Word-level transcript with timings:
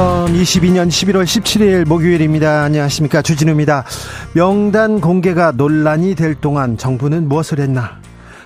2022년 0.00 0.88
11월 0.88 1.24
17일 1.24 1.86
목요일입니다. 1.86 2.62
안녕하십니까. 2.62 3.20
주진우입니다. 3.20 3.84
명단 4.32 4.98
공개가 4.98 5.52
논란이 5.52 6.14
될 6.14 6.34
동안 6.34 6.78
정부는 6.78 7.28
무엇을 7.28 7.60
했나? 7.60 8.00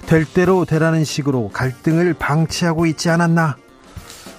될 0.07 0.25
대로 0.25 0.65
되라는 0.65 1.05
식으로 1.05 1.51
갈등을 1.53 2.15
방치하고 2.15 2.87
있지 2.87 3.09
않았나? 3.09 3.57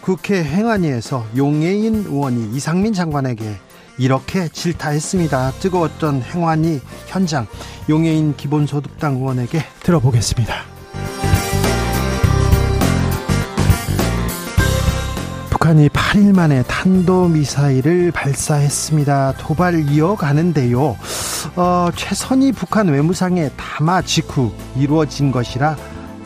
국회 0.01 0.43
행안위에서 0.43 1.25
용해인 1.37 2.05
의원이 2.07 2.53
이상민 2.53 2.93
장관에게 2.93 3.59
이렇게 3.97 4.49
질타했습니다. 4.49 5.51
뜨거웠던 5.61 6.21
행안위 6.21 6.81
현장 7.07 7.47
용해인 7.89 8.35
기본소득당 8.35 9.15
의원에게 9.15 9.63
들어보겠습니다. 9.83 10.74
북한이 15.65 15.89
8일 15.89 16.35
만에 16.35 16.61
탄도미사일을 16.67 18.11
발사했습니다. 18.11 19.33
도발 19.39 19.89
이어가는데요. 19.89 20.95
어, 21.55 21.89
최선희 21.95 22.51
북한 22.51 22.87
외무상의 22.87 23.49
담화 23.57 24.03
직후 24.03 24.51
이루어진 24.77 25.31
것이라 25.31 25.75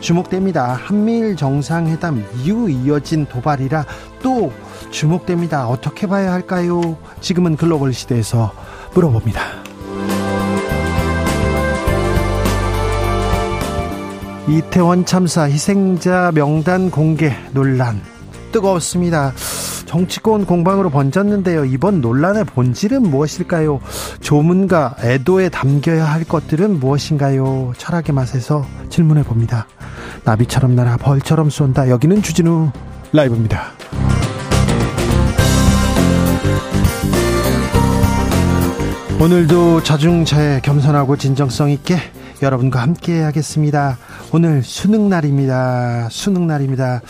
주목됩니다. 0.01 0.73
한미일 0.73 1.37
정상회담 1.37 2.25
이후 2.43 2.69
이어진 2.69 3.25
도발이라 3.27 3.85
또 4.21 4.51
주목됩니다. 4.91 5.69
어떻게 5.69 6.05
봐야 6.05 6.33
할까요? 6.33 6.97
지금은 7.21 7.55
글로벌 7.55 7.93
시대에서 7.93 8.53
물어봅니다. 8.93 9.41
이태원 14.49 15.05
참사 15.05 15.43
희생자 15.43 16.33
명단 16.35 16.91
공개 16.91 17.33
논란 17.53 18.01
뜨거웠습니다. 18.51 19.33
정치권 19.85 20.45
공방으로 20.45 20.89
번졌는데요. 20.89 21.65
이번 21.65 21.99
논란의 22.01 22.43
본질은 22.45 23.01
무엇일까요? 23.01 23.79
조문과 24.21 24.97
애도에 25.01 25.49
담겨야 25.49 26.05
할 26.05 26.23
것들은 26.23 26.79
무엇인가요? 26.79 27.73
철학의 27.77 28.13
맛에서 28.13 28.65
질문해 28.89 29.23
봅니다. 29.23 29.67
나비처럼 30.25 30.75
날아 30.75 30.97
벌처럼 30.97 31.49
쏜다. 31.49 31.89
여기는 31.89 32.21
주진우 32.21 32.71
라이브입니다. 33.13 33.71
오늘도 39.19 39.83
자중차에 39.83 40.61
겸손하고 40.61 41.17
진정성 41.17 41.71
있게 41.71 41.97
여러분과 42.41 42.81
함께 42.81 43.21
하겠습니다. 43.21 43.97
오늘 44.31 44.63
수능 44.63 45.09
날입니다. 45.09 46.07
수능 46.09 46.47
날입니다. 46.47 47.01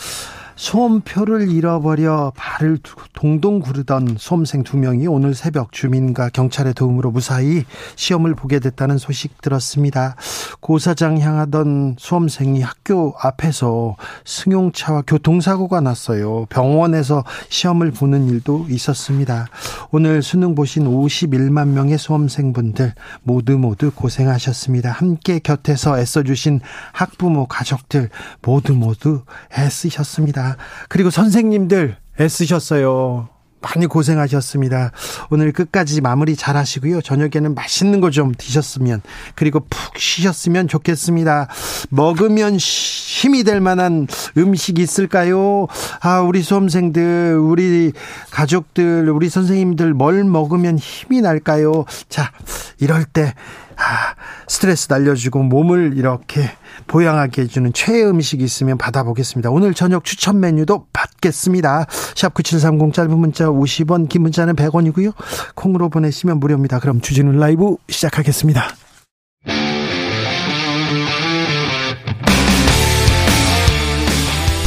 소음표를 0.60 1.50
잃어버려 1.50 2.34
발을 2.36 2.78
동동 3.14 3.60
구르던 3.60 4.16
수험생 4.18 4.62
두 4.62 4.76
명이 4.76 5.06
오늘 5.06 5.34
새벽 5.34 5.72
주민과 5.72 6.28
경찰의 6.28 6.74
도움으로 6.74 7.10
무사히 7.10 7.64
시험을 7.96 8.34
보게 8.34 8.58
됐다는 8.58 8.98
소식 8.98 9.40
들었습니다. 9.40 10.16
고사장 10.60 11.18
향하던 11.18 11.96
수험생이 11.98 12.60
학교 12.60 13.14
앞에서 13.22 13.96
승용차와 14.26 15.04
교통사고가 15.06 15.80
났어요. 15.80 16.44
병원에서 16.50 17.24
시험을 17.48 17.92
보는 17.92 18.28
일도 18.28 18.66
있었습니다. 18.68 19.46
오늘 19.92 20.22
수능 20.22 20.54
보신 20.54 20.84
51만 20.84 21.68
명의 21.68 21.96
수험생분들 21.96 22.92
모두 23.22 23.56
모두 23.56 23.90
고생하셨습니다. 23.90 24.90
함께 24.90 25.38
곁에서 25.38 25.98
애써주신 25.98 26.60
학부모 26.92 27.46
가족들 27.46 28.10
모두 28.42 28.74
모두 28.74 29.22
애쓰셨습니다. 29.58 30.49
그리고 30.88 31.10
선생님들 31.10 31.96
애쓰셨어요. 32.20 33.28
많이 33.62 33.84
고생하셨습니다. 33.86 34.90
오늘 35.28 35.52
끝까지 35.52 36.00
마무리 36.00 36.34
잘 36.34 36.56
하시고요. 36.56 37.02
저녁에는 37.02 37.54
맛있는 37.54 38.00
거 38.00 38.10
좀 38.10 38.32
드셨으면, 38.36 39.02
그리고 39.34 39.60
푹 39.60 39.98
쉬셨으면 39.98 40.66
좋겠습니다. 40.66 41.48
먹으면 41.90 42.56
힘이 42.56 43.44
될 43.44 43.60
만한 43.60 44.06
음식 44.38 44.78
있을까요? 44.78 45.66
아, 46.00 46.20
우리 46.20 46.42
수험생들, 46.42 47.38
우리 47.38 47.92
가족들, 48.30 49.10
우리 49.10 49.28
선생님들 49.28 49.92
뭘 49.92 50.24
먹으면 50.24 50.78
힘이 50.78 51.20
날까요? 51.20 51.84
자, 52.08 52.32
이럴 52.78 53.04
때, 53.04 53.34
아, 53.80 54.14
스트레스 54.46 54.88
날려주고 54.90 55.42
몸을 55.42 55.94
이렇게 55.96 56.50
보양하게 56.86 57.42
해주는 57.42 57.72
최애 57.72 58.04
음식이 58.04 58.44
있으면 58.44 58.76
받아보겠습니다. 58.76 59.50
오늘 59.50 59.72
저녁 59.74 60.04
추천 60.04 60.38
메뉴도 60.38 60.86
받겠습니다. 60.92 61.86
샵 62.14 62.34
9730 62.34 62.92
짧은 62.92 63.18
문자 63.18 63.46
50원, 63.46 64.08
긴 64.08 64.22
문자는 64.22 64.54
100원이고요. 64.54 65.14
콩으로 65.54 65.88
보내시면 65.88 66.38
무료입니다. 66.40 66.78
그럼 66.78 67.00
주진우 67.00 67.32
라이브 67.32 67.76
시작하겠습니다. 67.88 68.68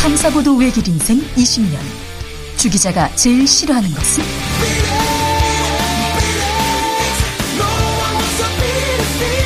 탐사보도 0.01 0.57
외길 0.57 0.87
인생 0.87 1.19
20년. 1.35 1.77
주 2.57 2.69
기자가 2.69 3.09
제일 3.15 3.47
싫어하는 3.47 3.89
것은? 3.89 5.02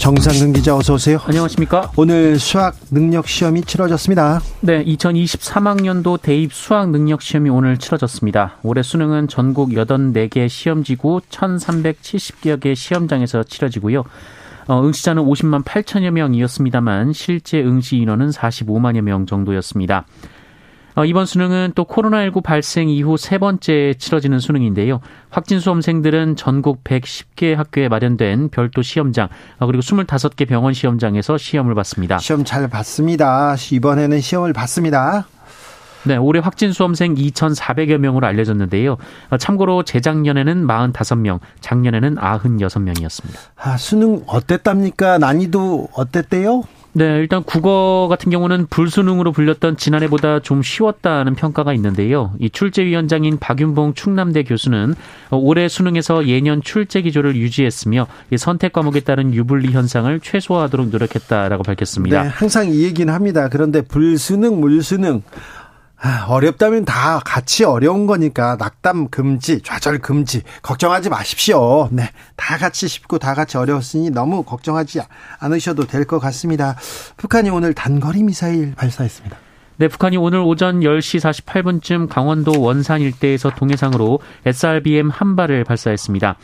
정상근 0.00 0.54
기자 0.54 0.74
어서 0.74 0.94
오세요. 0.94 1.18
안녕하십니까? 1.26 1.92
오늘 1.94 2.38
수학 2.38 2.74
능력 2.90 3.28
시험이 3.28 3.60
치러졌습니다. 3.60 4.40
네, 4.62 4.82
2023학년도 4.82 6.22
대입 6.22 6.54
수학 6.54 6.88
능력 6.88 7.20
시험이 7.20 7.50
오늘 7.50 7.76
치러졌습니다. 7.76 8.56
올해 8.62 8.82
수능은 8.82 9.28
전국 9.28 9.68
84개 9.68 10.48
시험지구 10.48 11.20
1,370여 11.28 12.60
개 12.60 12.74
시험장에서 12.74 13.42
치러지고요. 13.42 14.04
어, 14.68 14.82
응시자는 14.82 15.22
50만 15.22 15.64
8천여 15.64 16.10
명이었습니다만 16.12 17.12
실제 17.12 17.60
응시 17.60 17.98
인원은 17.98 18.30
45만여 18.30 19.02
명 19.02 19.26
정도였습니다. 19.26 20.06
어, 20.96 21.04
이번 21.04 21.26
수능은 21.26 21.72
또 21.74 21.84
코로나19 21.84 22.42
발생 22.42 22.88
이후 22.88 23.16
세 23.16 23.38
번째 23.38 23.94
치러지는 23.98 24.38
수능인데요. 24.38 25.00
확진 25.30 25.60
수험생들은 25.60 26.36
전국 26.36 26.82
110개 26.84 27.54
학교에 27.54 27.88
마련된 27.88 28.48
별도 28.50 28.82
시험장 28.82 29.28
어, 29.58 29.66
그리고 29.66 29.82
25개 29.82 30.48
병원 30.48 30.74
시험장에서 30.74 31.38
시험을 31.38 31.74
봤습니다. 31.74 32.18
시험 32.18 32.44
잘 32.44 32.68
봤습니다. 32.68 33.54
이번에는 33.70 34.20
시험을 34.20 34.52
봤습니다. 34.52 35.26
네, 36.02 36.16
올해 36.16 36.40
확진 36.40 36.72
수험생 36.72 37.14
2,400여 37.14 37.98
명으로 37.98 38.26
알려졌는데요. 38.26 38.96
어, 39.30 39.36
참고로 39.36 39.82
재작년에는 39.82 40.66
45명, 40.66 41.40
작년에는 41.60 42.16
96명이었습니다. 42.16 43.36
아, 43.56 43.76
수능 43.76 44.22
어땠답니까? 44.26 45.18
난이도 45.18 45.88
어땠대요? 45.92 46.62
네, 46.92 47.18
일단 47.18 47.44
국어 47.44 48.08
같은 48.10 48.32
경우는 48.32 48.66
불수능으로 48.66 49.30
불렸던 49.30 49.76
지난해보다 49.76 50.40
좀 50.40 50.62
쉬웠다는 50.62 51.36
평가가 51.36 51.72
있는데요. 51.74 52.32
이 52.40 52.50
출제위원장인 52.50 53.38
박윤봉 53.38 53.94
충남대 53.94 54.42
교수는 54.42 54.94
올해 55.30 55.68
수능에서 55.68 56.26
예년 56.26 56.62
출제 56.62 57.02
기조를 57.02 57.36
유지했으며 57.36 58.08
선택 58.36 58.72
과목에 58.72 59.00
따른 59.00 59.32
유불리 59.32 59.70
현상을 59.70 60.18
최소화하도록 60.20 60.88
노력했다라고 60.88 61.62
밝혔습니다. 61.62 62.24
네, 62.24 62.28
항상 62.28 62.68
이 62.68 62.82
얘기는 62.82 63.12
합니다. 63.12 63.48
그런데 63.48 63.82
불수능, 63.82 64.60
물수능 64.60 65.22
아, 65.59 65.59
어렵다면 66.28 66.84
다 66.84 67.20
같이 67.24 67.64
어려운 67.64 68.06
거니까 68.06 68.56
낙담 68.56 69.08
금지, 69.08 69.60
좌절 69.60 69.98
금지 69.98 70.42
걱정하지 70.62 71.10
마십시오. 71.10 71.88
네, 71.90 72.04
다 72.36 72.56
같이 72.56 72.88
쉽고 72.88 73.18
다 73.18 73.34
같이 73.34 73.56
어려웠으니 73.58 74.10
너무 74.10 74.42
걱정하지 74.42 75.00
않으셔도 75.38 75.86
될 75.86 76.04
것 76.06 76.18
같습니다. 76.18 76.76
북한이 77.18 77.50
오늘 77.50 77.74
단거리 77.74 78.22
미사일 78.22 78.74
발사했습니다. 78.74 79.36
네, 79.76 79.88
북한이 79.88 80.16
오늘 80.16 80.40
오전 80.40 80.80
10시 80.80 81.44
48분쯤 81.44 82.08
강원도 82.08 82.60
원산 82.60 83.00
일대에서 83.00 83.50
동해상으로 83.50 84.18
SRBM 84.46 85.10
한 85.10 85.36
발을 85.36 85.64
발사했습니다. 85.64 86.36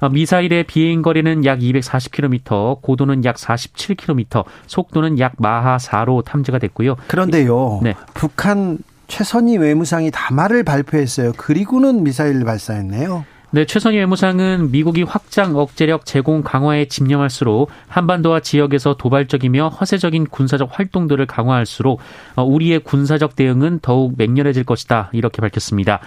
어, 0.00 0.08
미사일의 0.08 0.64
비행 0.64 1.00
거리는 1.02 1.44
약 1.44 1.60
240km, 1.60 2.82
고도는 2.82 3.24
약 3.24 3.36
47km, 3.36 4.44
속도는 4.66 5.18
약 5.20 5.34
마하 5.38 5.76
4로 5.76 6.24
탐지가 6.24 6.58
됐고요. 6.58 6.96
그런데요. 7.06 7.80
네. 7.82 7.94
북한 8.14 8.78
최선희 9.12 9.58
외무상이 9.58 10.10
담화를 10.10 10.62
발표했어요. 10.64 11.32
그리고는 11.36 12.02
미사일 12.02 12.46
발사했네요. 12.46 13.26
네, 13.50 13.66
최선희 13.66 13.98
외무상은 13.98 14.70
미국이 14.70 15.02
확장 15.02 15.54
억제력 15.54 16.06
제공 16.06 16.40
강화에 16.40 16.86
집념할수록 16.86 17.68
한반도와 17.88 18.40
지역에서 18.40 18.94
도발적이며 18.94 19.68
허세적인 19.68 20.28
군사적 20.28 20.70
활동들을 20.72 21.26
강화할수록 21.26 22.00
어, 22.36 22.42
우리의 22.42 22.80
군사적 22.80 23.36
대응은 23.36 23.80
더욱 23.82 24.14
맹렬해질 24.16 24.64
것이다. 24.64 25.10
이렇게 25.12 25.42
밝혔습니다. 25.42 26.00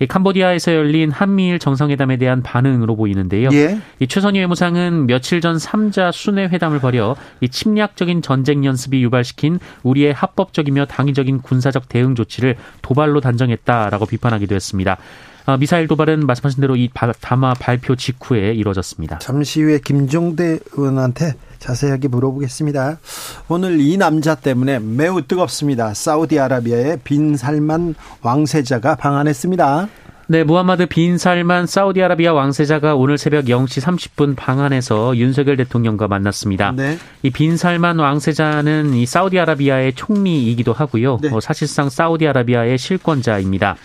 이 0.00 0.06
캄보디아에서 0.06 0.74
열린 0.74 1.10
한미일 1.10 1.58
정상회담에 1.58 2.16
대한 2.16 2.42
반응으로 2.42 2.96
보이는데요. 2.96 3.50
예. 3.52 3.78
이 3.98 4.06
최선희 4.06 4.38
외무상은 4.40 5.06
며칠 5.06 5.40
전 5.40 5.56
3자 5.56 6.12
순회 6.12 6.46
회담을 6.46 6.80
벌여 6.80 7.16
이 7.40 7.48
침략적인 7.48 8.22
전쟁 8.22 8.64
연습이 8.64 9.02
유발시킨 9.02 9.58
우리의 9.82 10.12
합법적이며 10.12 10.86
당위적인 10.86 11.42
군사적 11.42 11.88
대응 11.88 12.14
조치를 12.14 12.56
도발로 12.82 13.20
단정했다라고 13.20 14.06
비판하기도 14.06 14.54
했습니다. 14.54 14.98
아, 15.44 15.56
미사일 15.56 15.88
도발은 15.88 16.26
말씀하신 16.26 16.60
대로 16.60 16.76
이 16.76 16.88
담화 17.20 17.54
발표 17.54 17.96
직후에 17.96 18.52
이루어졌습니다. 18.52 19.18
잠시 19.18 19.62
후에 19.62 19.80
김종대 19.84 20.58
의원한테 20.72 21.34
자세하게 21.58 22.08
물어보겠습니다. 22.08 22.98
오늘 23.48 23.80
이 23.80 23.96
남자 23.96 24.34
때문에 24.34 24.80
매우 24.80 25.22
뜨겁습니다. 25.22 25.94
사우디아라비아의 25.94 27.00
빈 27.04 27.36
살만 27.36 27.94
왕세자가 28.22 28.96
방한했습니다. 28.96 29.88
네, 30.28 30.44
무하마드 30.44 30.86
빈 30.86 31.18
살만 31.18 31.66
사우디아라비아 31.66 32.32
왕세자가 32.32 32.94
오늘 32.94 33.18
새벽 33.18 33.44
0시 33.46 33.82
30분 33.82 34.34
방한해서 34.36 35.16
윤석열 35.16 35.56
대통령과 35.56 36.08
만났습니다. 36.08 36.72
네. 36.72 36.96
이빈 37.22 37.56
살만 37.56 37.98
왕세자는 37.98 38.94
이 38.94 39.04
사우디아라비아의 39.04 39.94
총리이기도 39.94 40.72
하고요. 40.72 41.18
네. 41.20 41.28
어, 41.32 41.40
사실상 41.40 41.90
사우디아라비아의 41.90 42.78
실권자입니다. 42.78 43.76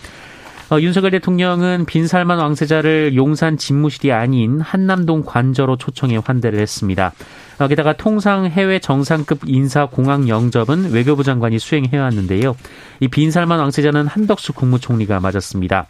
어, 0.70 0.78
윤석열 0.80 1.12
대통령은 1.12 1.86
빈살만 1.86 2.38
왕세자를 2.38 3.16
용산 3.16 3.56
집무실이 3.56 4.12
아닌 4.12 4.60
한남동 4.60 5.22
관저로 5.24 5.76
초청해 5.76 6.20
환대를 6.22 6.58
했습니다. 6.58 7.14
어, 7.58 7.68
게다가 7.68 7.94
통상 7.94 8.44
해외 8.46 8.78
정상급 8.78 9.40
인사 9.46 9.86
공항 9.86 10.28
영접은 10.28 10.90
외교부 10.92 11.24
장관이 11.24 11.58
수행해 11.58 11.96
왔는데요. 11.96 12.54
이 13.00 13.08
빈살만 13.08 13.58
왕세자는 13.58 14.08
한덕수 14.08 14.52
국무총리가 14.52 15.20
맞았습니다. 15.20 15.86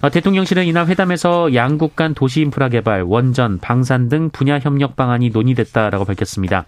어, 0.00 0.10
대통령실은 0.10 0.64
이날 0.64 0.86
회담에서 0.86 1.54
양국 1.54 1.96
간 1.96 2.14
도시 2.14 2.40
인프라 2.40 2.68
개발, 2.68 3.02
원전, 3.02 3.58
방산 3.58 4.08
등 4.08 4.30
분야 4.30 4.60
협력 4.60 4.94
방안이 4.94 5.30
논의됐다라고 5.30 6.04
밝혔습니다. 6.04 6.66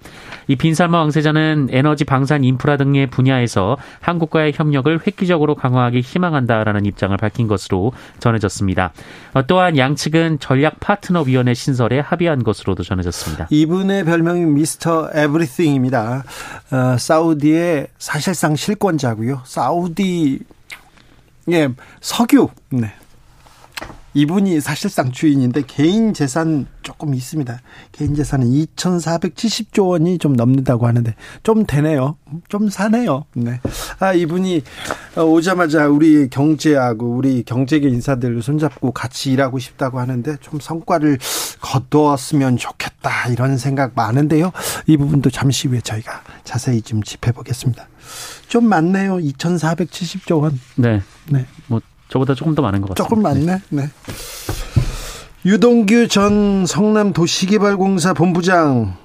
이 0.49 0.57
빈살마 0.57 0.99
왕세자는 0.99 1.69
에너지 1.71 2.05
방산 2.05 2.43
인프라 2.43 2.77
등의 2.77 3.07
분야에서 3.07 3.77
한국과의 4.01 4.53
협력을 4.57 5.01
획기적으로 5.07 5.55
강화하기 5.55 6.01
희망한다라는 6.01 6.87
입장을 6.87 7.17
밝힌 7.19 7.47
것으로 7.47 7.93
전해졌습니다. 8.19 8.93
어, 9.35 9.47
또한 9.47 9.77
양측은 9.79 10.41
전략 10.41 10.81
파트너 10.81 11.23
위원회 11.23 11.55
신설에 11.55 12.01
합의한 12.01 12.43
것으로도 12.43 12.83
전해졌습니다. 12.83 13.47
이분의 13.51 14.07
별명이 14.07 14.45
미스터 14.47 15.11
에브리띵입니다. 15.15 16.25
어, 16.73 16.97
사우디의 16.99 17.87
사실상 17.97 18.57
실권자고요. 18.57 19.43
사우디 19.45 20.41
예, 21.51 21.69
석유. 22.01 22.49
네. 22.71 22.93
이분이 24.15 24.61
사실상 24.61 25.13
주인인데 25.13 25.63
개인 25.67 26.13
재산 26.13 26.67
조금 26.83 27.15
있습니다. 27.15 27.61
개인 27.93 28.15
재산은 28.15 28.47
2,470조 28.49 29.89
원이 29.89 30.19
좀 30.19 30.33
넘는다고 30.35 30.87
하는데 30.87 31.15
좀 31.43 31.65
되네요. 31.65 32.17
좀 32.49 32.69
사네요. 32.69 33.25
네. 33.35 33.61
아, 34.01 34.13
이분이 34.13 34.63
오자마자 35.17 35.87
우리 35.87 36.29
경제하고 36.29 37.17
우리 37.17 37.43
경제계 37.45 37.89
인사들 37.89 38.43
손잡고 38.43 38.93
같이 38.93 39.33
일하고 39.33 39.59
싶다고 39.59 40.01
하는데 40.01 40.37
좀 40.41 40.59
성과를 40.59 41.19
거두었으면 41.61 42.57
좋겠다 42.57 43.29
이런 43.29 43.59
생각 43.59 43.93
많은데요. 43.95 44.51
이 44.87 44.97
부분도 44.97 45.31
잠시 45.31 45.69
후에 45.69 45.81
저희가 45.81 46.23
자세히 46.45 46.83
좀 46.83 47.03
짚어보겠습니다. 47.03 47.89
좀 48.49 48.67
많네요. 48.67 49.19
2,470조 49.19 50.43
원. 50.43 50.61
네. 50.77 51.01
네. 51.29 51.47
뭐 51.69 51.81
저보다 52.11 52.35
조금 52.35 52.55
더 52.55 52.63
많은 52.63 52.81
것 52.83 52.91
같습니다. 52.91 53.03
조금 53.09 53.23
많네. 53.23 53.63
네. 53.71 53.89
유동규 55.47 56.09
전 56.09 56.67
성남도시개발공사 56.67 58.13
본부장 58.13 58.97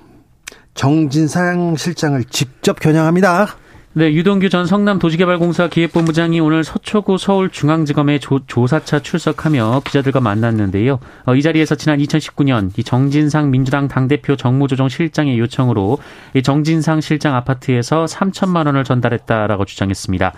정진상 0.73 1.77
실장을 1.77 2.21
직접 2.25 2.79
겨냥합니다. 2.79 3.55
네, 3.93 4.11
유동규 4.11 4.49
전 4.49 4.65
성남도시개발공사 4.65 5.69
기획본부장이 5.69 6.41
오늘 6.41 6.65
서초구 6.65 7.17
서울중앙지검에 7.17 8.19
조, 8.19 8.41
조사차 8.45 8.99
출석하며 8.99 9.83
기자들과 9.85 10.19
만났는데요. 10.19 10.99
어, 11.25 11.35
이 11.35 11.41
자리에서 11.41 11.75
지난 11.75 11.99
2019년 11.99 12.77
이 12.77 12.83
정진상 12.83 13.51
민주당 13.51 13.87
당대표 13.87 14.35
정무조정 14.35 14.89
실장의 14.89 15.39
요청으로 15.39 15.99
이 16.33 16.43
정진상 16.43 16.99
실장 16.99 17.35
아파트에서 17.35 18.03
3천만 18.03 18.65
원을 18.65 18.83
전달했다라고 18.83 19.63
주장했습니다. 19.63 20.33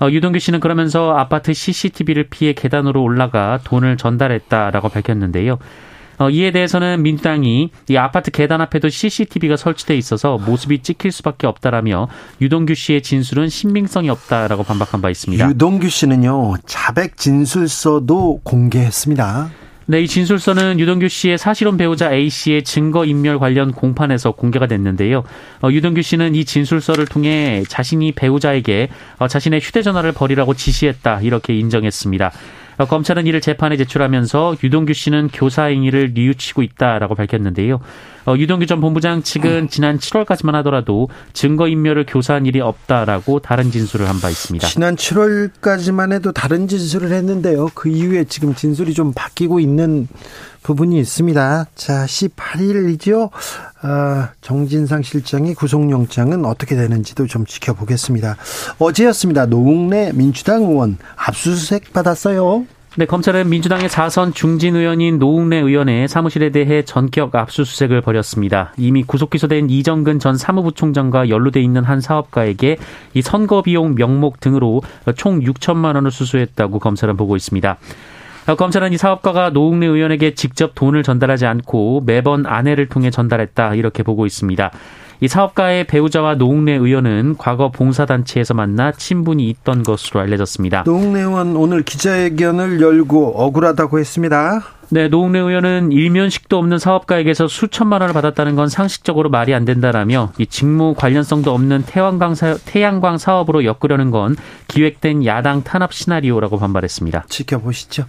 어, 0.00 0.10
유동규 0.10 0.38
씨는 0.38 0.60
그러면서 0.60 1.12
아파트 1.12 1.52
CCTV를 1.52 2.28
피해 2.30 2.52
계단으로 2.52 3.02
올라가 3.02 3.60
돈을 3.64 3.96
전달했다라고 3.96 4.88
밝혔는데요. 4.88 5.58
어, 6.18 6.28
이에 6.28 6.50
대해서는 6.50 7.02
민주당이 7.02 7.70
이 7.88 7.96
아파트 7.96 8.30
계단 8.30 8.60
앞에도 8.60 8.88
CCTV가 8.90 9.56
설치돼 9.56 9.96
있어서 9.96 10.36
모습이 10.36 10.82
찍힐 10.82 11.12
수밖에 11.12 11.46
없다라며 11.46 12.08
유동규 12.42 12.74
씨의 12.74 13.02
진술은 13.02 13.48
신빙성이 13.48 14.10
없다라고 14.10 14.62
반박한 14.62 15.00
바 15.00 15.08
있습니다. 15.08 15.48
유동규 15.48 15.88
씨는요 15.88 16.56
자백 16.66 17.16
진술서도 17.16 18.40
공개했습니다. 18.44 19.50
네, 19.90 20.02
이 20.02 20.06
진술서는 20.06 20.78
유동규 20.78 21.08
씨의 21.08 21.36
사실혼 21.36 21.76
배우자 21.76 22.12
A 22.12 22.30
씨의 22.30 22.62
증거 22.62 23.04
인멸 23.04 23.40
관련 23.40 23.72
공판에서 23.72 24.30
공개가 24.30 24.68
됐는데요. 24.68 25.24
어, 25.62 25.68
유동규 25.68 26.00
씨는 26.02 26.36
이 26.36 26.44
진술서를 26.44 27.06
통해 27.06 27.64
자신이 27.66 28.12
배우자에게 28.12 28.88
어, 29.18 29.26
자신의 29.26 29.58
휴대전화를 29.58 30.12
버리라고 30.12 30.54
지시했다 30.54 31.22
이렇게 31.22 31.58
인정했습니다. 31.58 32.30
어, 32.78 32.84
검찰은 32.84 33.26
이를 33.26 33.40
재판에 33.40 33.76
제출하면서 33.76 34.58
유동규 34.62 34.92
씨는 34.92 35.28
교사 35.32 35.64
행위를 35.64 36.12
뉘우치고 36.14 36.62
있다라고 36.62 37.16
밝혔는데요. 37.16 37.80
어, 38.30 38.36
유동규 38.36 38.66
전 38.66 38.80
본부장 38.80 39.22
측은 39.24 39.70
지난 39.70 39.98
7월까지만 39.98 40.52
하더라도 40.52 41.08
증거인멸을 41.32 42.06
교사한 42.06 42.46
일이 42.46 42.60
없다라고 42.60 43.40
다른 43.40 43.72
진술을 43.72 44.08
한 44.08 44.20
바 44.20 44.28
있습니다. 44.30 44.68
지난 44.68 44.94
7월까지만 44.96 46.12
해도 46.12 46.30
다른 46.30 46.68
진술을 46.68 47.10
했는데요. 47.12 47.70
그 47.74 47.88
이후에 47.88 48.24
지금 48.24 48.54
진술이 48.54 48.94
좀 48.94 49.12
바뀌고 49.14 49.58
있는 49.58 50.06
부분이 50.62 51.00
있습니다. 51.00 51.66
자, 51.74 52.04
18일이죠. 52.04 53.30
아, 53.82 54.28
정진상 54.42 55.02
실장의 55.02 55.54
구속영장은 55.54 56.44
어떻게 56.44 56.76
되는지도 56.76 57.26
좀 57.26 57.46
지켜보겠습니다. 57.46 58.36
어제였습니다. 58.78 59.46
노웅래 59.46 60.12
민주당 60.12 60.62
의원 60.62 60.98
압수수색 61.16 61.92
받았어요. 61.94 62.66
네, 62.96 63.06
검찰은 63.06 63.48
민주당의 63.48 63.88
사선 63.88 64.34
중진 64.34 64.74
의원인 64.74 65.20
노웅래 65.20 65.58
의원의 65.58 66.08
사무실에 66.08 66.50
대해 66.50 66.82
전격 66.84 67.36
압수수색을 67.36 68.00
벌였습니다. 68.00 68.72
이미 68.76 69.04
구속 69.04 69.30
기소된 69.30 69.70
이정근 69.70 70.18
전 70.18 70.36
사무부 70.36 70.72
총장과 70.72 71.28
연루돼 71.28 71.60
있는 71.60 71.84
한 71.84 72.00
사업가에게 72.00 72.78
이 73.14 73.22
선거 73.22 73.62
비용 73.62 73.94
명목 73.94 74.40
등으로 74.40 74.82
총 75.14 75.38
6천만 75.38 75.94
원을 75.94 76.10
수수했다고 76.10 76.80
검찰은 76.80 77.16
보고 77.16 77.36
있습니다. 77.36 77.78
검찰은 78.58 78.92
이 78.92 78.98
사업가가 78.98 79.50
노웅래 79.50 79.86
의원에게 79.86 80.34
직접 80.34 80.72
돈을 80.74 81.04
전달하지 81.04 81.46
않고 81.46 82.02
매번 82.04 82.44
아내를 82.44 82.88
통해 82.88 83.10
전달했다 83.10 83.76
이렇게 83.76 84.02
보고 84.02 84.26
있습니다. 84.26 84.72
이 85.22 85.28
사업가의 85.28 85.84
배우자와 85.84 86.36
노웅래 86.36 86.72
의원은 86.72 87.36
과거 87.36 87.70
봉사단체에서 87.70 88.54
만나 88.54 88.90
친분이 88.90 89.48
있던 89.50 89.82
것으로 89.82 90.20
알려졌습니다. 90.20 90.84
노웅래 90.84 91.20
의원 91.20 91.56
오늘 91.56 91.82
기자회견을 91.82 92.80
열고 92.80 93.34
억울하다고 93.36 93.98
했습니다. 93.98 94.62
네, 94.88 95.08
노웅래 95.08 95.38
의원은 95.38 95.92
일면식도 95.92 96.58
없는 96.58 96.78
사업가에게서 96.78 97.48
수천만 97.48 98.00
원을 98.00 98.14
받았다는 98.14 98.56
건 98.56 98.68
상식적으로 98.68 99.28
말이 99.28 99.54
안 99.54 99.64
된다라며 99.64 100.32
이 100.38 100.46
직무 100.46 100.94
관련성도 100.94 101.52
없는 101.52 101.84
태양광, 101.86 102.34
사, 102.34 102.56
태양광 102.64 103.18
사업으로 103.18 103.64
엮으려는 103.64 104.10
건 104.10 104.36
기획된 104.68 105.26
야당 105.26 105.62
탄압 105.62 105.92
시나리오라고 105.92 106.58
반발했습니다. 106.58 107.26
지켜보시죠. 107.28 108.06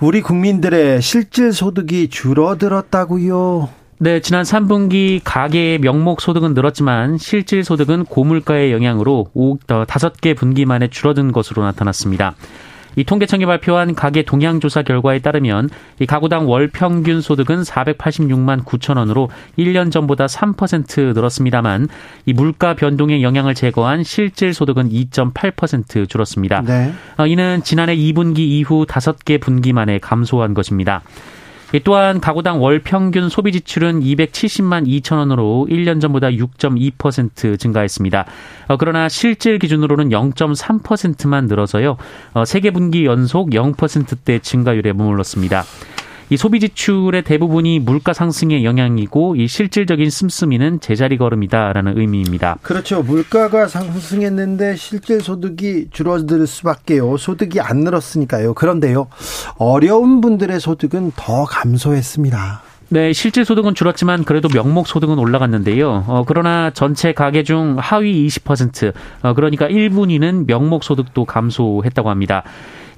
우리 0.00 0.22
국민들의 0.22 1.02
실질 1.02 1.52
소득이 1.52 2.08
줄어들었다고요. 2.08 3.83
네, 3.98 4.20
지난 4.20 4.42
3분기 4.42 5.20
가계의 5.22 5.78
명목 5.78 6.20
소득은 6.20 6.54
늘었지만 6.54 7.16
실질 7.16 7.62
소득은 7.62 8.04
고물가의 8.04 8.72
영향으로 8.72 9.28
5, 9.34 9.58
5개 9.58 10.32
어, 10.32 10.34
분기 10.34 10.64
만에 10.64 10.88
줄어든 10.88 11.30
것으로 11.30 11.62
나타났습니다. 11.62 12.34
이 12.96 13.04
통계청이 13.04 13.46
발표한 13.46 13.94
가계 13.94 14.22
동향 14.22 14.60
조사 14.60 14.82
결과에 14.82 15.18
따르면 15.18 15.68
이 16.00 16.06
가구당 16.06 16.48
월 16.48 16.68
평균 16.68 17.20
소득은 17.20 17.62
486만 17.62 18.64
9천 18.64 18.98
원으로 18.98 19.30
1년 19.58 19.90
전보다 19.90 20.26
3% 20.26 21.14
늘었습니다만 21.14 21.88
이 22.26 22.32
물가 22.32 22.74
변동의 22.74 23.22
영향을 23.22 23.54
제거한 23.54 24.04
실질 24.04 24.54
소득은 24.54 24.90
2.8% 24.90 26.08
줄었습니다. 26.08 26.62
네. 26.62 26.92
어, 27.16 27.26
이는 27.26 27.62
지난해 27.64 27.96
2분기 27.96 28.40
이후 28.40 28.86
5개 28.86 29.40
분기 29.40 29.72
만에 29.72 29.98
감소한 29.98 30.54
것입니다. 30.54 31.02
또한 31.82 32.20
가구당 32.20 32.62
월 32.62 32.78
평균 32.78 33.28
소비 33.28 33.52
지출은 33.52 34.00
270만 34.00 34.86
2천 34.86 35.16
원으로 35.16 35.66
1년 35.70 36.00
전보다 36.00 36.28
6.2% 36.28 37.58
증가했습니다. 37.58 38.26
어, 38.68 38.76
그러나 38.76 39.08
실질 39.08 39.58
기준으로는 39.58 40.10
0.3%만 40.10 41.46
늘어서요. 41.46 41.96
어, 42.34 42.44
세계 42.44 42.70
분기 42.70 43.04
연속 43.06 43.50
0%대 43.50 44.38
증가율에 44.38 44.92
머물렀습니다. 44.92 45.64
이 46.30 46.36
소비 46.36 46.60
지출의 46.60 47.22
대부분이 47.22 47.80
물가 47.80 48.12
상승의 48.12 48.64
영향이고 48.64 49.36
이 49.36 49.46
실질적인 49.46 50.08
씀씀이는 50.08 50.80
제자리 50.80 51.18
걸음이다라는 51.18 51.98
의미입니다. 51.98 52.58
그렇죠. 52.62 53.02
물가가 53.02 53.68
상승했는데 53.68 54.76
실질 54.76 55.20
소득이 55.20 55.88
줄어들 55.90 56.46
수밖에요. 56.46 57.16
소득이 57.16 57.60
안 57.60 57.80
늘었으니까요. 57.80 58.54
그런데요. 58.54 59.08
어려운 59.58 60.20
분들의 60.20 60.58
소득은 60.60 61.12
더 61.14 61.44
감소했습니다. 61.44 62.62
네, 62.90 63.12
실질 63.12 63.44
소득은 63.44 63.74
줄었지만 63.74 64.24
그래도 64.24 64.48
명목 64.48 64.86
소득은 64.86 65.18
올라갔는데요. 65.18 66.04
어, 66.06 66.24
그러나 66.26 66.70
전체 66.70 67.12
가계 67.12 67.42
중 67.42 67.76
하위 67.78 68.26
20%, 68.26 68.92
어, 69.22 69.34
그러니까 69.34 69.66
1분위는 69.68 70.46
명목 70.46 70.84
소득도 70.84 71.24
감소했다고 71.24 72.10
합니다. 72.10 72.44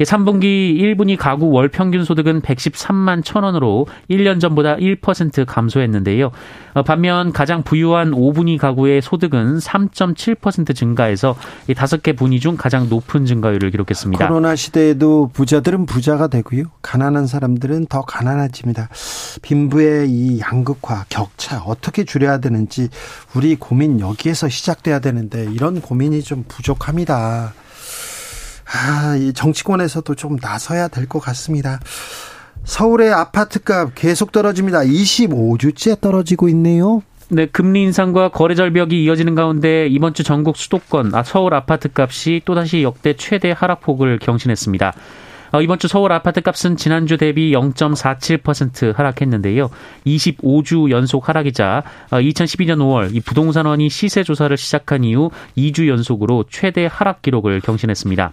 3분기 0.05 0.79
1분위 0.79 1.17
가구 1.17 1.51
월 1.51 1.69
평균 1.69 2.05
소득은 2.05 2.43
113만 2.43 3.23
1천원으로 3.23 3.87
1년 4.11 4.41
전보다 4.41 4.77
1% 4.77 5.45
감소했는데요. 5.47 6.31
어, 6.75 6.83
반면 6.83 7.33
가장 7.33 7.63
부유한 7.63 8.11
5분위 8.11 8.59
가구의 8.59 9.01
소득은 9.01 9.59
3.7% 9.59 10.75
증가해서 10.75 11.37
이 11.69 11.75
5개 11.75 12.17
분위 12.17 12.39
중 12.41 12.57
가장 12.57 12.89
높은 12.89 13.25
증가율을 13.25 13.71
기록했습니다. 13.71 14.29
코로나 14.29 14.55
시대에도 14.55 15.31
부자들은 15.33 15.87
부자가 15.87 16.27
되고요. 16.29 16.65
가난한 16.83 17.27
사람들은 17.27 17.87
더 17.87 18.03
가난해집니다. 18.03 18.89
빈부의 19.43 20.11
이 20.11 20.41
양극화, 20.41 21.07
격차 21.09 21.63
어떻게 21.63 22.05
줄여야 22.05 22.39
되는지 22.39 22.89
우리 23.35 23.57
고민 23.57 24.01
여기에서 24.01 24.49
시작돼야 24.49 24.99
되는데 24.99 25.45
이런 25.53 25.81
고민이 25.81 26.23
좀 26.23 26.45
부족합니다. 26.47 27.55
아, 28.73 29.17
이 29.17 29.33
정치권에서도 29.33 30.15
좀 30.15 30.37
나서야 30.41 30.89
될 30.89 31.07
것 31.07 31.21
같습니다. 31.21 31.79
서울의 32.65 33.13
아파트값 33.13 33.93
계속 33.95 34.33
떨어집니다. 34.33 34.81
25주째 34.81 36.01
떨어지고 36.01 36.49
있네요. 36.49 37.03
네, 37.29 37.47
금리 37.47 37.83
인상과 37.83 38.29
거래 38.31 38.55
절벽이 38.55 39.03
이어지는 39.05 39.35
가운데 39.35 39.87
이번 39.89 40.15
주 40.15 40.23
전국 40.25 40.57
수도권, 40.57 41.15
아, 41.15 41.23
서울 41.23 41.55
아파트 41.55 41.89
값이 41.93 42.43
또다시 42.45 42.83
역대 42.83 43.15
최대 43.17 43.53
하락폭을 43.57 44.19
경신했습니다. 44.21 44.93
어, 45.53 45.61
이번 45.61 45.79
주 45.79 45.89
서울 45.89 46.13
아파트 46.13 46.41
값은 46.41 46.77
지난주 46.77 47.17
대비 47.17 47.53
0.47% 47.53 48.95
하락했는데요. 48.95 49.71
25주 50.07 50.91
연속 50.91 51.29
하락이자 51.29 51.83
2012년 52.11 52.81
어, 52.81 52.85
5월 52.85 53.15
이 53.15 53.21
부동산원이 53.21 53.89
시세 53.89 54.23
조사를 54.23 54.57
시작한 54.57 55.05
이후 55.05 55.31
2주 55.57 55.89
연속으로 55.89 56.45
최대 56.51 56.89
하락 56.91 57.23
기록을 57.23 57.61
경신했습니다. 57.61 58.33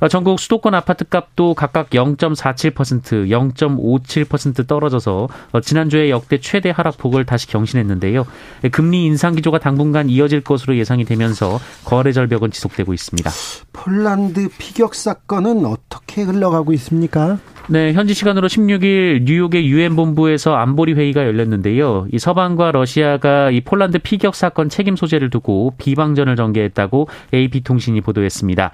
어, 0.00 0.08
전국 0.08 0.38
수도권 0.40 0.74
아파트 0.74 1.04
값도 1.04 1.54
각각 1.54 1.90
0.47%, 1.90 3.28
0.57% 3.28 4.66
떨어져서 4.66 5.28
어, 5.52 5.60
지난주에 5.60 6.10
역대 6.10 6.38
최대 6.38 6.70
하락폭을 6.70 7.24
다시 7.24 7.46
경신했는데요. 7.48 8.26
예, 8.64 8.68
금리 8.68 9.04
인상 9.04 9.34
기조가 9.34 9.58
당분간 9.58 10.08
이어질 10.08 10.42
것으로 10.42 10.76
예상이 10.76 11.04
되면서 11.04 11.58
거래 11.84 12.12
절벽은 12.12 12.50
지속되고 12.50 12.94
있습니다. 12.94 13.30
폴란드 13.72 14.48
피격 14.58 14.94
사건은 14.94 15.64
어떻게 15.64 16.22
흘러가고 16.22 16.72
있습니까? 16.74 17.38
네, 17.70 17.92
현지 17.92 18.14
시간으로 18.14 18.48
16일 18.48 19.24
뉴욕의 19.24 19.68
유엔 19.68 19.94
본부에서 19.94 20.54
안보리 20.54 20.94
회의가 20.94 21.26
열렸는데요. 21.26 22.06
이 22.10 22.18
서방과 22.18 22.72
러시아가 22.72 23.50
이 23.50 23.60
폴란드 23.60 23.98
피격 23.98 24.34
사건 24.34 24.70
책임 24.70 24.96
소재를 24.96 25.28
두고 25.28 25.74
비방전을 25.76 26.34
전개했다고 26.34 27.08
AP 27.34 27.64
통신이 27.64 28.00
보도했습니다. 28.00 28.72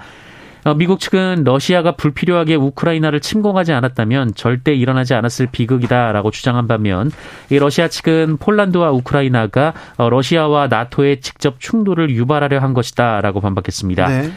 어, 0.64 0.75
미국 0.75 0.99
측은 0.99 1.44
러시아가 1.44 1.92
불필요하게 1.92 2.56
우크라이나를 2.56 3.21
침공하지 3.21 3.73
않았다면 3.73 4.35
절대 4.35 4.75
일어나지 4.75 5.14
않았을 5.14 5.49
비극이다라고 5.52 6.30
주장한 6.30 6.66
반면 6.66 7.11
이 7.50 7.59
러시아 7.59 7.88
측은 7.88 8.38
폴란드와 8.38 8.90
우크라이나가 8.90 9.75
어, 9.97 10.09
러시아와 10.09 10.68
나토의 10.68 11.21
직접 11.21 11.61
충돌을 11.61 12.11
유발하려 12.11 12.59
한 12.61 12.73
것이다라고 12.75 13.40
반박했습니다. 13.40 14.09
네. 14.09 14.33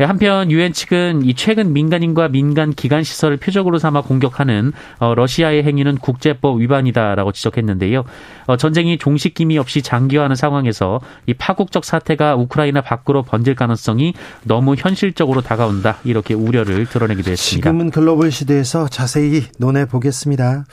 예, 0.00 0.04
한편 0.04 0.50
유엔 0.50 0.72
측은 0.72 1.26
이 1.26 1.34
최근 1.34 1.74
민간인과 1.74 2.28
민간 2.28 2.72
기관 2.72 3.04
시설을 3.04 3.36
표적으로 3.36 3.78
삼아 3.78 4.00
공격하는 4.02 4.72
어, 4.98 5.14
러시아의 5.14 5.62
행위는 5.62 5.98
국제법 5.98 6.60
위반이다라고 6.60 7.32
지적했는데요. 7.32 8.04
어, 8.46 8.56
전쟁이 8.56 8.96
종식김이 8.96 9.58
없이 9.58 9.82
장기화하는 9.82 10.36
상황에서 10.36 11.00
이 11.26 11.34
파국적 11.34 11.84
사태가 11.84 12.36
우크라이나 12.36 12.80
밖으로 12.80 13.22
번질 13.22 13.54
가능성이 13.54 14.14
너무 14.44 14.74
현실적으로 14.74 15.42
다가온다 15.42 15.98
이렇게 16.04 16.32
우려를 16.32 16.86
드러내기도 16.86 17.30
했습니다. 17.30 17.68
지금은 17.68 17.90
글로벌 17.90 18.30
시대에서 18.30 18.88
자세히 18.88 19.42
논해 19.58 19.84
보겠습니다. 19.84 20.64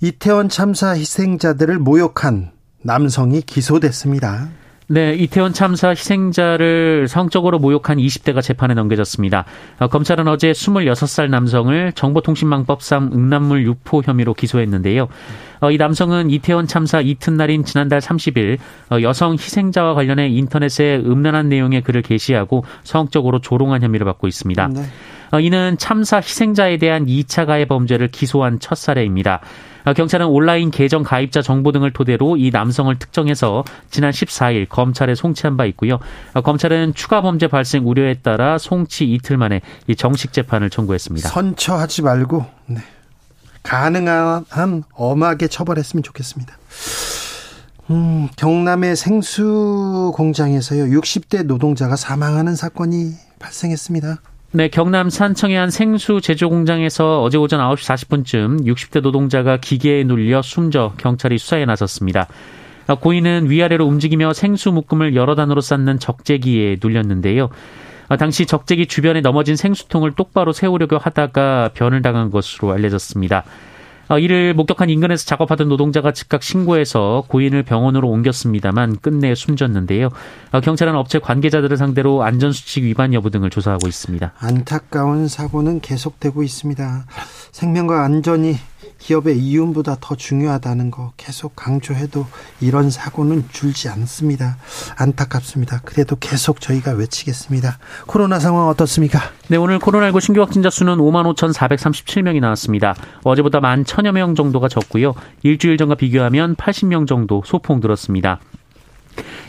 이태원 0.00 0.48
참사 0.48 0.90
희생자들을 0.90 1.76
모욕한 1.80 2.52
남성이 2.82 3.42
기소됐습니다. 3.42 4.59
네, 4.92 5.14
이태원 5.14 5.52
참사 5.52 5.90
희생자를 5.90 7.06
성적으로 7.06 7.60
모욕한 7.60 7.98
20대가 7.98 8.42
재판에 8.42 8.74
넘겨졌습니다. 8.74 9.44
어, 9.78 9.86
검찰은 9.86 10.26
어제 10.26 10.50
26살 10.50 11.30
남성을 11.30 11.92
정보통신망법상 11.92 13.12
응납물 13.14 13.64
유포 13.66 14.02
혐의로 14.02 14.34
기소했는데요. 14.34 15.06
어, 15.60 15.70
이 15.70 15.76
남성은 15.76 16.30
이태원 16.30 16.66
참사 16.66 17.00
이튿날인 17.00 17.64
지난달 17.64 18.00
30일 18.00 18.58
어, 18.90 19.00
여성 19.02 19.34
희생자와 19.34 19.94
관련해 19.94 20.26
인터넷에 20.26 20.96
음란한 20.96 21.48
내용의 21.48 21.82
글을 21.82 22.02
게시하고 22.02 22.64
성적으로 22.82 23.38
조롱한 23.40 23.84
혐의를 23.84 24.04
받고 24.06 24.26
있습니다. 24.26 24.70
네. 24.74 24.82
이는 25.40 25.76
참사 25.78 26.16
희생자에 26.16 26.78
대한 26.78 27.06
2차 27.06 27.46
가해 27.46 27.64
범죄를 27.66 28.08
기소한 28.08 28.58
첫 28.58 28.74
사례입니다. 28.74 29.40
아, 29.84 29.92
경찰은 29.92 30.26
온라인 30.26 30.70
계정 30.70 31.02
가입자 31.02 31.42
정보 31.42 31.72
등을 31.72 31.92
토대로 31.92 32.36
이 32.36 32.50
남성을 32.50 32.94
특정해서 32.98 33.64
지난 33.90 34.10
14일 34.10 34.68
검찰에 34.68 35.14
송치한 35.14 35.56
바 35.56 35.64
있고요. 35.66 35.98
아, 36.34 36.40
검찰은 36.40 36.94
추가 36.94 37.22
범죄 37.22 37.46
발생 37.46 37.86
우려에 37.86 38.14
따라 38.14 38.58
송치 38.58 39.04
이틀 39.04 39.36
만에 39.36 39.60
이 39.86 39.96
정식 39.96 40.32
재판을 40.32 40.70
청구했습니다. 40.70 41.28
선처하지 41.28 42.02
말고 42.02 42.46
네. 42.66 42.80
가능한 43.62 44.46
한 44.48 44.82
엄하게 44.94 45.48
처벌했으면 45.48 46.02
좋겠습니다. 46.02 46.56
음, 47.90 48.28
경남의 48.36 48.94
생수 48.96 50.12
공장에서요 50.14 50.84
60대 50.98 51.44
노동자가 51.44 51.96
사망하는 51.96 52.54
사건이 52.54 53.12
발생했습니다. 53.38 54.18
네, 54.52 54.66
경남 54.66 55.10
산청의 55.10 55.56
한 55.56 55.70
생수 55.70 56.20
제조 56.20 56.48
공장에서 56.48 57.22
어제 57.22 57.38
오전 57.38 57.60
9시 57.60 58.08
40분쯤 58.08 58.66
60대 58.66 59.00
노동자가 59.00 59.58
기계에 59.58 60.02
눌려 60.02 60.42
숨져 60.42 60.92
경찰이 60.96 61.38
수사에 61.38 61.66
나섰습니다. 61.66 62.26
고인은 63.00 63.48
위아래로 63.48 63.86
움직이며 63.86 64.32
생수 64.32 64.72
묶음을 64.72 65.14
여러 65.14 65.36
단으로 65.36 65.60
쌓는 65.60 66.00
적재기에 66.00 66.78
눌렸는데요. 66.82 67.48
당시 68.18 68.44
적재기 68.44 68.86
주변에 68.86 69.20
넘어진 69.20 69.54
생수통을 69.54 70.16
똑바로 70.16 70.52
세우려고 70.52 70.98
하다가 70.98 71.70
변을 71.74 72.02
당한 72.02 72.32
것으로 72.32 72.72
알려졌습니다. 72.72 73.44
어, 74.10 74.18
이를 74.18 74.54
목격한 74.54 74.90
인근에서 74.90 75.24
작업하던 75.24 75.68
노동자가 75.68 76.12
즉각 76.12 76.42
신고해서 76.42 77.22
고인을 77.28 77.62
병원으로 77.62 78.08
옮겼습니다만 78.08 78.96
끝내 79.00 79.36
숨졌는데요. 79.36 80.08
어, 80.50 80.60
경찰은 80.60 80.96
업체 80.96 81.20
관계자들을 81.20 81.76
상대로 81.76 82.24
안전수칙 82.24 82.82
위반 82.82 83.14
여부 83.14 83.30
등을 83.30 83.50
조사하고 83.50 83.86
있습니다. 83.86 84.32
안타까운 84.36 85.28
사고는 85.28 85.80
계속되고 85.80 86.42
있습니다. 86.42 87.06
생명과 87.52 88.04
안전이 88.04 88.56
기업의 89.00 89.38
이윤보다 89.38 89.96
더 90.00 90.14
중요하다는 90.14 90.90
거 90.90 91.12
계속 91.16 91.56
강조해도 91.56 92.26
이런 92.60 92.90
사고는 92.90 93.46
줄지 93.50 93.88
않습니다. 93.88 94.56
안타깝습니다. 94.96 95.80
그래도 95.84 96.16
계속 96.20 96.60
저희가 96.60 96.92
외치겠습니다. 96.92 97.78
코로나 98.06 98.38
상황 98.38 98.68
어떻습니까? 98.68 99.20
네, 99.48 99.56
오늘 99.56 99.78
코로나19 99.78 100.20
신규 100.20 100.40
확진자 100.40 100.70
수는 100.70 100.98
5만 100.98 101.34
5,437명이 101.34 102.40
나왔습니다. 102.40 102.94
어제보다 103.24 103.60
1만 103.60 103.84
1천여 103.84 104.12
명 104.12 104.34
정도가 104.34 104.68
적고요. 104.68 105.14
일주일 105.42 105.76
전과 105.76 105.96
비교하면 105.96 106.54
80명 106.54 107.08
정도 107.08 107.42
소폭 107.44 107.80
늘었습니다. 107.80 108.38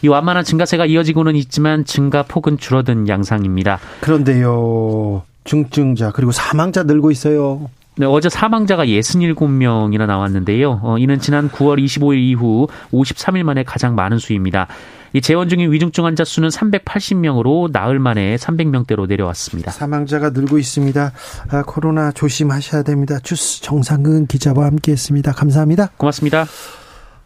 이 0.02 0.08
완만한 0.08 0.44
증가세가 0.44 0.86
이어지고는 0.86 1.36
있지만 1.36 1.86
증가폭은 1.86 2.58
줄어든 2.58 3.08
양상입니다. 3.08 3.80
그런데요. 4.02 5.24
중증자 5.44 6.12
그리고 6.12 6.32
사망자 6.32 6.84
늘고 6.84 7.12
있어요. 7.12 7.70
네, 7.98 8.06
어제 8.06 8.30
사망자가 8.30 8.86
67명이나 8.86 10.06
나왔는데요. 10.06 10.80
어, 10.82 10.98
이는 10.98 11.20
지난 11.20 11.50
9월 11.50 11.84
25일 11.84 12.18
이후 12.20 12.68
53일 12.92 13.44
만에 13.44 13.64
가장 13.64 13.96
많은 13.96 14.18
수입니다. 14.18 14.68
이 15.14 15.20
재원 15.20 15.50
중인 15.50 15.72
위중증 15.72 16.06
환자 16.06 16.24
수는 16.24 16.50
380명으로 16.50 17.70
나흘 17.72 18.00
만에 18.00 18.38
300명대로 18.38 19.08
내려왔습니다. 19.08 19.72
사망자가 19.72 20.30
늘고 20.30 20.58
있습니다. 20.58 21.12
아, 21.50 21.64
코로나 21.64 22.12
조심하셔야 22.12 22.84
됩니다. 22.84 23.20
주스 23.22 23.62
정상근 23.62 24.28
기자와 24.28 24.66
함께했습니다. 24.68 25.34
감사합니다. 25.34 25.90
고맙습니다. 25.98 26.46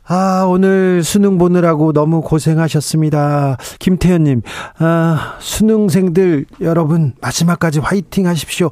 아, 0.08 0.46
오늘 0.48 1.04
수능 1.04 1.38
보느라고 1.40 1.92
너무 1.92 2.22
고생하셨습니다. 2.22 3.58
김태현님, 3.80 4.44
아, 4.78 5.38
수능생들 5.40 6.46
여러분, 6.62 7.14
마지막까지 7.22 7.80
화이팅 7.80 8.28
하십시오. 8.28 8.70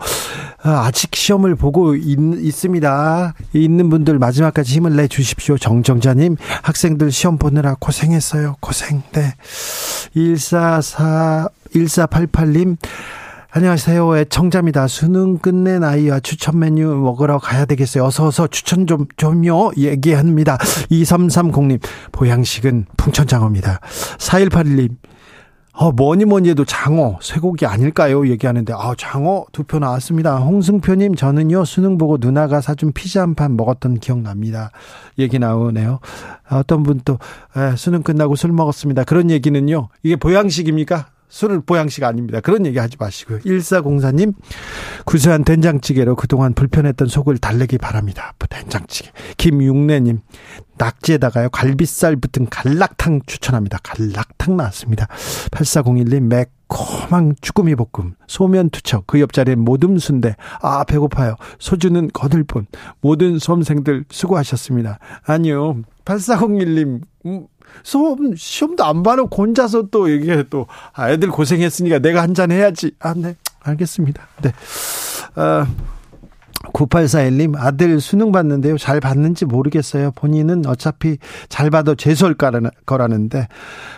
아, 0.61 0.85
아직 0.85 1.15
시험을 1.15 1.55
보고 1.55 1.95
있, 1.95 2.17
있습니다. 2.19 3.33
있는 3.53 3.89
분들 3.89 4.19
마지막까지 4.19 4.75
힘을 4.75 4.95
내 4.95 5.07
주십시오. 5.07 5.57
정정자님, 5.57 6.37
학생들 6.61 7.11
시험 7.11 7.37
보느라 7.37 7.75
고생했어요. 7.79 8.57
고생, 8.59 9.01
네. 9.13 9.33
144, 10.13 11.49
1488님, 11.73 12.77
안녕하세요. 13.55 14.17
애청자입니다. 14.17 14.87
수능 14.87 15.37
끝낸 15.37 15.83
아이와 15.83 16.21
추천 16.21 16.57
메뉴 16.57 16.87
먹으러 16.95 17.37
가야 17.37 17.65
되겠어요. 17.65 18.03
어서 18.05 18.25
어서 18.25 18.47
추천 18.47 18.87
좀, 18.87 19.05
좀요. 19.15 19.69
얘기합니다. 19.77 20.57
2330님, 20.89 21.79
보양식은 22.11 22.85
풍천장어입니다. 22.97 23.79
4181님, 24.17 24.95
어, 25.73 25.91
뭐니 25.91 26.25
뭐니 26.25 26.49
해도 26.49 26.65
장어, 26.65 27.19
쇠고기 27.21 27.67
아닐까요? 27.67 28.27
얘기하는데, 28.27 28.73
아, 28.73 28.95
장어 28.97 29.45
두 29.51 29.63
표 29.65 29.77
나왔습니다. 29.77 30.37
홍승표님, 30.37 31.13
저는요, 31.13 31.63
수능 31.65 31.99
보고 31.99 32.17
누나가 32.19 32.59
사준 32.59 32.91
피자 32.93 33.21
한 33.21 33.35
판 33.35 33.55
먹었던 33.55 33.99
기억납니다. 33.99 34.71
얘기 35.19 35.37
나오네요. 35.37 35.99
어떤 36.49 36.81
분 36.81 37.01
또, 37.05 37.19
수능 37.77 38.01
끝나고 38.01 38.35
술 38.35 38.51
먹었습니다. 38.51 39.03
그런 39.03 39.29
얘기는요, 39.29 39.89
이게 40.01 40.15
보양식입니까? 40.15 41.05
술을 41.29 41.61
보양식 41.61 42.03
아닙니다. 42.03 42.39
그런 42.41 42.65
얘기 42.65 42.77
하지 42.77 42.97
마시고요. 42.99 43.39
1404님, 43.39 44.33
구수한 45.05 45.43
된장찌개로 45.43 46.15
그동안 46.15 46.53
불편했던 46.53 47.07
속을 47.07 47.39
달래기 47.39 47.77
바랍니다. 47.77 48.33
된장찌개. 48.53 49.09
김육래님, 49.37 50.19
낙지에다가요, 50.77 51.49
갈비살 51.49 52.15
붙은 52.17 52.47
갈락탕 52.49 53.21
추천합니다. 53.25 53.79
갈락탕 53.83 54.57
나왔습니다. 54.57 55.07
8401님, 55.51 56.21
매콤한 56.23 57.35
쭈꾸미 57.41 57.75
볶음, 57.75 58.15
소면 58.27 58.69
투척, 58.69 59.07
그 59.07 59.19
옆자리에 59.19 59.55
모듬 59.55 59.97
순대. 59.97 60.35
아, 60.61 60.83
배고파요. 60.83 61.35
소주는 61.59 62.09
거들 62.13 62.43
뿐. 62.43 62.67
모든 63.01 63.39
수험생들 63.39 64.05
수고하셨습니다. 64.09 64.99
아니요. 65.25 65.81
8401님, 66.05 67.01
음, 67.25 67.47
수험, 67.81 68.35
시험도 68.35 68.83
안 68.85 69.01
봐놓고 69.03 69.41
혼자서 69.41 69.87
또 69.91 70.11
얘기해 70.11 70.43
또, 70.49 70.67
아, 70.93 71.09
애들 71.09 71.29
고생했으니까 71.29 71.99
내가 71.99 72.21
한 72.21 72.33
잔 72.33 72.51
해야지. 72.51 72.91
아, 72.99 73.13
네. 73.15 73.35
알겠습니다. 73.63 74.27
네. 74.41 74.51
어, 75.35 75.65
9841님, 76.73 77.55
아들 77.57 77.99
수능 77.99 78.31
봤는데요. 78.31 78.77
잘 78.77 78.99
봤는지 78.99 79.45
모르겠어요. 79.45 80.11
본인은 80.15 80.65
어차피 80.65 81.17
잘 81.49 81.69
봐도 81.69 81.93
재수할 81.95 82.35
거라는데, 82.85 83.47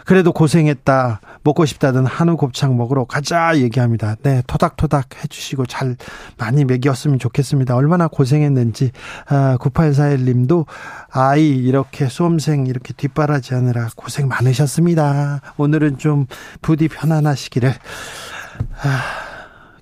그래도 0.05 0.31
고생했다. 0.33 1.21
먹고 1.45 1.65
싶다던 1.65 2.07
한우 2.07 2.37
곱창 2.37 2.75
먹으러 2.75 3.05
가자 3.05 3.55
얘기합니다. 3.57 4.15
네, 4.23 4.41
토닥토닥 4.47 5.23
해주시고 5.23 5.67
잘 5.67 5.95
많이 6.37 6.65
먹였으면 6.65 7.19
좋겠습니다. 7.19 7.75
얼마나 7.75 8.07
고생했는지, 8.07 8.91
아, 9.27 9.55
9841님도 9.59 10.65
아이 11.11 11.47
이렇게 11.49 12.09
수험생 12.09 12.65
이렇게 12.65 12.93
뒷바라지 12.93 13.53
하느라 13.53 13.89
고생 13.95 14.27
많으셨습니다. 14.27 15.41
오늘은 15.57 15.99
좀 15.99 16.25
부디 16.63 16.87
편안하시기를. 16.87 17.69
아, 17.69 19.01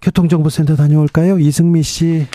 교통정보센터 0.01 0.75
다녀올까요? 0.75 1.39
이승미 1.39 1.81
씨. 1.81 2.27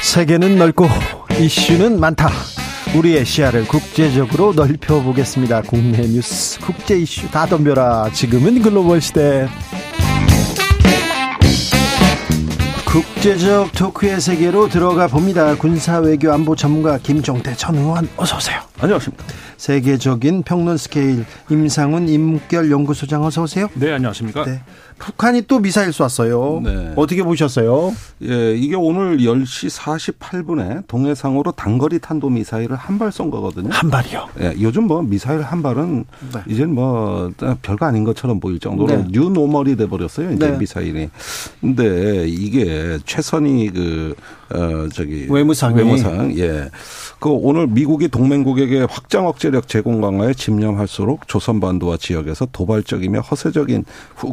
세계는 0.00 0.56
넓고 0.56 0.86
이슈는 1.42 1.98
많다. 1.98 2.30
우리의 2.96 3.24
시야를 3.24 3.66
국제적으로 3.66 4.52
넓혀보겠습니다. 4.52 5.62
국내 5.62 5.98
뉴스, 6.02 6.60
국제 6.60 6.96
이슈 6.96 7.28
다 7.32 7.46
덤벼라. 7.46 8.10
지금은 8.12 8.62
글로벌 8.62 9.00
시대. 9.00 9.48
국제적 12.86 13.72
토크의 13.72 14.20
세계로 14.20 14.68
들어가 14.68 15.08
봅니다. 15.08 15.56
군사 15.56 15.98
외교 15.98 16.30
안보 16.30 16.54
전문가 16.54 16.98
김종태 16.98 17.56
전 17.56 17.74
의원 17.74 18.08
어서 18.16 18.36
오세요. 18.36 18.60
안녕하십니까. 18.78 19.24
세계적인 19.56 20.44
평론 20.44 20.76
스케일 20.76 21.24
임상훈 21.50 22.08
인문결 22.08 22.70
연구소장 22.70 23.24
어서 23.24 23.42
오세요. 23.42 23.68
네, 23.74 23.92
안녕하십니까. 23.92 24.44
네. 24.44 24.60
북한이 24.98 25.42
또 25.42 25.58
미사일 25.58 25.92
쐈어요. 25.92 26.60
네. 26.62 26.92
어떻게 26.96 27.22
보셨어요? 27.22 27.92
예, 28.22 28.54
이게 28.54 28.76
오늘 28.76 29.18
10시 29.18 29.70
48분에 29.78 30.86
동해상으로 30.86 31.52
단거리 31.52 31.98
탄도 31.98 32.30
미사일을 32.30 32.76
한 32.76 32.98
발 32.98 33.10
쏜 33.10 33.30
거거든요. 33.30 33.68
한 33.72 33.90
발이요? 33.90 34.28
예, 34.40 34.54
요즘 34.60 34.84
뭐 34.86 35.02
미사일 35.02 35.42
한 35.42 35.62
발은 35.62 36.04
네. 36.32 36.40
이제 36.48 36.64
뭐 36.64 37.30
별거 37.62 37.86
아닌 37.86 38.04
것처럼 38.04 38.38
보일 38.40 38.58
정도로 38.60 38.94
네. 38.94 39.04
new 39.10 39.30
normal이 39.30 39.76
돼 39.76 39.88
버렸어요. 39.88 40.32
이제 40.32 40.50
네. 40.50 40.56
미사일이. 40.58 41.08
근데 41.60 42.26
이게 42.28 42.98
최선희 43.04 43.70
그 43.70 44.14
어, 44.54 44.88
저기 44.92 45.26
외무상 45.30 45.74
외무상 45.74 46.36
예. 46.38 46.70
그 47.18 47.30
오늘 47.30 47.66
미국이 47.66 48.08
동맹국에게 48.08 48.86
확장 48.88 49.26
억제력 49.26 49.68
제공 49.68 50.00
강화에 50.00 50.34
집념할수록 50.34 51.28
조선 51.28 51.60
반도와 51.60 51.96
지역에서 51.96 52.48
도발적이며 52.52 53.20
허세적인 53.20 53.84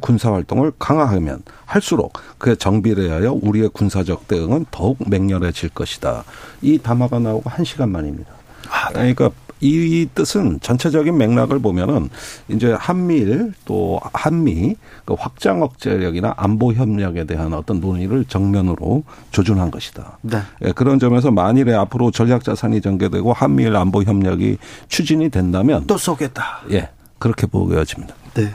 군사 0.02 0.32
활동을 0.34 0.72
강화하면 0.80 1.44
할수록 1.66 2.14
그에 2.38 2.56
정비를 2.56 3.12
하여 3.12 3.38
우리의 3.40 3.70
군사적 3.70 4.28
대응은 4.28 4.66
더욱 4.72 4.98
맹렬해질 5.08 5.70
것이다. 5.70 6.24
이 6.62 6.78
담화가 6.80 7.20
나오고 7.20 7.50
한 7.50 7.64
시간 7.64 7.90
만입니다. 7.90 8.32
아, 8.70 8.88
네. 8.90 9.14
그러니까 9.14 9.32
이 9.62 10.08
뜻은 10.14 10.60
전체적인 10.62 11.18
맥락을 11.18 11.60
보면은 11.60 12.10
이제 12.48 12.76
한미일 12.78 13.54
또 13.66 14.00
한미 14.14 14.76
그 15.06 15.16
확장 15.18 15.62
억제력이나 15.62 16.34
안보 16.38 16.74
협력에 16.74 17.26
대한 17.26 17.54
어떤 17.54 17.80
논의를 17.80 18.26
정면으로 18.26 19.04
조준한 19.32 19.72
것이다. 19.72 20.18
네. 20.22 20.40
예, 20.64 20.72
그런 20.72 21.00
점에서 21.00 21.32
만일에 21.32 21.74
앞으로 21.74 22.12
전략 22.12 22.44
자산이 22.44 22.82
전개되고 22.82 23.34
한미일 23.34 23.76
안보 23.76 24.04
협력이 24.04 24.58
추진이 24.88 25.30
된다면 25.30 25.86
또 25.88 25.98
쏘겠다. 25.98 26.62
예, 26.72 26.90
그렇게 27.18 27.48
보여집니다. 27.48 28.16
네. 28.34 28.54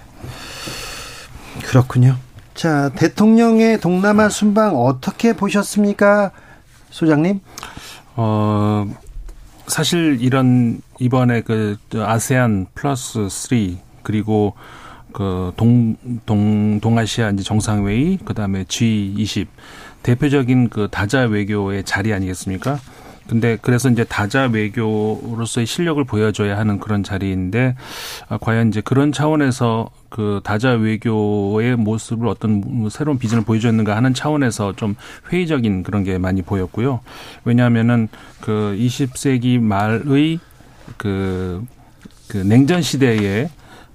그렇군요. 1.64 2.16
자, 2.54 2.90
대통령의 2.90 3.80
동남아 3.80 4.28
순방 4.28 4.76
어떻게 4.76 5.34
보셨습니까? 5.34 6.30
소장님? 6.90 7.40
어, 8.16 8.86
사실 9.66 10.18
이런 10.20 10.80
이번에 10.98 11.42
그 11.42 11.76
아세안 11.94 12.66
플러스 12.74 13.28
3 13.28 13.78
그리고 14.02 14.54
그 15.12 15.52
동, 15.56 15.96
동, 16.26 16.80
동아시아 16.80 17.30
이제 17.30 17.42
정상회의, 17.42 18.18
그 18.24 18.34
다음에 18.34 18.64
G20 18.64 19.46
대표적인 20.02 20.68
그 20.68 20.88
다자 20.90 21.22
외교의 21.22 21.84
자리 21.84 22.12
아니겠습니까? 22.12 22.78
근데 23.28 23.56
그래서 23.62 23.88
이제 23.88 24.04
다자 24.04 24.46
외교로서의 24.46 25.66
실력을 25.66 26.02
보여줘야 26.04 26.58
하는 26.58 26.78
그런 26.78 27.02
자리인데 27.02 27.74
아, 28.28 28.36
과연 28.38 28.68
이제 28.68 28.82
그런 28.82 29.12
차원에서 29.12 29.88
그 30.10 30.40
다자 30.44 30.72
외교의 30.72 31.76
모습을 31.76 32.28
어떤 32.28 32.62
뭐 32.66 32.90
새로운 32.90 33.18
비전을 33.18 33.44
보여줬는가 33.44 33.96
하는 33.96 34.12
차원에서 34.12 34.74
좀 34.76 34.94
회의적인 35.32 35.84
그런 35.84 36.04
게 36.04 36.18
많이 36.18 36.42
보였고요. 36.42 37.00
왜냐하면은 37.44 38.08
그 38.40 38.76
20세기 38.78 39.58
말의 39.58 40.38
그, 40.96 41.64
그 42.28 42.38
냉전 42.38 42.82
시대에 42.82 43.48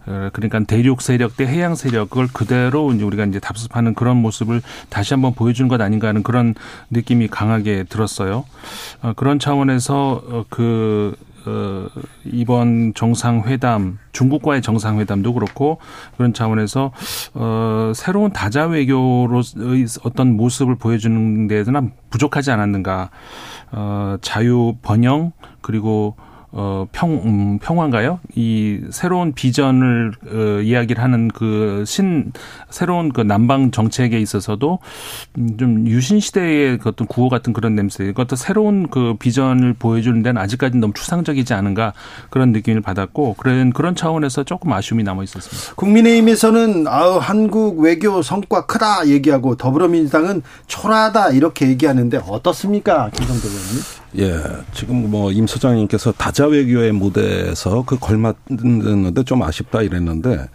어, 0.05 0.29
그러니까 0.33 0.59
대륙 0.63 1.01
세력 1.01 1.37
대 1.37 1.45
해양 1.45 1.75
세력 1.75 2.09
그걸 2.09 2.27
그대로 2.27 2.91
이제 2.93 3.03
우리가 3.03 3.25
이제 3.25 3.39
답습하는 3.39 3.93
그런 3.93 4.17
모습을 4.17 4.61
다시 4.89 5.13
한번 5.13 5.33
보여주는 5.33 5.67
것 5.67 5.79
아닌가 5.81 6.07
하는 6.07 6.23
그런 6.23 6.55
느낌이 6.89 7.27
강하게 7.27 7.83
들었어요. 7.83 8.45
어, 9.01 9.13
그런 9.15 9.37
차원에서 9.39 10.23
어, 10.25 10.45
그 10.49 11.15
어, 11.45 11.87
이번 12.25 12.93
정상회담, 12.95 13.97
중국과의 14.11 14.61
정상회담도 14.61 15.33
그렇고 15.33 15.79
그런 16.17 16.33
차원에서 16.33 16.91
어, 17.35 17.91
새로운 17.95 18.31
다자 18.31 18.65
외교로의 18.65 19.85
어떤 20.03 20.35
모습을 20.35 20.75
보여주는 20.75 21.47
데서는 21.47 21.91
부족하지 22.09 22.51
않았는가. 22.51 23.09
어, 23.71 24.17
자유 24.21 24.75
번영 24.81 25.31
그리고 25.61 26.15
어, 26.51 26.87
평, 26.91 27.11
음, 27.25 27.59
평화인가요? 27.59 28.19
이 28.35 28.81
새로운 28.89 29.33
비전을, 29.33 30.13
어, 30.31 30.61
이야기를 30.61 31.01
하는 31.01 31.27
그 31.27 31.83
신, 31.85 32.31
새로운 32.71 33.11
그 33.11 33.21
남방 33.21 33.69
정책에 33.69 34.19
있어서도 34.19 34.79
음, 35.37 35.57
좀 35.57 35.87
유신시대의 35.87 36.79
그 36.79 36.89
어떤 36.89 37.07
구호 37.07 37.29
같은 37.29 37.53
그런 37.53 37.75
냄새, 37.75 38.05
그것도 38.05 38.35
새로운 38.35 38.87
그 38.89 39.15
비전을 39.19 39.73
보여주는 39.73 40.21
데는 40.23 40.41
아직까지는 40.41 40.81
너무 40.81 40.93
추상적이지 40.93 41.53
않은가 41.53 41.93
그런 42.31 42.51
느낌을 42.51 42.81
받았고, 42.81 43.35
그런, 43.35 43.71
그런 43.71 43.95
차원에서 43.95 44.43
조금 44.43 44.73
아쉬움이 44.73 45.03
남아 45.03 45.23
있었습니다. 45.23 45.75
국민의힘에서는 45.75 46.87
아우, 46.87 47.17
한국 47.19 47.79
외교 47.79 48.21
성과 48.23 48.65
크다 48.65 49.07
얘기하고 49.07 49.55
더불어민주당은 49.55 50.41
초라하다 50.65 51.29
이렇게 51.31 51.67
얘기하는데 51.69 52.17
어떻습니까? 52.27 53.09
김성도 53.11 53.47
의원님? 53.47 53.98
예, 54.17 54.41
지금 54.73 55.09
뭐 55.11 55.31
임 55.31 55.45
소장님께서 55.45 56.11
다자 56.13 56.47
외교의 56.47 56.91
무대에서 56.91 57.83
그 57.85 57.97
걸맞는데 57.99 59.23
좀 59.23 59.43
아쉽다 59.43 59.81
이랬는데 59.83 60.47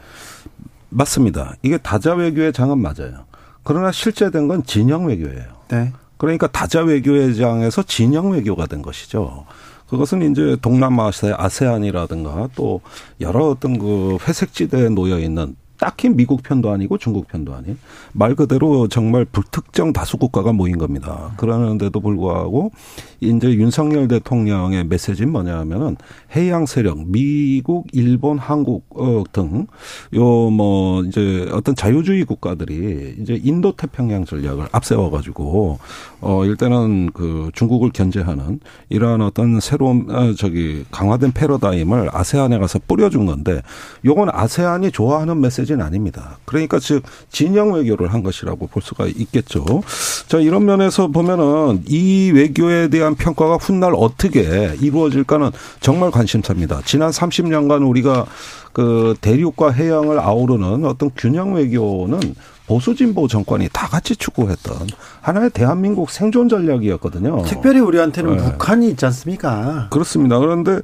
맞습니다. 0.91 1.55
이게 1.63 1.79
다자 1.79 2.15
외교의 2.15 2.53
장은 2.53 2.79
맞아요. 2.79 3.25
그러나 3.63 3.93
실제 3.93 4.31
된 4.31 4.49
건 4.49 4.65
진영 4.65 5.07
외교예요. 5.07 5.45
네. 5.69 5.93
그러니까 6.17 6.47
다자 6.49 6.83
외교의 6.83 7.37
장에서 7.37 7.83
진영 7.83 8.31
외교가 8.33 8.67
된 8.67 8.83
것이죠. 8.83 9.45
그것은 9.89 10.31
이제 10.31 10.57
동남아시아의 10.61 11.37
아세안이라든가 11.39 12.49
또 12.57 12.81
여러 13.21 13.47
어떤 13.49 13.79
그 13.79 14.19
회색지대에 14.27 14.89
놓여 14.91 15.19
있는 15.19 15.57
딱히 15.85 16.09
미국 16.09 16.43
편도 16.43 16.71
아니고 16.71 16.97
중국 16.97 17.29
편도 17.29 17.55
아닌 17.55 17.77
말 18.13 18.35
그대로 18.35 18.89
정말 18.89 19.27
불특정 19.27 19.93
다수 19.93 20.17
국가가 20.17 20.51
모인 20.51 20.79
겁니다. 20.79 21.33
그러는데도 21.37 22.01
불구하고 22.01 22.73
이제 23.21 23.53
윤석열 23.53 24.09
대통령의 24.09 24.87
메시지는 24.87 25.31
뭐냐면은 25.31 25.99
해양 26.35 26.65
세력 26.65 27.07
미국, 27.07 27.87
일본, 27.93 28.39
한국 28.39 28.87
어, 28.97 29.25
등요 29.31 30.51
뭐 30.51 31.03
이제 31.03 31.47
어떤 31.53 31.75
자유주의 31.75 32.25
국가들이 32.25 33.17
이제 33.21 33.39
인도 33.45 33.77
태평양 33.77 34.25
전략을 34.25 34.69
앞세워 34.73 35.11
가지고 35.11 35.79
어 36.23 36.47
일단은 36.47 37.11
그 37.13 37.51
중국을 37.53 37.91
견제하는 37.91 38.61
이러한 38.89 39.21
어떤 39.21 39.61
새로운 39.61 40.11
어, 40.11 40.33
저기 40.33 40.87
강화된 40.91 41.33
패러다임을 41.33 42.09
아세안에 42.11 42.57
가서 42.57 42.79
뿌려준 42.89 43.27
건데 43.27 43.61
요건 44.07 44.31
아세안이 44.33 44.91
좋아하는 44.91 45.43
메시지 45.43 45.74
는 45.77 45.85
아닙니다. 45.85 46.39
그러니까 46.45 46.79
즉 46.79 47.03
진영 47.31 47.73
외교를 47.73 48.13
한 48.13 48.23
것이라고 48.23 48.67
볼 48.69 48.83
수가 48.83 49.07
있겠죠. 49.07 49.83
자 50.29 50.39
이런 50.39 50.65
면에서 50.65 51.09
보면은 51.09 51.83
이 51.87 52.31
외교에 52.35 52.89
대한 52.89 53.15
평가가 53.15 53.57
훗날 53.57 53.93
어떻게 53.95 54.77
이루어질까는 54.81 55.51
정말 55.81 56.11
관심사입니다. 56.11 56.83
지난 56.85 57.11
30년간 57.11 57.89
우리가 57.89 58.27
그 58.73 59.15
대륙과 59.21 59.71
해양을 59.71 60.19
아우르는 60.19 60.85
어떤 60.85 61.11
균형 61.17 61.55
외교는 61.55 62.35
보수 62.67 62.95
진보 62.95 63.29
정권이 63.29 63.69
다 63.73 63.87
같이 63.89 64.17
추구했던 64.17 64.89
하나의 65.21 65.51
대한민국 65.51 66.11
생존 66.11 66.49
전략이었거든요. 66.49 67.43
특별히 67.45 67.81
우리한테는 67.81 68.37
네. 68.37 68.43
북한이 68.43 68.89
있지 68.91 69.05
않습니까? 69.07 69.89
그렇습니다. 69.91 70.39
그런데 70.39 70.81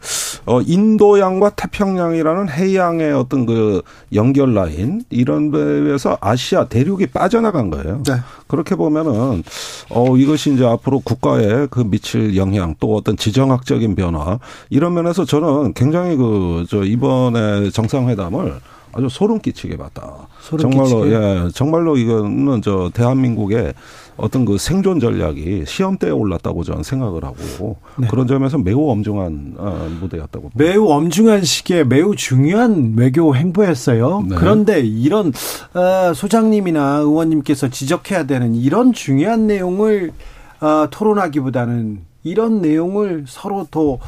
어 0.47 0.61
인도양과 0.61 1.51
태평양이라는 1.51 2.49
해양의 2.49 3.12
어떤 3.12 3.47
그 3.47 3.83
연결 4.14 4.55
라인 4.55 5.03
이런 5.11 5.51
데에서 5.51 6.16
아시아 6.21 6.66
대륙이 6.66 7.07
빠져나간 7.07 7.71
거예요. 7.71 8.03
네. 8.07 8.14
그렇게 8.47 8.75
보면은 8.75 9.43
어 9.90 10.16
이것이 10.16 10.55
이제 10.55 10.64
앞으로 10.66 11.01
국가에 11.01 11.66
그 11.71 11.81
미칠 11.81 12.37
영향 12.37 12.75
또 12.81 12.95
어떤 12.95 13.16
지정학적인 13.16 13.95
변화 13.95 14.38
이런 14.71 14.95
면에서 14.95 15.25
저는 15.25 15.75
굉장히 15.75 16.16
그 16.16 16.51
저 16.69 16.85
이번에 16.85 17.71
정상회담을 17.71 18.61
아주 18.92 19.09
소름 19.09 19.38
끼치게 19.38 19.76
봤다. 19.76 20.29
소름 20.40 20.70
정말로 20.70 21.03
끼치게? 21.05 21.14
예, 21.14 21.48
정말로 21.55 21.96
이거는 21.96 22.62
저 22.62 22.90
대한민국의 22.92 23.74
어떤 24.16 24.44
그 24.44 24.59
생존 24.59 25.00
전략이 25.00 25.64
시험대에 25.66 26.11
올랐다고 26.11 26.62
저는 26.62 26.83
생각을 26.83 27.24
하고 27.24 27.76
네. 27.96 28.07
그런 28.09 28.26
점에서 28.26 28.59
매우 28.59 28.90
엄중한 28.90 29.55
어, 29.57 29.88
무대였다고. 30.00 30.50
매우 30.55 30.88
엄중한 30.88 31.44
시기에 31.44 31.85
매우 31.85 32.14
중요한 32.14 32.94
외교 32.96 33.35
행보였어요. 33.35 34.26
네. 34.29 34.37
그런데 34.37 34.81
이런 34.81 35.33
어, 35.74 36.12
소장님이나 36.14 36.98
의원님께서 36.98 37.68
지적해야 37.70 38.24
되는 38.26 38.55
이런 38.55 38.92
중요한 38.92 39.46
내용을 39.46 40.12
어, 40.61 40.87
토론하기보다는 40.90 42.00
이런 42.22 42.61
내용을 42.61 43.24
서로 43.26 43.66
더 43.70 43.98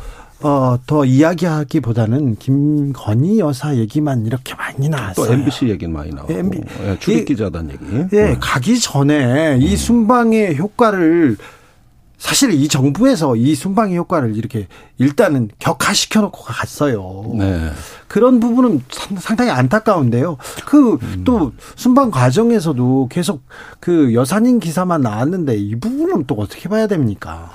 어, 0.42 0.78
더 0.87 1.05
이야기하기보다는 1.05 2.37
김건희 2.37 3.38
여사 3.38 3.74
얘기만 3.76 4.26
이렇게 4.26 4.55
많이 4.55 4.88
나왔어요. 4.88 5.26
또 5.26 5.33
MBC 5.33 5.68
얘기는 5.68 5.92
많이 5.92 6.11
나오고. 6.11 6.33
MB, 6.33 6.61
예, 6.85 6.98
출입 6.98 7.26
기자단 7.26 7.70
얘기. 7.70 7.85
예, 8.12 8.22
네. 8.22 8.37
가기 8.40 8.81
전에 8.81 9.59
이 9.61 9.72
음. 9.72 9.76
순방의 9.76 10.59
효과를 10.59 11.37
사실 12.22 12.52
이 12.52 12.68
정부에서 12.68 13.35
이 13.35 13.57
순방의 13.57 13.96
효과를 13.96 14.37
이렇게 14.37 14.68
일단은 14.98 15.50
격화시켜 15.59 16.20
놓고 16.20 16.44
갔어요. 16.44 17.24
네. 17.37 17.70
그런 18.07 18.38
부분은 18.38 18.81
상당히 19.18 19.50
안타까운데요. 19.50 20.37
그또 20.64 21.46
음. 21.46 21.52
순방 21.74 22.12
과정에서도 22.12 23.09
계속 23.11 23.42
그 23.81 24.14
여사님 24.14 24.61
기사만 24.61 25.00
나왔는데 25.00 25.57
이 25.57 25.74
부분은 25.74 26.26
또 26.28 26.37
어떻게 26.37 26.68
봐야 26.68 26.87
됩니까? 26.87 27.50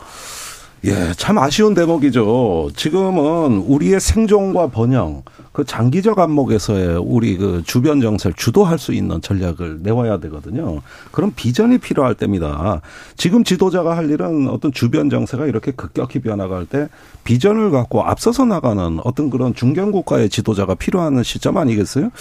예, 0.85 1.11
참 1.17 1.37
아쉬운 1.39 1.73
대목이죠. 1.73 2.69
지금은 2.75 3.57
우리의 3.67 3.99
생존과 3.99 4.67
번영, 4.67 5.23
그 5.57 5.65
장기적 5.65 6.19
안목에서의 6.19 6.99
우리 7.03 7.35
그 7.35 7.63
주변 7.65 7.99
정세를 7.99 8.35
주도할 8.35 8.77
수 8.77 8.93
있는 8.93 9.19
전략을 9.23 9.79
내와야 9.81 10.19
되거든요. 10.19 10.83
그런 11.11 11.33
비전이 11.33 11.79
필요할 11.79 12.13
때입니다. 12.13 12.81
지금 13.15 13.43
지도자가 13.43 13.97
할 13.97 14.11
일은 14.11 14.49
어떤 14.49 14.71
주변 14.71 15.09
정세가 15.09 15.47
이렇게 15.47 15.71
급격히 15.71 16.19
변화갈 16.19 16.67
때 16.67 16.89
비전을 17.23 17.71
갖고 17.71 18.03
앞서서 18.03 18.45
나가는 18.45 18.99
어떤 19.03 19.31
그런 19.31 19.55
중견 19.55 19.91
국가의 19.91 20.29
지도자가 20.29 20.75
필요한 20.75 21.23
시점 21.23 21.57
아니겠어요? 21.57 22.11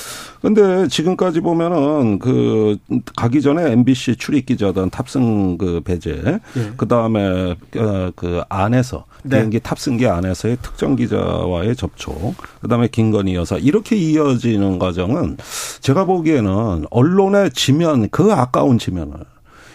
근데 0.40 0.88
지금까지 0.88 1.40
보면은 1.40 2.18
그 2.18 2.78
가기 3.16 3.42
전에 3.42 3.70
MBC 3.72 4.16
출입 4.16 4.46
기자단 4.46 4.88
탑승 4.88 5.58
그 5.58 5.82
배제, 5.84 6.40
예. 6.56 6.72
그 6.78 6.88
다음에 6.88 7.54
어, 7.76 8.10
그 8.16 8.40
안에서 8.48 9.04
네. 9.28 9.36
비행기 9.36 9.60
탑승기 9.60 10.06
안에서의 10.06 10.58
특정 10.62 10.96
기자와의 10.96 11.76
접촉, 11.76 12.34
그다음에 12.60 12.88
김건희 12.88 13.34
여사 13.34 13.56
이렇게 13.56 13.96
이어지는 13.96 14.78
과정은 14.78 15.36
제가 15.80 16.04
보기에는 16.04 16.86
언론의 16.90 17.50
지면 17.52 18.08
그 18.10 18.32
아까운 18.32 18.78
지면을 18.78 19.14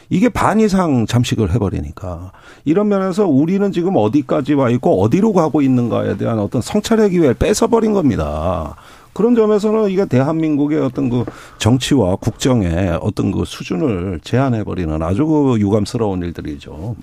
이게 0.09 0.27
반 0.27 0.59
이상 0.59 1.05
잠식을 1.05 1.53
해버리니까 1.53 2.33
이런 2.65 2.89
면에서 2.89 3.27
우리는 3.27 3.71
지금 3.71 3.95
어디까지 3.95 4.53
와 4.55 4.69
있고 4.69 5.01
어디로 5.01 5.31
가고 5.31 5.61
있는가에 5.61 6.17
대한 6.17 6.37
어떤 6.39 6.61
성찰의 6.61 7.11
기회를 7.11 7.33
뺏어버린 7.35 7.93
겁니다. 7.93 8.75
그런 9.13 9.35
점에서는 9.35 9.89
이게 9.89 10.05
대한민국의 10.05 10.79
어떤 10.79 11.09
그 11.09 11.25
정치와 11.57 12.17
국정의 12.17 12.97
어떤 13.01 13.31
그 13.31 13.43
수준을 13.45 14.21
제한해버리는 14.23 15.01
아주 15.01 15.25
그 15.25 15.59
유감스러운 15.59 16.21
일들이죠. 16.21 16.95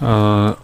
어, 0.00 0.54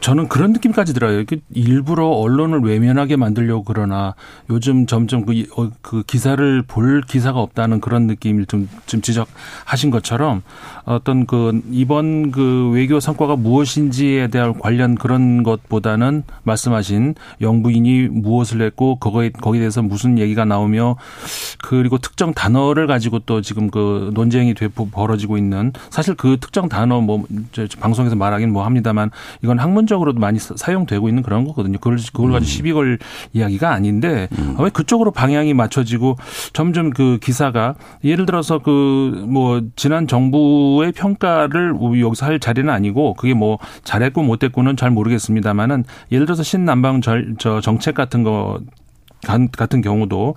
저는 0.00 0.28
그런 0.28 0.52
느낌까지 0.52 0.94
들어요. 0.94 1.24
일부러 1.54 2.06
언론을 2.06 2.60
외면하게 2.60 3.16
만들려고 3.16 3.64
그러나 3.64 4.14
요즘 4.50 4.86
점점 4.86 5.24
그, 5.24 5.46
어, 5.56 5.70
그 5.82 6.02
기사를 6.02 6.62
볼 6.62 7.02
기사가 7.02 7.40
없다는 7.40 7.80
그런 7.80 8.06
느낌을 8.06 8.46
좀, 8.46 8.68
좀 8.86 9.00
지적하신 9.02 9.90
것처럼 9.90 10.42
어떤 10.88 11.26
그 11.26 11.60
이번 11.70 12.30
그 12.30 12.70
외교 12.72 12.98
성과가 12.98 13.36
무엇인지에 13.36 14.28
대한 14.28 14.58
관련 14.58 14.94
그런 14.94 15.42
것보다는 15.42 16.24
말씀하신 16.42 17.14
영부인이 17.40 18.08
무엇을 18.08 18.62
했고 18.62 18.96
거기에 18.96 19.30
거기에 19.30 19.60
대해서 19.60 19.82
무슨 19.82 20.18
얘기가 20.18 20.44
나오며 20.44 20.96
그리고 21.62 21.98
특정 21.98 22.32
단어를 22.32 22.86
가지고 22.86 23.20
또 23.20 23.42
지금 23.42 23.70
그 23.70 24.10
논쟁이 24.14 24.54
되 24.54 24.68
벌어지고 24.68 25.36
있는 25.36 25.72
사실 25.90 26.14
그 26.14 26.38
특정 26.40 26.68
단어 26.68 27.00
뭐 27.00 27.24
방송에서 27.80 28.16
말하기는 28.16 28.52
뭐 28.52 28.64
합니다만 28.64 29.10
이건 29.42 29.58
학문적으로도 29.58 30.18
많이 30.18 30.38
사용되고 30.38 31.08
있는 31.08 31.22
그런 31.22 31.44
거거든요. 31.44 31.78
그걸 31.78 31.98
그걸 32.12 32.32
가지고 32.32 32.48
시비 32.48 32.72
걸 32.72 32.98
이야기가 33.34 33.70
아닌데 33.70 34.28
음. 34.38 34.56
왜 34.58 34.70
그쪽으로 34.70 35.10
방향이 35.10 35.54
맞춰지고 35.54 36.16
점점 36.52 36.90
그 36.90 37.18
기사가 37.20 37.74
예를 38.02 38.26
들어서 38.26 38.58
그 38.58 39.18
뭐 39.28 39.62
지난 39.76 40.06
정부 40.06 40.77
의 40.84 40.92
평가를 40.92 41.74
여기서 42.00 42.26
할 42.26 42.38
자리는 42.38 42.72
아니고 42.72 43.14
그게 43.14 43.34
뭐 43.34 43.58
잘했고 43.84 44.22
못했고는 44.22 44.76
잘 44.76 44.90
모르겠습니다만은 44.90 45.84
예를 46.12 46.26
들어서 46.26 46.42
신남방 46.42 47.00
절, 47.00 47.34
저 47.38 47.60
정책 47.60 47.94
같은 47.94 48.22
거 48.22 48.60
같은 49.56 49.80
경우도 49.80 50.36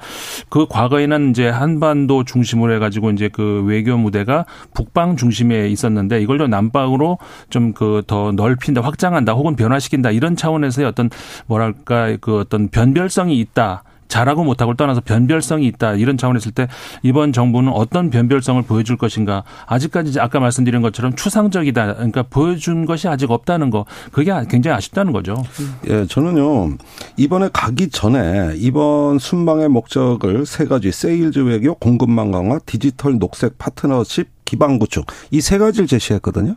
그 0.49 0.65
과거에는 0.67 1.29
이제 1.29 1.47
한반도 1.47 2.23
중심으로 2.23 2.73
해가지고 2.73 3.11
이제 3.11 3.29
그 3.31 3.63
외교 3.65 3.95
무대가 3.95 4.45
북방 4.73 5.17
중심에 5.17 5.67
있었는데 5.69 6.19
이걸 6.21 6.39
좀 6.39 6.49
남방으로 6.49 7.19
좀 7.51 7.73
그 7.73 8.01
더 8.07 8.31
넓힌다, 8.31 8.81
확장한다, 8.81 9.33
혹은 9.33 9.55
변화시킨다 9.55 10.09
이런 10.09 10.35
차원에서의 10.35 10.87
어떤 10.87 11.11
뭐랄까 11.45 12.17
그 12.19 12.39
어떤 12.39 12.69
변별성이 12.69 13.39
있다. 13.39 13.83
잘하고 14.11 14.43
못하고를 14.43 14.75
떠나서 14.75 15.01
변별성이 15.01 15.65
있다 15.67 15.93
이런 15.93 16.17
차원에서 16.17 16.51
때 16.51 16.67
이번 17.01 17.31
정부는 17.31 17.71
어떤 17.71 18.09
변별성을 18.09 18.61
보여줄 18.63 18.97
것인가 18.97 19.43
아직까지 19.65 20.19
아까 20.19 20.39
말씀드린 20.39 20.81
것처럼 20.81 21.15
추상적이다 21.15 21.95
그러니까 21.95 22.23
보여준 22.23 22.85
것이 22.85 23.07
아직 23.07 23.31
없다는 23.31 23.69
거 23.69 23.85
그게 24.11 24.31
굉장히 24.49 24.75
아쉽다는 24.75 25.13
거죠. 25.13 25.41
예, 25.87 26.05
저는요 26.05 26.77
이번에 27.17 27.49
가기 27.53 27.89
전에 27.89 28.53
이번 28.57 29.17
순방의 29.17 29.69
목적을 29.69 30.45
세 30.45 30.65
가지 30.65 30.91
세일즈 30.91 31.39
외교, 31.39 31.73
공급망 31.75 32.31
강화, 32.31 32.59
디지털 32.65 33.17
녹색 33.17 33.57
파트너십 33.57 34.27
기반 34.45 34.77
구축 34.79 35.05
이 35.31 35.39
세 35.39 35.57
가지를 35.57 35.87
제시했거든요. 35.87 36.55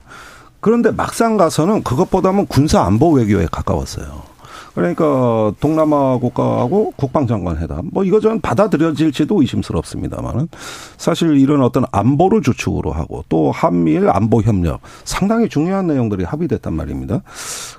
그런데 0.60 0.90
막상 0.90 1.36
가서는 1.36 1.82
그것보다는 1.84 2.46
군사 2.46 2.82
안보 2.82 3.12
외교에 3.12 3.46
가까웠어요. 3.50 4.33
그러니까 4.74 5.52
동남아 5.60 6.18
국가하고 6.18 6.92
국방장관 6.96 7.58
회담 7.58 7.88
뭐 7.92 8.04
이거저건 8.04 8.40
받아들여질지도 8.40 9.40
의심스럽습니다만은 9.40 10.48
사실 10.96 11.38
이런 11.38 11.62
어떤 11.62 11.84
안보를 11.92 12.42
주축으로 12.42 12.90
하고 12.90 13.24
또 13.28 13.52
한미일 13.52 14.08
안보 14.10 14.42
협력 14.42 14.80
상당히 15.04 15.48
중요한 15.48 15.86
내용들이 15.86 16.24
합의됐단 16.24 16.72
말입니다. 16.72 17.22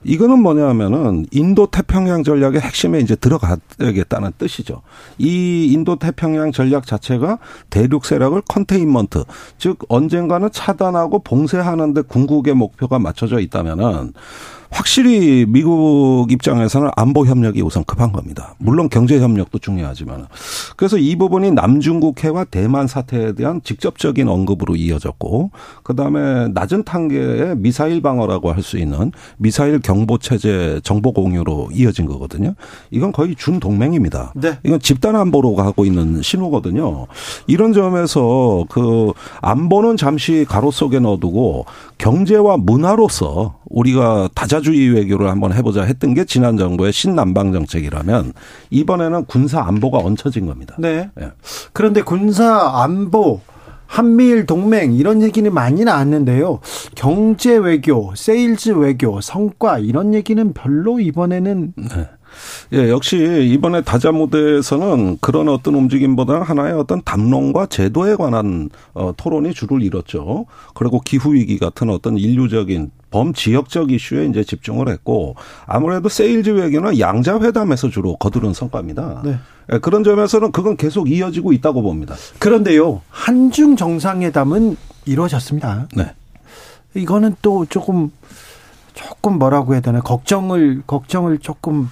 이거는 0.03 0.39
뭐냐면은 0.39 1.25
인도 1.31 1.67
태평양 1.67 2.23
전략의 2.23 2.61
핵심에 2.61 2.99
이제 2.99 3.15
들어가야겠다는 3.15 4.31
뜻이죠. 4.37 4.81
이 5.17 5.71
인도 5.73 5.97
태평양 5.97 6.53
전략 6.53 6.87
자체가 6.87 7.39
대륙 7.69 8.05
세력을 8.05 8.41
컨테인먼트 8.47 9.25
즉 9.57 9.79
언젠가는 9.89 10.49
차단하고 10.51 11.19
봉쇄하는데 11.19 12.03
궁극의 12.03 12.53
목표가 12.53 12.99
맞춰져 12.99 13.39
있다면은 13.39 14.13
확실히 14.75 15.45
미국 15.47 16.27
입장에서는 16.29 16.89
안보 16.97 17.25
협력이 17.25 17.61
우선 17.61 17.85
급한 17.85 18.11
겁니다. 18.11 18.55
물론 18.57 18.89
경제 18.89 19.17
협력도 19.21 19.59
중요하지만 19.59 20.27
그래서 20.75 20.97
이 20.97 21.15
부분이 21.15 21.51
남중국해와 21.51 22.43
대만 22.43 22.85
사태에 22.85 23.31
대한 23.35 23.61
직접적인 23.63 24.27
언급으로 24.27 24.75
이어졌고 24.75 25.51
그다음에 25.83 26.49
낮은 26.49 26.83
단계의 26.83 27.55
미사일 27.57 28.01
방어라고 28.01 28.51
할 28.51 28.65
수 28.65 28.79
있는 28.79 29.11
미사일 29.37 29.79
경보 29.79 30.17
체제 30.17 30.81
정보 30.83 31.13
공유로 31.13 31.69
이어진 31.71 32.07
거거든요. 32.07 32.55
이건 32.89 33.11
거의 33.11 33.35
준 33.35 33.59
동맹입니다. 33.59 34.33
네. 34.35 34.57
이건 34.65 34.79
집단 34.79 35.15
안보로 35.15 35.53
가고 35.53 35.85
있는 35.85 36.23
신호거든요. 36.23 37.05
이런 37.45 37.71
점에서 37.71 38.65
그 38.69 39.13
안보는 39.41 39.97
잠시 39.97 40.45
괄호 40.49 40.71
속에 40.71 40.99
넣어두고 40.99 41.65
경제와 41.99 42.57
문화로서 42.57 43.59
우리가 43.69 44.29
다자 44.33 44.61
주의 44.65 44.89
외교를 44.89 45.29
한번 45.29 45.53
해보자 45.53 45.83
했던 45.83 46.15
게 46.15 46.25
지난 46.25 46.57
정부의 46.57 46.91
신남방 46.91 47.53
정책이라면 47.53 48.33
이번에는 48.71 49.25
군사 49.25 49.61
안보가 49.61 49.99
얹혀진 49.99 50.47
겁니다. 50.47 50.75
네. 50.79 51.11
네. 51.15 51.29
그런데 51.71 52.01
군사 52.01 52.81
안보 52.83 53.41
한미일 53.85 54.47
동맹 54.47 54.93
이런 54.93 55.21
얘기는 55.21 55.53
많이 55.53 55.83
나왔는데요. 55.83 56.61
경제 56.95 57.55
외교, 57.55 58.13
세일즈 58.15 58.71
외교, 58.71 59.21
성과 59.21 59.77
이런 59.77 60.15
얘기는 60.15 60.51
별로 60.53 60.99
이번에는 60.99 61.73
네. 61.77 62.09
예, 62.73 62.89
역시 62.89 63.47
이번에 63.53 63.81
다자 63.81 64.11
무대에서는 64.11 65.19
그런 65.21 65.47
어떤 65.47 65.75
움직임보다는 65.75 66.41
하나의 66.41 66.73
어떤 66.73 67.01
담론과 67.03 67.67
제도에 67.67 68.15
관한 68.15 68.69
어, 68.93 69.13
토론이 69.15 69.53
주를 69.53 69.83
이뤘죠. 69.83 70.45
그리고 70.73 70.99
기후 70.99 71.33
위기 71.33 71.57
같은 71.57 71.89
어떤 71.89 72.17
인류적인 72.17 72.91
범지역적 73.15 73.91
이슈에 73.91 74.25
이제 74.25 74.43
집중을 74.43 74.89
했고 74.89 75.35
아무래도 75.65 76.09
세일즈 76.09 76.49
외교는 76.49 76.99
양자 76.99 77.39
회담에서 77.39 77.89
주로 77.89 78.17
거두는 78.17 78.53
성과입니다. 78.53 79.21
네. 79.23 79.37
예, 79.71 79.77
그런 79.77 80.03
점에서는 80.03 80.51
그건 80.51 80.75
계속 80.75 81.09
이어지고 81.09 81.53
있다고 81.53 81.81
봅니다. 81.81 82.15
그런데요, 82.39 83.01
한중 83.09 83.77
정상회담은 83.77 84.75
이루어졌습니다. 85.05 85.87
네. 85.95 86.13
이거는 86.93 87.37
또 87.41 87.65
조금 87.65 88.11
조금 88.93 89.39
뭐라고 89.39 89.73
해야 89.73 89.81
되나 89.81 90.01
걱정을 90.01 90.83
걱정을 90.85 91.39
조금 91.39 91.89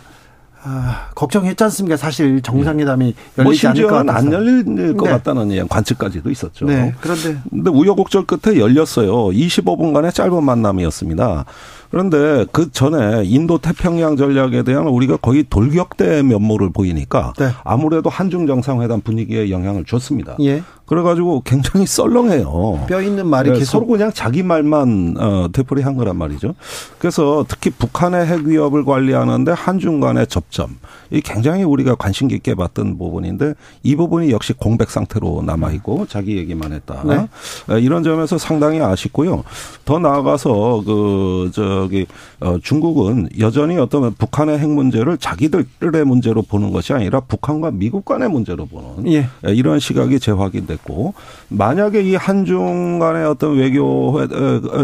아, 0.66 1.10
걱정했지 1.16 1.64
않습니까? 1.66 1.98
사실 1.98 2.42
정상회담이 2.42 3.14
네. 3.36 3.44
열리지 3.44 3.66
뭐 3.66 3.72
않을 3.72 3.88
것 3.88 3.96
같아서. 3.96 4.18
안 4.28 4.34
열릴 4.34 4.96
것 4.96 5.06
네. 5.06 5.12
같다는 5.12 5.68
관측까지도 5.68 6.30
있었죠. 6.32 6.66
네. 6.66 6.94
그런데 7.02 7.38
근데 7.50 7.70
우여곡절 7.70 8.26
끝에 8.26 8.60
열렸어요. 8.60 9.12
25분간의 9.30 10.14
짧은 10.14 10.44
만남이었습니다. 10.44 11.46
그런데 11.92 12.46
그 12.52 12.72
전에 12.72 13.24
인도 13.24 13.60
태평양 13.60 14.18
전략에 14.18 14.64
대한 14.64 14.88
우리가 14.88 15.18
거의 15.18 15.44
돌격대 15.48 16.24
면모를 16.24 16.72
보이니까 16.72 17.34
네. 17.38 17.50
아무래도 17.64 18.10
한중 18.10 18.48
정상회담 18.48 19.02
분위기에 19.02 19.52
영향을 19.52 19.86
줬습니다. 19.86 20.36
예. 20.42 20.64
그래가지고 20.86 21.42
굉장히 21.46 21.86
썰렁해요. 21.86 22.86
뼈 22.88 23.02
있는 23.02 23.28
말이 23.28 23.50
네, 23.52 23.60
계속 23.60 23.72
서로 23.72 23.88
그냥 23.88 24.12
자기 24.14 24.44
말만 24.44 25.16
어, 25.18 25.48
되풀이한 25.52 25.96
거란 25.96 26.18
말이죠. 26.18 26.56
그래서 27.00 27.46
특히 27.48 27.70
북한의 27.70 28.26
핵 28.26 28.42
위협을 28.46 28.84
관리하는데 28.84 29.52
한중 29.54 30.02
간의 30.02 30.28
접점 30.28 30.78
이 31.10 31.22
굉장히 31.22 31.64
우리가 31.64 31.96
관심 31.96 32.28
깊게 32.28 32.56
봤던 32.56 32.98
부분인데 32.98 33.54
이 33.84 33.96
부분이 33.96 34.32
역시 34.32 34.54
공백 34.54 34.90
상태로 34.90 35.44
남아 35.46 35.72
있고 35.74 36.06
자기 36.08 36.38
얘기만 36.38 36.74
했다. 36.74 37.04
네. 37.06 37.28
어, 37.70 37.78
이런 37.78 38.04
점에서 38.04 38.38
상당히 38.38 38.82
아쉽고요. 38.82 39.44
더 39.86 40.00
나아가서 40.00 40.84
그 40.86 41.52
저기 41.54 42.06
어, 42.42 42.58
중국은 42.62 43.30
여전히 43.40 43.78
어떤 43.78 44.14
북한의 44.14 44.60
핵 44.60 44.70
문제를 44.70 45.18
자기들의 45.18 46.06
문제로 46.06 46.42
보는 46.42 46.72
것이 46.72 46.94
아니라 46.94 47.22
북한과 47.22 47.72
미국 47.72 48.06
간의 48.06 48.30
문제로 48.30 48.66
보는 48.66 49.12
예. 49.12 49.30
이런 49.44 49.80
시각이 49.80 50.20
재확인돼. 50.20 50.73
됐고 50.74 51.14
만약에 51.50 52.02
이 52.02 52.16
한중 52.16 53.00
간의 53.00 53.26
어떤 53.26 53.58
외교 53.58 54.20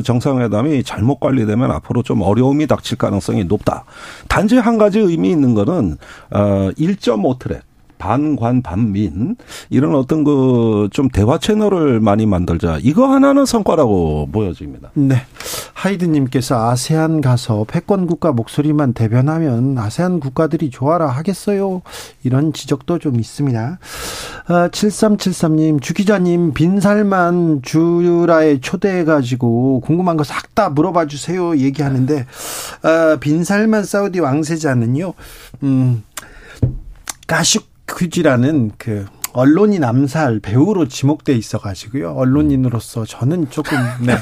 정상회담이 0.03 0.83
잘못 0.83 1.19
관리되면 1.19 1.71
앞으로 1.71 2.03
좀 2.03 2.21
어려움이 2.21 2.67
닥칠 2.67 2.97
가능성이 2.97 3.43
높다. 3.43 3.85
단지 4.27 4.57
한 4.57 4.77
가지 4.77 4.99
의미 4.99 5.29
있는 5.29 5.53
거는 5.53 5.97
어1.5 6.31 7.39
트랙 7.39 7.68
반관 7.99 8.63
반민 8.63 9.35
이런 9.69 9.93
어떤 9.93 10.23
그 10.23 10.89
좀 10.91 11.09
대화 11.09 11.37
채널을 11.37 11.99
많이 11.99 12.25
만들자 12.25 12.79
이거 12.81 13.07
하나는 13.07 13.45
성과라고 13.45 14.29
보여집니다. 14.31 14.89
네. 14.95 15.15
하이드님께서 15.73 16.69
아세안 16.69 17.21
가서 17.21 17.65
패권 17.67 18.07
국가 18.07 18.31
목소리만 18.31 18.93
대변하면 18.93 19.77
아세안 19.77 20.19
국가들이 20.19 20.69
좋아라 20.71 21.07
하겠어요. 21.07 21.81
이런 22.23 22.53
지적도 22.53 22.97
좀 22.99 23.19
있습니다. 23.19 23.79
아, 24.47 24.67
7373님 24.69 25.81
주 25.81 25.93
기자님 25.93 26.53
빈살만 26.53 27.61
주라에 27.61 28.59
초대해 28.61 29.03
가지고 29.03 29.81
궁금한 29.81 30.17
거 30.17 30.23
싹 30.23 30.49
다 30.55 30.69
물어봐 30.69 31.05
주세요 31.05 31.55
얘기하는데 31.57 32.25
아, 32.81 33.17
빈살만 33.19 33.83
사우디 33.83 34.19
왕세자는요. 34.19 35.13
음. 35.63 36.03
가슈 37.27 37.59
퀴즈라는 37.97 38.71
그 38.77 39.05
언론인 39.33 39.83
암살 39.83 40.39
배우로 40.39 40.87
지목돼 40.87 41.33
있어가지고요. 41.33 42.13
언론인으로서 42.13 43.05
저는 43.05 43.49
조금 43.49 43.77
네, 44.01 44.15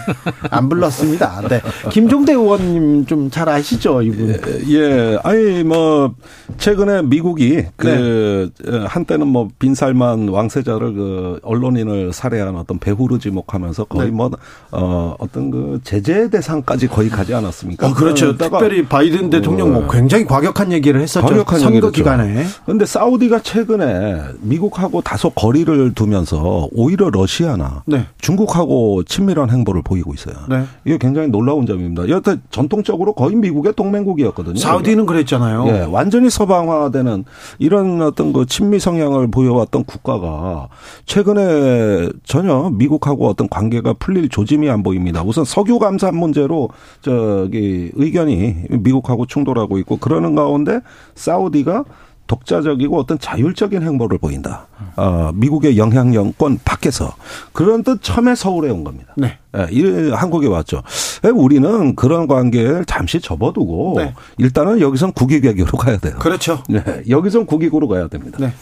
안 0.50 0.70
불렀습니다. 0.70 1.42
네. 1.48 1.62
김종대 1.92 2.34
의원님 2.34 3.06
좀 3.06 3.28
잘 3.38 3.50
아시죠, 3.50 4.02
이분? 4.02 4.30
예, 4.30 4.74
예, 4.74 5.20
아니 5.24 5.64
뭐 5.64 6.14
최근에 6.58 7.04
미국이 7.04 7.66
그 7.76 8.52
네. 8.66 8.86
한때는 8.88 9.28
뭐 9.28 9.50
빈살만 9.60 10.30
왕세자를 10.30 10.94
그 10.94 11.40
언론인을 11.44 12.14
살해한 12.14 12.56
어떤 12.56 12.80
배후로 12.80 13.20
지목하면서 13.20 13.86
거의 13.86 14.10
네. 14.10 14.16
뭐 14.16 14.32
어, 14.72 15.16
어떤 15.20 15.52
그 15.52 15.80
제재 15.84 16.30
대상까지 16.30 16.88
거의 16.88 17.10
가지 17.10 17.34
않았습니까? 17.34 17.88
어, 17.88 17.94
그렇죠. 17.94 18.36
특별히 18.38 18.86
바이든 18.86 19.30
대통령 19.30 19.72
뭐 19.72 19.86
어. 19.86 19.88
굉장히 19.88 20.26
과격한 20.26 20.72
얘기를 20.72 21.00
했었죠. 21.02 21.28
과격한 21.28 21.60
선거 21.60 21.92
기간에. 21.92 22.46
그런데 22.66 22.86
사우디가 22.86 23.42
최근에 23.42 24.22
미국하고 24.40 24.97
다소 25.02 25.30
거리를 25.30 25.94
두면서 25.94 26.68
오히려 26.72 27.10
러시아나 27.10 27.84
네. 27.86 28.06
중국하고 28.20 29.04
친밀한 29.04 29.50
행보를 29.50 29.82
보이고 29.82 30.14
있어요. 30.14 30.36
네. 30.50 30.64
이게 30.86 30.98
굉장히 30.98 31.28
놀라운 31.28 31.66
점입니다. 31.66 32.08
여태 32.10 32.38
전통적으로 32.52 33.14
거의 33.14 33.36
미국의 33.36 33.74
동맹국이었거든요. 33.74 34.58
사우디는 34.58 35.06
그랬잖아요. 35.06 35.68
예, 35.68 35.88
완전히 35.90 36.30
서방화되는 36.30 37.26
이런 37.60 38.02
어떤 38.02 38.34
그 38.34 38.46
친미 38.46 38.80
성향을 38.80 39.30
보여왔던 39.30 39.84
국가가 39.86 40.68
최근에 41.06 42.10
전혀 42.24 42.70
미국하고 42.70 43.28
어떤 43.28 43.48
관계가 43.50 43.94
풀릴 43.94 44.30
조짐이 44.30 44.70
안 44.70 44.84
보입니다. 44.84 45.24
우선 45.24 45.46
석유 45.46 45.80
감산 45.80 46.16
문제로 46.16 46.70
저기 47.02 47.92
의견이 47.94 48.56
미국하고 48.70 49.26
충돌하고 49.26 49.78
있고 49.80 49.98
그러는 49.98 50.36
가운데 50.36 50.80
사우디가 51.16 51.84
독자적이고 52.28 52.98
어떤 53.00 53.18
자율적인 53.18 53.82
행보를 53.82 54.18
보인다. 54.18 54.68
어, 54.96 55.32
미국의 55.34 55.78
영향력권 55.78 56.60
밖에서 56.64 57.16
그런 57.54 57.84
뜻 57.84 58.02
처음에 58.02 58.36
서울에 58.36 58.70
온 58.70 58.84
겁니다. 58.84 59.14
네. 59.18 59.38
예, 59.56 59.68
이 59.72 60.12
한국에 60.12 60.48
왔죠. 60.48 60.84
예, 61.26 61.30
우리는 61.30 61.96
그런 61.96 62.28
관계를 62.28 62.86
잠시 62.86 63.20
접어두고 63.20 63.96
네. 63.98 64.14
일단은 64.38 64.82
여기선 64.82 65.14
국익외교로 65.14 65.72
가야 65.78 65.98
돼요. 65.98 66.16
그렇죠. 66.20 66.62
네, 66.70 66.84
여기선 67.10 67.46
국익으로 67.46 67.88
가야 67.88 68.08
됩니다. 68.08 68.38
네. 68.40 68.54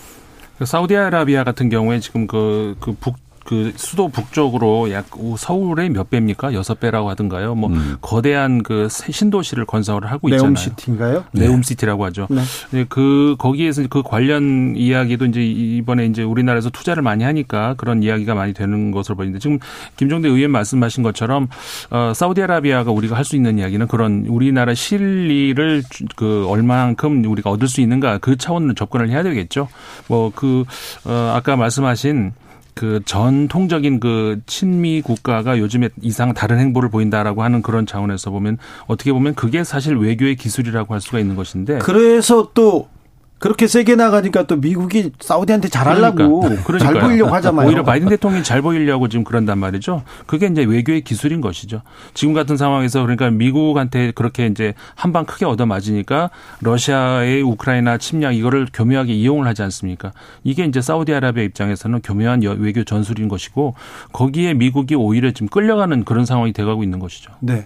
그 0.58 0.66
사우디아라비아 0.66 1.44
같은 1.44 1.70
경우에 1.70 2.00
지금 2.00 2.28
그, 2.28 2.76
그 2.80 2.96
북, 3.00 3.16
그 3.46 3.72
수도 3.78 4.10
북쪽으로 4.10 4.92
약 4.92 5.06
서울의 5.38 5.92
몇 5.92 6.10
배입니까? 6.10 6.54
여섯 6.54 6.80
배라고 6.80 7.10
하던가요? 7.10 7.56
뭐 7.56 7.70
음. 7.70 7.96
거대한 8.02 8.64
그 8.64 8.88
신도시를 8.90 9.66
건설을 9.66 10.12
하고 10.12 10.28
있잖아요. 10.30 10.48
네옴시티인가요? 10.48 11.24
네. 11.32 11.42
네옴시티라고 11.48 12.04
하죠. 12.06 12.28
네. 12.72 12.86
그 12.90 13.36
거기에서 13.38 13.84
그 13.90 14.02
관련 14.04 14.74
이야기도 14.76 15.26
이제 15.26 15.42
이번에 15.46 16.08
이제 16.08 16.24
우리나라에서 16.24 16.72
투자를 16.72 17.04
많이 17.04 17.24
하니까 17.24 17.76
그런 17.76 18.02
이야기가 18.04 18.34
많이 18.36 18.54
되는 18.54 18.90
것으로 18.92 19.16
보이는데 19.16 19.40
지금 19.40 19.60
김종대 19.96 20.28
의원 20.28 20.50
말씀하신 20.52 21.04
것처럼 21.04 21.48
어 21.92 22.12
사우디아라비아가 22.16 22.92
우리가 22.92 23.16
할 23.16 23.26
수 23.26 23.36
있는 23.36 23.58
이야기는 23.60 23.88
그런 23.88 24.26
우리나라 24.28 24.74
실리를 24.76 25.84
그 26.16 26.46
얼마만큼 26.48 27.26
우리가 27.26 27.50
얻을 27.50 27.68
수 27.68 27.82
있는가 27.82 28.18
그 28.20 28.36
차원으로 28.38 28.74
접근을 28.74 29.10
해야 29.10 29.24
되겠죠. 29.24 29.68
뭐 30.08 30.32
그 30.36 30.66
어 31.06 31.34
아까 31.36 31.56
말씀하신 31.56 32.34
그 32.76 33.02
전통적인 33.06 34.02
그 34.02 34.42
친미 34.46 35.02
국가가 35.02 35.58
요즘에 35.58 35.90
이상 36.02 36.34
다른 36.34 36.60
행보를 36.60 36.90
보인다라고 36.90 37.42
하는 37.42 37.62
그런 37.62 37.86
차원에서 37.86 38.32
보면 38.32 38.58
어떻게 38.88 39.14
보면 39.14 39.34
그게 39.34 39.64
사실 39.64 39.96
외교의 39.96 40.36
기술이라고 40.36 40.94
할 40.94 41.02
수가 41.02 41.20
있는 41.20 41.36
것인데 41.36 41.80
그래서 41.80 42.52
또 42.54 42.90
그렇게 43.38 43.68
세게 43.68 43.96
나가니까 43.96 44.48
또 44.48 44.56
미국이 44.56 45.12
사우디한테 45.20 45.68
잘하려고 45.68 46.40
그러니까. 46.40 46.80
잘 46.80 46.94
보이려고 47.00 47.34
하잖아요. 47.36 47.68
오히려 47.68 47.84
바이든 47.84 48.08
대통령이 48.10 48.44
잘 48.44 48.62
보이려고 48.62 49.10
지금 49.10 49.24
그런단 49.24 49.60
말이죠. 49.60 50.04
그게 50.26 50.48
이제 50.48 50.64
외교의 50.64 51.02
기술인 51.02 51.42
것이죠. 51.42 51.82
지금 52.14 52.34
같은 52.34 52.56
상황에서 52.58 53.02
그러니까 53.02 53.30
미국한테 53.32 54.12
그렇게 54.12 54.48
이제 54.48 54.74
한 54.96 55.16
방 55.16 55.26
크게 55.26 55.46
얻어 55.46 55.66
맞으니까 55.66 56.30
러시아의 56.62 57.42
우크라이나 57.42 57.98
침략 57.98 58.34
이거를 58.36 58.68
교묘하게 58.74 59.14
이용을 59.14 59.48
하지 59.48 59.62
않습니까? 59.64 60.12
이게 60.44 60.66
이제 60.66 60.82
사우디아라비아 60.82 61.44
입장에서는 61.44 62.02
교묘한 62.02 62.42
외교 62.42 62.84
전술인 62.84 63.30
것이고 63.30 63.76
거기에 64.12 64.54
미국이 64.56 64.96
오히려 64.96 65.32
지금 65.32 65.48
끌려가는 65.48 66.04
그런 66.04 66.26
상황이 66.26 66.52
돼가고 66.52 66.84
있는 66.84 67.00
것이죠. 67.00 67.32
네. 67.40 67.66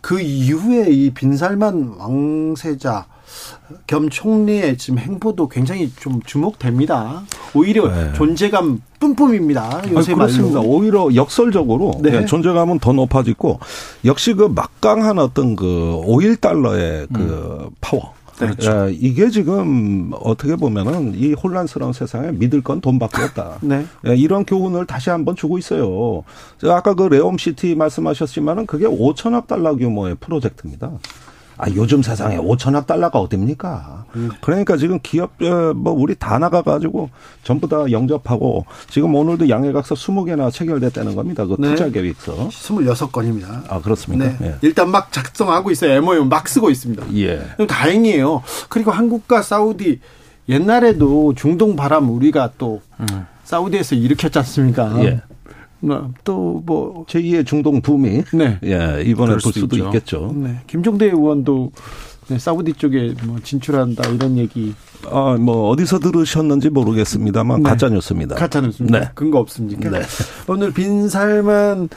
그 0.00 0.20
이후에 0.20 0.90
이 0.90 1.10
빈살만 1.10 1.94
왕세자 1.98 3.06
겸 3.86 4.08
총리의 4.08 4.78
지금 4.78 4.98
행보도 4.98 5.48
굉장히 5.48 5.90
좀 5.96 6.20
주목됩니다. 6.22 7.22
오히려 7.54 7.88
네. 7.88 8.12
존재감 8.14 8.80
뿜뿜입니다. 8.98 9.82
요새. 9.92 10.14
말로. 10.14 10.60
오히려 10.62 11.14
역설적으로 11.14 12.00
네. 12.02 12.10
네. 12.10 12.26
존재감은 12.26 12.78
더 12.78 12.92
높아지고 12.92 13.60
역시 14.04 14.34
그 14.34 14.44
막강한 14.44 15.18
어떤 15.18 15.56
그 15.56 16.00
오일 16.04 16.40
달러의 16.40 17.06
그 17.12 17.20
음. 17.20 17.70
파워. 17.80 18.14
그렇죠. 18.40 18.88
예, 18.88 18.92
이게 18.92 19.28
지금 19.28 20.12
어떻게 20.20 20.56
보면은 20.56 21.14
이 21.14 21.34
혼란스러운 21.34 21.92
세상에 21.92 22.32
믿을 22.32 22.62
건 22.62 22.80
돈밖에 22.80 23.22
없다. 23.22 23.58
네. 23.62 23.84
예, 24.06 24.16
이런 24.16 24.44
교훈을 24.44 24.86
다시 24.86 25.10
한번 25.10 25.36
주고 25.36 25.58
있어요. 25.58 26.22
아까 26.64 26.94
그 26.94 27.02
네옴시티 27.04 27.74
말씀하셨지만은 27.74 28.66
그게 28.66 28.86
5천억 28.86 29.46
달러 29.46 29.76
규모의 29.76 30.16
프로젝트입니다. 30.18 30.90
아, 31.60 31.66
요즘 31.74 32.02
세상에 32.02 32.38
5천억 32.38 32.86
달러가 32.86 33.18
어딥니까? 33.18 34.06
그러니까 34.40 34.78
지금 34.78 34.98
기업, 35.02 35.30
어, 35.42 35.74
뭐, 35.74 35.92
우리 35.92 36.14
다 36.14 36.38
나가가지고 36.38 37.10
전부 37.44 37.68
다 37.68 37.84
영접하고 37.90 38.64
지금 38.88 39.14
오늘도 39.14 39.50
양해각서 39.50 39.94
20개나 39.94 40.50
체결됐다는 40.50 41.14
겁니다. 41.14 41.44
그 41.44 41.56
네. 41.58 41.68
투자 41.70 41.90
계획서. 41.90 42.48
26건입니다. 42.48 43.64
아, 43.68 43.80
그렇습니까? 43.82 44.24
네. 44.24 44.36
예. 44.42 44.54
일단 44.62 44.90
막 44.90 45.12
작성하고 45.12 45.70
있어요. 45.70 45.92
MOU 45.92 46.24
막 46.24 46.48
쓰고 46.48 46.70
있습니다. 46.70 47.04
예. 47.16 47.46
다행이에요. 47.68 48.42
그리고 48.70 48.90
한국과 48.90 49.42
사우디 49.42 50.00
옛날에도 50.48 51.34
중동 51.36 51.76
바람 51.76 52.08
우리가 52.08 52.52
또 52.56 52.80
음. 53.00 53.26
사우디에서 53.44 53.96
일으켰지 53.96 54.38
않습니까? 54.38 55.04
예. 55.04 55.20
뭐, 55.80 56.12
또뭐 56.24 57.06
제2의 57.06 57.46
중동 57.46 57.80
붐이 57.80 58.22
네. 58.34 58.58
예, 58.64 59.02
이번에 59.04 59.32
볼 59.32 59.40
수도 59.40 59.76
있죠. 59.76 59.86
있겠죠. 59.86 60.34
네. 60.36 60.60
김종대 60.66 61.06
의원도 61.06 61.72
네, 62.28 62.38
사우디 62.38 62.74
쪽에 62.74 63.14
뭐 63.24 63.38
진출한다 63.42 64.08
이런 64.10 64.38
얘기. 64.38 64.74
아, 65.10 65.36
뭐 65.40 65.70
어디서 65.70 65.98
들으셨는지 65.98 66.70
모르겠습니다만 66.70 67.62
네. 67.62 67.70
가짜 67.70 67.88
뉴스입니다. 67.88 68.36
가짜 68.36 68.60
뉴스입니다. 68.60 69.00
네. 69.00 69.10
근거 69.14 69.40
없습니까? 69.40 69.90
네. 69.90 70.02
오늘 70.46 70.72
빈살만 70.72 71.88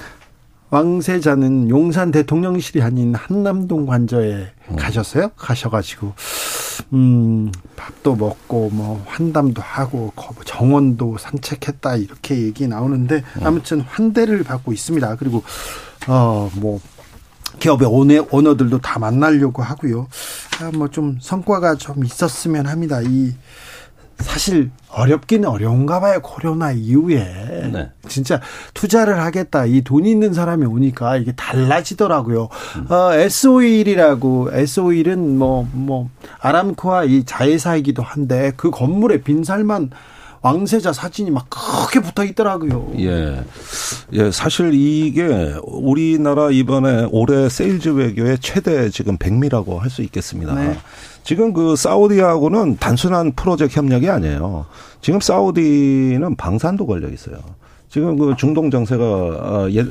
왕세자는 0.74 1.70
용산 1.70 2.10
대통령실이 2.10 2.82
아닌 2.82 3.14
한남동 3.14 3.86
관저에 3.86 4.48
음. 4.72 4.76
가셨어요? 4.76 5.30
가셔가지고 5.38 6.14
음 6.94 7.52
밥도 7.76 8.16
먹고 8.16 8.72
뭐 8.72 9.04
환담도 9.06 9.62
하고 9.62 10.12
정원도 10.46 11.18
산책했다 11.20 11.98
이렇게 11.98 12.42
얘기 12.42 12.68
나오는데 12.68 13.18
음. 13.18 13.46
아무튼 13.46 13.82
환대를 13.82 14.44
받고 14.44 14.74
있습니다. 14.74 15.16
그리고 15.18 15.44
어뭐 16.08 16.80
기업의 17.60 17.88
오너, 17.88 18.26
오너들도 18.32 18.80
다 18.80 18.98
만나려고 18.98 19.62
하고요. 19.62 20.08
아, 20.60 20.72
뭐 20.74 20.88
좀 20.88 21.20
성과가 21.22 21.76
좀 21.76 22.04
있었으면 22.04 22.66
합니다. 22.66 23.00
이 23.04 23.32
사실 24.20 24.72
어렵긴 24.90 25.46
어려운가 25.46 26.00
봐요. 26.00 26.20
코로나 26.22 26.72
이후에. 26.72 27.70
네. 27.72 27.90
진짜 28.08 28.40
투자를 28.74 29.20
하겠다. 29.22 29.66
이돈 29.66 30.06
있는 30.06 30.34
사람이 30.34 30.66
오니까 30.66 31.18
이게 31.18 31.32
달라지더라고요. 31.34 32.50
음. 32.78 32.92
어, 32.92 33.14
S-오일이라고, 33.14 34.50
S-오일은 34.54 35.38
뭐, 35.38 35.68
뭐, 35.72 36.10
아람코와 36.40 37.06
이 37.06 37.24
자회사이기도 37.26 38.04
한데 38.04 38.54
그 38.56 38.70
건물에 38.70 39.22
빈살만 39.22 39.92
왕세자 40.44 40.92
사진이 40.92 41.32
막 41.32 41.48
크게 41.50 42.02
붙어 42.02 42.24
있더라고요. 42.26 42.92
예. 43.00 43.44
예, 44.12 44.30
사실 44.32 44.74
이게 44.74 45.56
우리나라 45.64 46.52
이번에 46.52 47.08
올해 47.12 47.48
세일즈 47.50 47.90
외교의 47.90 48.38
최대 48.42 48.90
지금 48.90 49.18
백미라고 49.18 49.80
할 49.80 49.90
수 49.90 50.02
있겠습니다. 50.04 50.54
네. 50.56 50.78
지금 51.24 51.54
그 51.54 51.76
사우디하고는 51.78 52.78
단순한 52.78 53.32
프로젝트 53.34 53.78
협력이 53.80 54.10
아니에요. 54.10 54.66
지금 55.02 55.22
사우디는 55.22 56.36
방산도 56.36 56.88
걸려 56.88 57.08
있어요. 57.10 57.38
지금 57.90 58.18
그 58.18 58.34
중동 58.38 58.70
정세가 58.72 59.04
어, 59.06 59.68
예, 59.70 59.86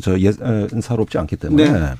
저 0.00 0.16
예사롭지 0.18 1.18
않기 1.18 1.36
때문에 1.36 1.70
네. 1.70 1.90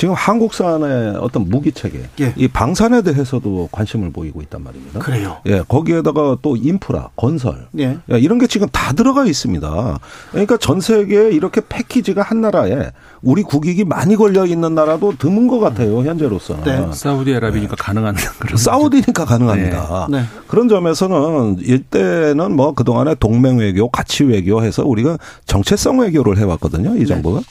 지금 0.00 0.14
한국산의 0.14 1.18
어떤 1.18 1.46
무기 1.46 1.72
체계, 1.72 2.00
예. 2.22 2.32
이 2.34 2.48
방산에 2.48 3.02
대해서도 3.02 3.68
관심을 3.70 4.10
보이고 4.12 4.40
있단 4.40 4.64
말입니다. 4.64 4.98
그래요. 4.98 5.36
예, 5.44 5.60
거기에다가 5.68 6.38
또 6.40 6.56
인프라, 6.56 7.10
건설, 7.16 7.66
예. 7.78 7.98
예, 8.10 8.18
이런 8.18 8.38
게 8.38 8.46
지금 8.46 8.66
다 8.72 8.94
들어가 8.94 9.26
있습니다. 9.26 9.98
그러니까 10.30 10.56
전 10.56 10.80
세계에 10.80 11.32
이렇게 11.32 11.60
패키지가 11.68 12.22
한 12.22 12.40
나라에 12.40 12.92
우리 13.20 13.42
국익이 13.42 13.84
많이 13.84 14.16
걸려 14.16 14.46
있는 14.46 14.74
나라도 14.74 15.12
드문 15.18 15.48
것 15.48 15.60
같아요 15.60 16.02
현재로서는. 16.02 16.64
네. 16.64 16.90
사우디아라비니까 16.94 17.76
네. 17.76 17.82
가능한 17.82 18.14
그런 18.38 18.56
사우디니까 18.56 19.26
가능합니다. 19.26 20.06
네. 20.08 20.20
네. 20.20 20.24
그런 20.46 20.70
점에서는 20.70 21.58
이때는 21.60 22.56
뭐 22.56 22.72
그동안에 22.72 23.16
동맹 23.16 23.58
외교, 23.58 23.90
가치 23.90 24.24
외교 24.24 24.62
해서 24.62 24.82
우리가 24.82 25.18
정체성 25.44 26.00
외교를 26.00 26.38
해왔거든요. 26.38 26.96
이 26.96 27.04
정부가. 27.04 27.42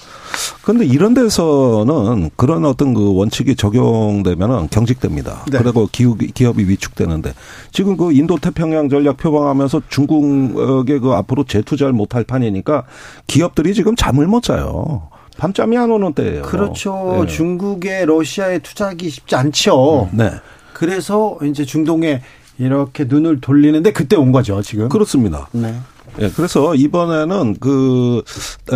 그런데 0.62 0.86
이런 0.86 1.14
데서는 1.14 2.30
그런 2.36 2.66
어떤 2.66 2.94
그 2.94 3.16
원칙이 3.16 3.56
적용되면은 3.56 4.70
경직됩니다. 4.70 5.46
네. 5.52 5.58
그리고 5.58 5.88
기업이, 5.92 6.64
위축되는데 6.64 7.34
지금 7.72 7.98
그 7.98 8.12
인도 8.12 8.38
태평양 8.38 8.90
전략 8.90 9.18
표방하면서 9.18 9.82
중국에 9.90 11.00
그 11.00 11.12
앞으로 11.12 11.44
재투자를 11.46 11.94
못할 11.94 12.24
판이니까 12.24 12.84
기업들이 13.28 13.74
지금 13.74 13.96
잠을 13.96 14.28
못 14.28 14.44
자요. 14.44 15.10
밤잠이 15.38 15.78
안 15.78 15.90
오는 15.90 16.14
때예요. 16.14 16.42
그렇죠. 16.42 17.24
네. 17.26 17.28
중국에 17.28 18.06
러시아에 18.06 18.60
투자하기 18.60 19.10
쉽지 19.10 19.36
않죠. 19.36 20.10
네. 20.12 20.32
그래서 20.74 21.38
이제 21.44 21.66
중동에 21.66 22.22
이렇게 22.58 23.06
눈을 23.06 23.40
돌리는데 23.40 23.94
그때 23.94 24.18
온 24.18 24.34
거죠, 24.34 24.62
지금. 24.62 24.90
그렇습니다. 24.90 25.48
네. 25.54 25.74
예, 26.20 26.30
그래서 26.30 26.76
이번에는 26.76 27.58
그 27.60 28.24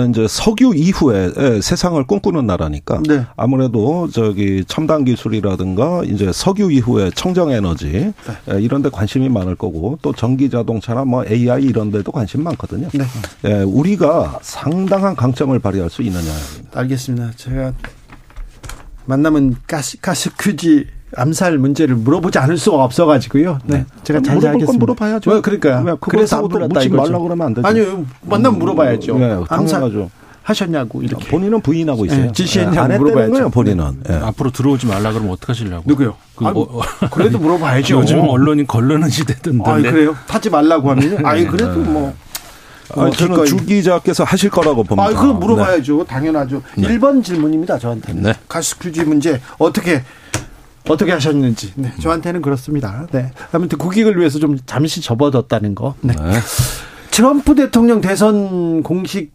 이제 0.09 0.27
석유 0.27 0.73
이후에 0.75 1.31
예, 1.37 1.61
세상을 1.61 2.01
꿈꾸는 2.05 2.45
나라니까 2.45 3.01
네. 3.07 3.25
아무래도 3.35 4.07
저기 4.11 4.63
첨단 4.67 5.03
기술이라든가 5.05 6.03
이제 6.05 6.31
석유 6.31 6.71
이후에 6.71 7.11
청정 7.15 7.51
에너지 7.51 7.91
네. 7.91 8.13
예, 8.53 8.61
이런 8.61 8.81
데 8.81 8.89
관심이 8.89 9.29
많을 9.29 9.55
거고 9.55 9.97
또 10.01 10.13
전기 10.13 10.49
자동차나 10.49 11.05
뭐 11.05 11.25
AI 11.25 11.63
이런 11.63 11.91
데도 11.91 12.11
관심 12.11 12.43
많거든요. 12.43 12.89
네. 12.93 13.03
예, 13.45 13.61
우리가 13.63 14.39
상당한 14.41 15.15
강점을 15.15 15.57
발휘할 15.59 15.89
수 15.89 16.03
영역입니다. 16.05 16.79
알겠습니다. 16.79 17.31
제가 17.35 17.73
만나면 19.05 19.57
가스, 19.67 19.99
가스 19.99 20.29
퀴즈 20.37 20.85
암살 21.15 21.57
문제를 21.57 21.95
물어보지 21.95 22.37
않을 22.39 22.57
수가 22.57 22.83
없어가지고요. 22.83 23.59
네. 23.65 23.85
제가 24.03 24.21
잘 24.21 24.37
물어볼 24.37 24.65
건. 24.65 24.75
물어봐야죠. 24.77 25.29
뭐, 25.29 25.41
그러니까요. 25.41 25.83
왜 25.85 25.93
그래서 25.99 26.47
불렀다 26.47 26.73
묻지 26.73 26.87
이거죠. 26.87 27.11
말라 27.11 27.19
그러면 27.23 27.47
안 27.47 27.53
되죠. 27.53 27.67
아니요. 27.67 28.05
만나면 28.21 28.59
물어봐야죠. 28.59 29.17
네, 29.17 29.31
암살 29.49 29.79
당연하죠. 29.81 30.09
하셨냐고 30.43 31.01
이렇게. 31.01 31.27
본인은 31.29 31.61
부인하고 31.61 32.05
있어요. 32.05 32.25
네, 32.25 32.31
지시했냐고 32.33 32.75
했다는 32.75 32.97
물어봐야죠. 32.99 33.31
거예요, 33.31 33.49
본인은. 33.49 34.03
예. 34.09 34.13
앞으로 34.15 34.51
들어오지 34.51 34.87
말라 34.87 35.11
그러면 35.11 35.31
어떡하시려고? 35.33 35.83
누구요? 35.85 36.15
그 36.35 36.45
아이고, 36.45 36.61
어, 36.63 36.79
어, 36.79 37.09
그래도 37.11 37.39
물어봐야죠. 37.39 37.99
요즘 38.01 38.19
언론이 38.27 38.67
걸르는 38.67 39.07
시대던데. 39.09 39.69
아, 39.69 39.75
그래요? 39.77 40.15
타지 40.27 40.49
말라고 40.49 40.89
하면 40.91 41.25
아이 41.25 41.45
그래도 41.45 41.79
뭐. 41.79 42.13
아, 42.95 43.09
저는 43.09 43.45
주 43.45 43.55
기자께서 43.57 44.25
하실 44.25 44.49
거라고 44.49 44.83
봅니다. 44.83 45.05
아, 45.07 45.13
그거 45.13 45.33
물어봐야죠. 45.33 46.03
당연하죠. 46.05 46.61
일 46.75 46.99
1번 46.99 47.23
질문입니다, 47.23 47.79
저한테는. 47.79 48.23
네. 48.23 48.33
가스 48.49 48.77
퀴즈 48.77 48.99
문제 49.01 49.39
어떻게 49.57 50.03
어떻게 50.89 51.11
하셨는지. 51.11 51.73
네, 51.75 51.91
저한테는 52.01 52.41
그렇습니다. 52.41 53.07
네. 53.11 53.31
아무튼 53.51 53.77
국익을 53.77 54.17
위해서 54.17 54.39
좀 54.39 54.57
잠시 54.65 55.01
접어뒀다는 55.01 55.75
거. 55.75 55.95
네. 56.01 56.13
네. 56.13 56.39
트럼프 57.11 57.55
대통령 57.55 58.01
대선 58.01 58.83
공식 58.83 59.31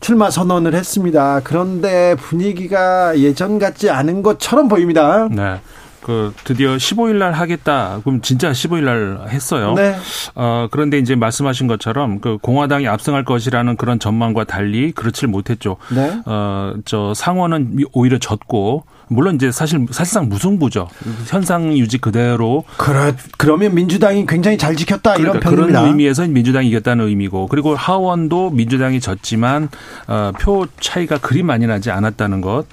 출마 0.00 0.30
선언을 0.30 0.74
했습니다. 0.74 1.40
그런데 1.42 2.14
분위기가 2.16 3.18
예전 3.18 3.58
같지 3.58 3.90
않은 3.90 4.22
것처럼 4.22 4.68
보입니다. 4.68 5.28
네. 5.30 5.60
그 6.02 6.32
드디어 6.44 6.76
15일 6.76 7.16
날 7.16 7.32
하겠다. 7.32 8.00
그럼 8.04 8.20
진짜 8.20 8.52
15일 8.52 8.84
날 8.84 9.28
했어요. 9.28 9.74
네. 9.74 9.96
어, 10.36 10.68
그런데 10.70 10.98
이제 10.98 11.16
말씀하신 11.16 11.66
것처럼 11.66 12.20
그 12.20 12.38
공화당이 12.40 12.86
압승할 12.86 13.24
것이라는 13.24 13.76
그런 13.76 13.98
전망과 13.98 14.44
달리 14.44 14.92
그렇지를 14.92 15.28
못했죠. 15.30 15.78
네. 15.92 16.20
어, 16.26 16.74
저 16.84 17.12
상원은 17.14 17.78
오히려 17.92 18.18
졌고 18.18 18.84
물론 19.08 19.36
이제 19.36 19.50
사실 19.52 19.86
사실상 19.90 20.28
무승부죠. 20.28 20.88
현상 21.28 21.76
유지 21.78 21.98
그대로 21.98 22.64
그러, 22.76 23.12
그러면 23.38 23.74
민주당이 23.74 24.26
굉장히 24.26 24.58
잘 24.58 24.74
지켰다 24.74 25.14
이런 25.16 25.32
그러니까 25.38 25.50
평입니다. 25.50 25.78
그런 25.80 25.90
의미에서 25.92 26.26
민주당이 26.26 26.68
이겼다는 26.68 27.06
의미고 27.06 27.46
그리고 27.46 27.74
하원도 27.76 28.50
민주당이 28.50 29.00
졌지만 29.00 29.68
어, 30.08 30.32
표 30.40 30.66
차이가 30.80 31.18
그리 31.18 31.42
많이 31.42 31.66
나지 31.66 31.90
않았다는 31.90 32.40
것 32.40 32.64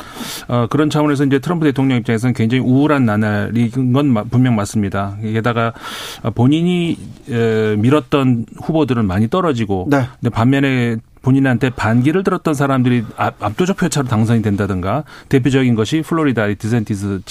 어, 0.47 0.67
그런 0.69 0.89
차원에서 0.89 1.25
이제 1.25 1.39
트럼프 1.39 1.65
대통령 1.65 1.97
입장에서는 1.99 2.33
굉장히 2.33 2.63
우울한 2.63 3.05
나날인 3.05 3.93
건 3.93 4.07
마- 4.07 4.23
분명 4.23 4.55
맞습니다. 4.55 5.17
게다가 5.21 5.73
본인이 6.35 6.97
에, 7.29 7.75
밀었던 7.75 8.45
후보들은 8.61 9.05
많이 9.05 9.29
떨어지고 9.29 9.87
네. 9.89 10.07
근데 10.19 10.29
반면에 10.33 10.97
본인한테 11.27 11.69
반기를 11.71 12.23
들었던 12.23 12.53
사람들이 12.53 13.03
압- 13.17 13.41
압도적 13.41 13.77
표차로 13.77 14.07
당선이 14.07 14.41
된다든가 14.43 15.05
대표적인 15.29 15.73
것이 15.73 16.01
플로리다 16.05 16.53
디센티스 16.53 17.21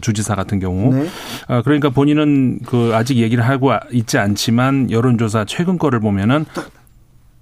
주지사 0.00 0.34
같은 0.36 0.60
경우 0.60 0.94
네. 0.94 1.06
아, 1.48 1.60
그러니까 1.62 1.90
본인은 1.90 2.60
그 2.64 2.92
아직 2.94 3.16
얘기를 3.18 3.46
하고 3.46 3.72
있지 3.92 4.16
않지만 4.18 4.90
여론조사 4.90 5.44
최근 5.46 5.76
거를 5.78 6.00
보면은 6.00 6.46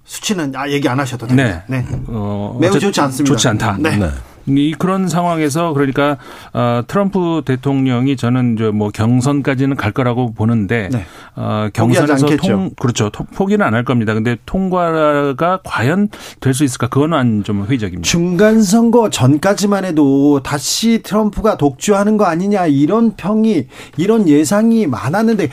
수치는 0.03 0.51
아, 0.55 0.67
얘기 0.69 0.89
안 0.89 0.99
하셔도 0.99 1.27
됩니다. 1.27 1.63
네. 1.67 1.85
어, 2.07 2.57
매우 2.59 2.77
좋지 2.79 2.99
않습니다. 2.99 3.31
좋지 3.31 3.47
않다. 3.47 3.77
네. 3.79 3.95
네. 3.95 4.09
이 4.57 4.73
그런 4.77 5.07
상황에서 5.07 5.73
그러니까 5.73 6.17
어, 6.53 6.81
트럼프 6.87 7.41
대통령이 7.45 8.15
저는 8.17 8.55
이제 8.55 8.69
뭐 8.71 8.89
경선까지는 8.89 9.75
갈 9.75 9.91
거라고 9.91 10.33
보는데 10.33 10.89
네. 10.91 11.05
어, 11.35 11.67
경선에서. 11.73 12.27
통 12.37 12.71
그렇죠 12.79 13.09
토- 13.09 13.23
포기는 13.25 13.65
안 13.65 13.73
할 13.73 13.83
겁니다. 13.85 14.13
근데 14.13 14.37
통과가 14.45 15.59
과연 15.63 16.09
될 16.39 16.53
수 16.53 16.63
있을까 16.63 16.87
그거는 16.87 17.43
좀 17.43 17.65
회의적입니다. 17.65 18.07
중간 18.09 18.61
선거 18.61 19.09
전까지만 19.09 19.85
해도 19.85 20.41
다시 20.43 21.01
트럼프가 21.03 21.57
독주하는 21.57 22.17
거 22.17 22.25
아니냐 22.25 22.65
이런 22.67 23.15
평이 23.15 23.67
이런 23.97 24.27
예상이 24.27 24.87
많았는데 24.87 25.49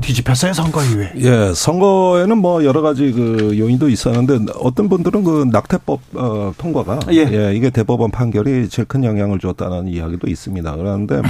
뒤집혔어요 0.00 0.52
선거 0.52 0.82
이후에. 0.82 1.12
예, 1.16 1.52
선거에는 1.54 2.38
뭐 2.38 2.64
여러 2.64 2.82
가지 2.82 3.12
그 3.12 3.58
요인도 3.58 3.88
있었는데 3.88 4.52
어떤 4.58 4.88
분들은 4.88 5.24
그 5.24 5.48
낙태법 5.50 6.00
어, 6.14 6.52
통과가 6.58 7.00
예. 7.12 7.54
이게 7.54 7.70
대법원 7.70 8.10
판결이 8.10 8.68
제일 8.68 8.86
큰 8.86 9.04
영향을 9.04 9.38
줬다는 9.38 9.88
이야기도 9.88 10.28
있습니다. 10.28 10.76
그런데 10.76 11.22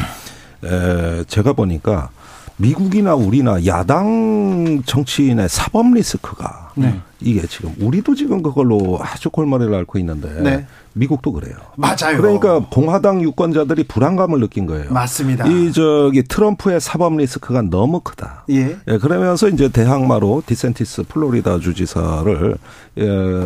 에, 0.65 1.25
제가 1.25 1.53
보니까 1.53 2.11
미국이나 2.57 3.15
우리나 3.15 3.65
야당 3.67 4.83
정치인의 4.85 5.49
사법 5.49 5.93
리스크가 5.93 6.66
네. 6.77 7.01
이게 7.21 7.47
지금 7.47 7.75
우리도 7.81 8.15
지금 8.15 8.43
그걸로 8.43 8.99
아주 9.01 9.31
골머리를 9.31 9.75
앓고 9.75 9.99
있는데 9.99 10.29
네. 10.43 10.67
미국도 10.93 11.33
그래요. 11.33 11.55
맞아요. 11.77 12.17
그러니까 12.17 12.61
공화당 12.71 13.23
유권자들이 13.23 13.85
불안감을 13.85 14.41
느낀 14.41 14.67
거예요. 14.67 14.91
맞습니다. 14.91 15.47
이 15.47 15.73
저기 15.73 16.23
트럼프의 16.23 16.81
사법 16.81 17.17
리스크가 17.17 17.63
너무 17.63 18.01
크다. 18.01 18.45
예. 18.51 18.77
예, 18.89 18.99
그러면서 18.99 19.49
이제 19.49 19.69
대항마로 19.69 20.43
디센티스 20.47 21.05
플로리다 21.05 21.59
주지사를 21.59 22.57
예, 22.99 23.05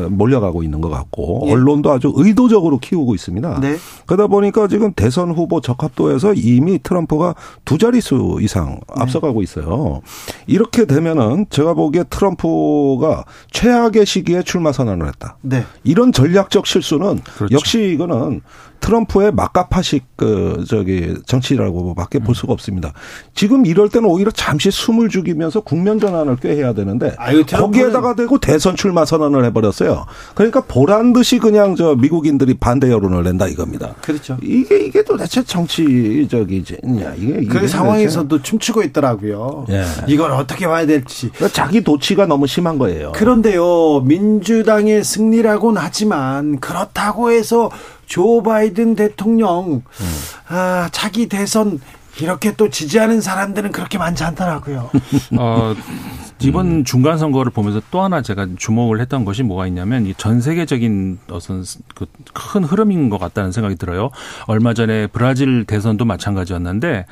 몰려가고 0.09 0.63
있는 0.63 0.81
것 0.81 0.91
같고 0.91 1.45
예. 1.47 1.53
언론도 1.53 1.91
아주 1.91 2.13
의도적으로 2.15 2.79
키우고 2.79 3.15
있습니다. 3.15 3.61
네. 3.61 3.77
그러다 4.07 4.29
보니까 4.29 4.69
지금 4.69 4.93
대선 4.95 5.31
후보 5.33 5.61
적합도에서 5.61 6.35
이미 6.35 6.81
트럼프가 6.81 7.35
두 7.65 7.79
자릿수 7.79 8.39
이상 8.43 8.75
네. 8.75 8.81
앞서가고 9.03 9.43
있어요. 9.43 10.03
이렇게 10.47 10.85
되면은 10.85 11.47
제가 11.51 11.75
보기에 11.75 12.05
트럼프가 12.11 13.20
최악의 13.51 14.07
시기에 14.07 14.43
출마 14.43 14.73
선언을 14.73 15.07
했다. 15.09 15.37
네. 15.43 15.65
이런 15.85 16.13
전략적 16.13 16.67
실수는 16.67 17.21
그렇죠. 17.37 17.55
역시 17.55 17.93
이거는 17.95 18.41
트럼프의 18.81 19.33
막가파식 19.33 20.05
그 20.17 20.65
저기 20.69 21.15
정치라고밖에 21.27 22.19
볼 22.19 22.35
수가 22.35 22.53
없습니다. 22.53 22.93
지금 23.35 23.67
이럴 23.67 23.89
때는 23.89 24.09
오히려 24.09 24.31
잠시 24.31 24.71
숨을 24.71 25.09
죽이면서 25.09 25.61
국면 25.61 26.01
전환을 26.01 26.37
꾀해야 26.37 26.73
되는데 26.73 27.15
아유, 27.19 27.45
거기에다가 27.47 28.15
대고 28.15 28.39
대선 28.39 28.77
출마 28.77 29.05
선언을 29.05 29.45
해버렸어요. 29.47 30.07
그러니까 30.35 30.63
보란 30.63 31.13
듯이 31.13 31.39
그냥 31.39 31.77
저 31.77 31.95
미국인들이 31.95 32.55
반대 32.55 32.91
여론을 32.91 33.23
낸다 33.25 33.49
이겁니다. 33.49 33.95
그렇죠. 34.01 34.37
이게 34.43 34.85
이게 34.85 35.05
도대체 35.05 35.43
정치적이냐 35.43 37.15
이게 37.17 37.47
그 37.47 37.69
상황에서도 37.69 38.43
춤추고 38.43 38.83
있더라고요. 38.85 39.67
예. 39.71 39.85
이걸 40.07 40.33
어떻게 40.33 40.67
봐야 40.67 40.87
될지. 40.87 41.31
도대체 41.33 41.53
자기 41.53 41.83
도치가 41.83 42.27
너무 42.27 42.47
심한 42.47 42.79
거예요. 42.79 43.13
그런데요, 43.13 44.01
민주당의 44.01 45.05
승리라고는 45.05 45.81
하지만 45.81 46.59
그렇다고 46.61 47.31
해서 47.31 47.71
조 48.11 48.43
바이든 48.43 48.97
대통령 48.97 49.83
아, 50.49 50.89
차기 50.91 51.29
대선 51.29 51.81
이렇게 52.21 52.57
또 52.57 52.69
지지하는 52.69 53.21
사람들은 53.21 53.71
그렇게 53.71 53.99
많지 53.99 54.25
않더라고요. 54.25 54.91
어, 55.39 55.75
이번 56.43 56.67
음. 56.67 56.85
중간 56.85 57.19
선거를 57.19 57.53
보면서 57.53 57.81
또 57.91 58.01
하나 58.03 58.23
제가 58.23 58.47
주목을 58.57 59.01
했던 59.01 59.25
것이 59.25 59.43
뭐가 59.43 59.67
있냐면 59.67 60.07
이 60.07 60.15
전 60.17 60.41
세계적인 60.41 61.19
어떤 61.31 61.65
그큰 61.95 62.65
흐름인 62.65 63.09
것 63.11 63.19
같다는 63.19 63.53
생각이 63.53 63.77
들어요. 63.77 64.11
얼마 64.47 64.75
전에 64.75 65.07
브라질 65.07 65.65
대선도 65.65 66.05
마찬가지였는데 66.05 67.07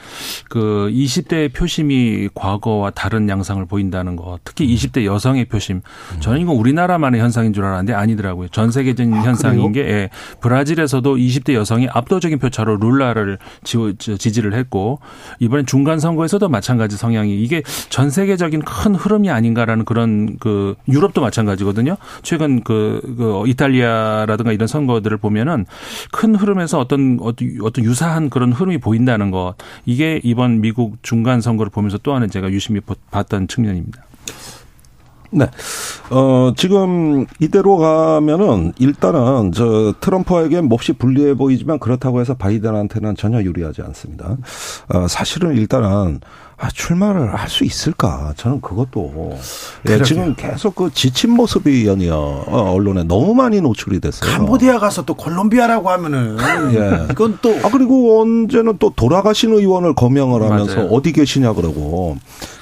그 0.50 0.90
20대 0.92 1.52
표심이 1.54 2.28
과거와 2.34 2.90
다른 2.90 3.28
양상을 3.28 3.64
보인다는 3.66 4.16
것, 4.16 4.38
특히 4.44 4.66
20대 4.74 5.04
여성의 5.04 5.46
표심. 5.46 5.80
저는 6.20 6.40
이건 6.40 6.56
우리나라만의 6.56 7.20
현상인 7.20 7.52
줄 7.52 7.64
알았는데 7.64 7.92
아니더라고요. 7.94 8.48
전 8.48 8.70
세계적인 8.70 9.14
현상인 9.14 9.72
게 9.72 9.80
예, 9.80 10.10
브라질에서도 10.40 11.16
20대 11.16 11.54
여성이 11.54 11.88
압도적인 11.90 12.38
표차로 12.38 12.76
룰라를 12.78 13.38
지- 13.64 13.94
지지를 13.98 14.54
했고 14.54 15.00
이번엔 15.40 15.66
중간 15.66 15.98
선거에서도 16.00 16.46
마찬가지 16.48 16.96
성향이 16.96 17.42
이게 17.42 17.62
전 17.88 18.10
세계적인 18.10 18.62
큰 18.62 18.94
흐름 18.94 19.17
이 19.24 19.30
아닌가라는 19.30 19.84
그런 19.84 20.36
그 20.38 20.74
유럽도 20.88 21.20
마찬가지거든요. 21.20 21.96
최근 22.22 22.62
그, 22.62 23.00
그 23.16 23.44
이탈리아라든가 23.46 24.52
이런 24.52 24.66
선거들을 24.66 25.16
보면은 25.18 25.66
큰 26.12 26.34
흐름에서 26.34 26.78
어떤 26.78 27.18
어떤 27.20 27.84
유사한 27.84 28.30
그런 28.30 28.52
흐름이 28.52 28.78
보인다는 28.78 29.30
것 29.30 29.54
이게 29.86 30.20
이번 30.22 30.60
미국 30.60 31.02
중간 31.02 31.40
선거를 31.40 31.70
보면서 31.70 31.98
또 31.98 32.14
하나 32.14 32.26
제가 32.26 32.50
유심히 32.50 32.80
봤던 33.10 33.48
측면입니다. 33.48 34.04
네. 35.30 35.46
어, 36.10 36.52
지금 36.56 37.26
이대로 37.38 37.76
가면은 37.76 38.72
일단은 38.78 39.52
저 39.52 39.92
트럼프에게 40.00 40.60
몹시 40.62 40.92
불리해 40.94 41.34
보이지만 41.34 41.78
그렇다고 41.78 42.20
해서 42.20 42.34
바이든한테는 42.34 43.14
전혀 43.16 43.42
유리하지 43.42 43.82
않습니다. 43.82 44.36
어, 44.88 45.06
사실은 45.08 45.56
일단은 45.56 46.20
아, 46.60 46.68
출마를 46.70 47.34
할 47.36 47.48
수 47.48 47.62
있을까? 47.64 48.32
저는 48.36 48.60
그것도 48.60 49.38
예, 49.88 50.02
지금 50.02 50.34
계속 50.34 50.74
그 50.74 50.90
지친 50.92 51.30
모습이 51.30 51.86
연이어 51.86 52.16
어, 52.16 52.72
언론에 52.74 53.04
너무 53.04 53.32
많이 53.32 53.60
노출이 53.60 54.00
됐어요. 54.00 54.28
캄보디아 54.28 54.78
가서 54.80 55.04
또 55.04 55.14
콜롬비아라고 55.14 55.88
하면은 55.90 56.36
예. 56.74 57.06
이건 57.12 57.38
또 57.42 57.50
아 57.62 57.70
그리고 57.70 58.20
언제는 58.20 58.78
또 58.80 58.90
돌아가신 58.96 59.52
의원을 59.52 59.94
거명을 59.94 60.42
하면서 60.42 60.74
맞아요. 60.76 60.88
어디 60.90 61.12
계시냐 61.12 61.52
그러고 61.52 62.16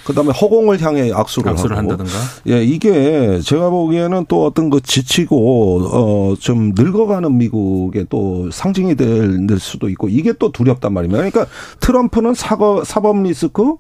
그다음에 0.07 0.31
허공을 0.33 0.81
향해 0.81 1.13
악수를, 1.13 1.51
악수를 1.53 1.77
하고 1.77 1.91
한다든가. 1.91 2.19
예 2.49 2.63
이게 2.65 3.41
제가 3.45 3.69
보기에는 3.71 4.27
또 4.29 4.47
어떤 4.47 4.71
그 4.71 4.81
지치고 4.81 5.81
어 5.93 6.37
좀 6.41 6.73
늙어가는 6.77 7.37
미국의 7.39 8.07
또 8.09 8.51
상징이 8.51 8.95
될, 8.95 9.47
될 9.47 9.59
수도 9.59 9.89
있고 9.89 10.09
이게 10.09 10.33
또 10.33 10.53
두렵단 10.53 10.93
말입니다. 10.93 11.19
그러니까 11.19 11.47
트럼프는 11.81 12.35
사거, 12.35 12.85
사법 12.85 13.23
리스크 13.23 13.63
어, 13.63 13.77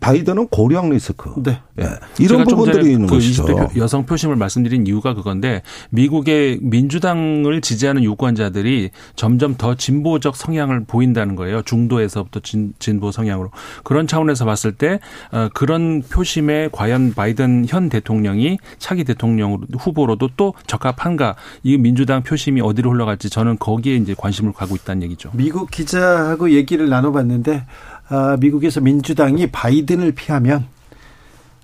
바이든은 0.00 0.48
고령 0.48 0.90
리스크. 0.90 1.32
네. 1.42 1.60
예. 1.80 1.86
이런 2.18 2.44
부분들이 2.44 2.92
있는 2.92 3.06
그 3.06 3.14
것이죠. 3.14 3.44
20대 3.44 3.72
표- 3.74 3.80
여성 3.80 4.04
표심을 4.04 4.36
말씀드린 4.36 4.86
이유가 4.86 5.14
그건데 5.14 5.62
미국의 5.90 6.58
민주당을 6.60 7.60
지지하는 7.62 8.02
유권자들이 8.04 8.90
점점 9.16 9.54
더 9.56 9.74
진보적 9.74 10.36
성향을 10.36 10.84
보인다는 10.84 11.36
거예요. 11.36 11.62
중도에서부터 11.62 12.40
진, 12.40 12.74
진보 12.78 13.10
성향으로 13.10 13.50
그런 13.84 14.06
차원에서 14.06 14.44
봤을 14.44 14.72
때 14.72 15.00
어, 15.32 15.48
그런 15.54 16.02
표심에 16.02 16.68
과연 16.72 17.14
바이든 17.14 17.66
현 17.68 17.88
대통령이 17.88 18.58
차기 18.78 19.04
대통령 19.04 19.60
후보로도 19.78 20.30
또 20.36 20.54
적합한가 20.66 21.36
이 21.62 21.78
민주당 21.78 22.22
표심이 22.22 22.60
어디로 22.60 22.90
흘러갈지 22.92 23.30
저는 23.30 23.58
거기에 23.58 23.96
이제 23.96 24.14
관심을 24.16 24.52
가고 24.52 24.76
있다는 24.76 25.02
얘기죠. 25.04 25.30
미국 25.34 25.70
기자하고 25.70 26.50
얘기를 26.50 26.88
나눠봤는데 26.88 27.64
아, 27.64 27.91
미국에서 28.40 28.80
민주당이 28.80 29.48
바이든을 29.48 30.12
피하면 30.12 30.66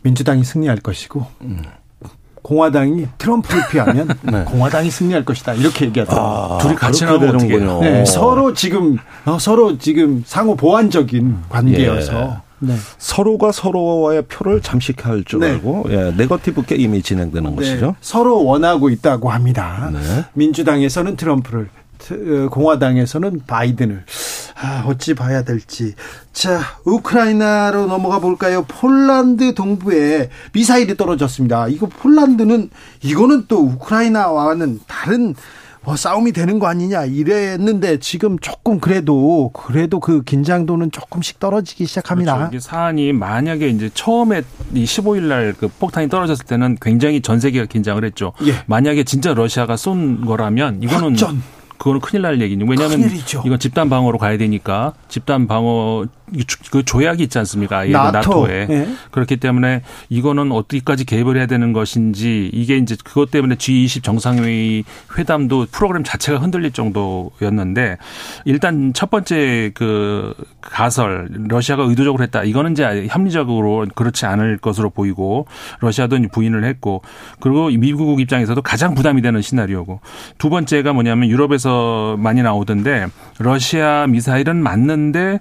민주당이 0.03 0.45
승리할 0.45 0.79
것이고 0.79 1.27
공화당이 2.43 3.07
트럼프를 3.19 3.63
피하면 3.71 4.09
공화당이 4.47 4.91
승리할 4.91 5.25
것이다 5.25 5.55
이렇게 5.55 5.87
얘기하더라고요. 5.87 6.55
아, 6.55 6.59
둘이 6.59 6.75
같이 6.77 7.05
되는군요. 7.05 7.81
네, 7.81 8.05
서로 8.05 8.55
지금 8.55 8.97
어, 9.27 9.39
서로 9.39 9.77
지금 9.79 10.23
상호 10.25 10.55
보완적인 10.57 11.37
관계여서 11.49 12.43
네. 12.61 12.75
서로가 12.99 13.53
서로와의 13.53 14.23
표를 14.23 14.61
잠식할 14.63 15.25
줄 15.25 15.41
네. 15.41 15.51
알고 15.51 15.87
예, 15.91 16.13
네거티브 16.17 16.65
게임이 16.65 17.03
진행되는 17.03 17.51
네, 17.51 17.57
것이죠. 17.57 17.95
서로 18.01 18.45
원하고 18.45 18.89
있다고 18.91 19.31
합니다. 19.31 19.91
네. 19.93 20.25
민주당에서는 20.33 21.17
트럼프를, 21.17 21.69
트- 21.99 22.47
어, 22.47 22.49
공화당에서는 22.49 23.43
바이든을. 23.47 24.05
아, 24.61 24.85
어찌 24.87 25.15
봐야 25.15 25.43
될지. 25.43 25.95
자, 26.33 26.61
우크라이나로 26.85 27.87
넘어가 27.87 28.19
볼까요? 28.19 28.65
폴란드 28.67 29.55
동부에 29.55 30.31
미사일이 30.53 30.97
떨어졌습니다. 30.97 31.69
이거 31.69 31.87
폴란드는, 31.87 32.71
이거는 33.03 33.45
또 33.47 33.61
우크라이나와는 33.61 34.81
다른 34.89 35.35
뭐 35.85 35.97
싸움이 35.97 36.33
되는 36.33 36.59
거 36.59 36.67
아니냐 36.67 37.05
이랬는데 37.05 37.99
지금 38.01 38.39
조금 38.41 38.79
그래도 38.81 39.51
그래도 39.55 40.01
그 40.01 40.23
긴장도는 40.23 40.91
조금씩 40.91 41.39
떨어지기 41.39 41.87
시작합니다. 41.87 42.35
그렇죠. 42.35 42.51
이게 42.51 42.61
사안이 42.61 43.13
만약에 43.13 43.69
이제 43.69 43.89
처음에 43.95 44.43
이 44.75 44.85
15일 44.85 45.23
날 45.23 45.55
그 45.59 45.69
폭탄이 45.69 46.09
떨어졌을 46.09 46.45
때는 46.45 46.77
굉장히 46.83 47.23
전 47.23 47.41
세계가 47.41 47.67
긴장을 47.67 48.05
했죠. 48.05 48.33
예. 48.45 48.55
만약에 48.67 49.05
진짜 49.05 49.33
러시아가 49.33 49.77
쏜 49.77 50.27
거라면 50.27 50.83
이거는 50.83 51.11
확전. 51.11 51.43
그거는 51.79 52.01
큰일 52.01 52.23
날 52.23 52.41
얘기죠. 52.41 52.65
왜냐하면 52.69 53.03
큰일이죠. 53.03 53.43
이건 53.47 53.59
집단 53.59 53.89
방어로 53.89 54.19
가야 54.19 54.37
되니까 54.37 54.93
집단 55.09 55.47
방어 55.47 56.07
그 56.71 56.85
조약이 56.85 57.23
있지 57.25 57.39
않습니까? 57.39 57.85
들어 57.85 58.11
나토. 58.11 58.19
나토에 58.19 58.67
예. 58.71 58.89
그렇기 59.11 59.39
때문에 59.39 59.83
이거는 60.09 60.53
어디까지 60.53 61.05
개입을 61.05 61.37
해야 61.37 61.47
되는 61.47 61.73
것인지 61.73 62.51
이게 62.53 62.77
이제 62.77 62.97
그것 63.03 63.31
때문에 63.31 63.57
G20 63.57 64.03
정상회의 64.03 64.85
회담도 65.17 65.67
프로그램 65.71 66.05
자체가 66.05 66.39
흔들릴 66.39 66.73
정도였는데 66.73 67.97
일단 68.45 68.93
첫 68.95 69.11
번째 69.11 69.73
그 69.75 70.35
가설 70.61 71.29
러시아가 71.49 71.85
의도적으로 71.85 72.23
했다 72.23 72.45
이거는 72.45 72.73
이제 72.73 73.07
합리적으로 73.09 73.87
그렇지 73.95 74.27
않을 74.27 74.59
것으로 74.59 74.91
보이고 74.91 75.47
러시아도 75.81 76.19
부인을 76.31 76.65
했고 76.65 77.03
그리고 77.41 77.69
미국 77.69 78.21
입장에서도 78.21 78.61
가장 78.63 78.95
부담이 78.95 79.23
되는 79.23 79.41
시나리오고 79.41 80.01
두 80.39 80.51
번째가 80.51 80.93
뭐냐면 80.93 81.29
유럽에서 81.29 82.17
많이 82.19 82.43
나오던데 82.43 83.07
러시아 83.39 84.07
미사일은 84.07 84.63
맞는데 84.63 85.41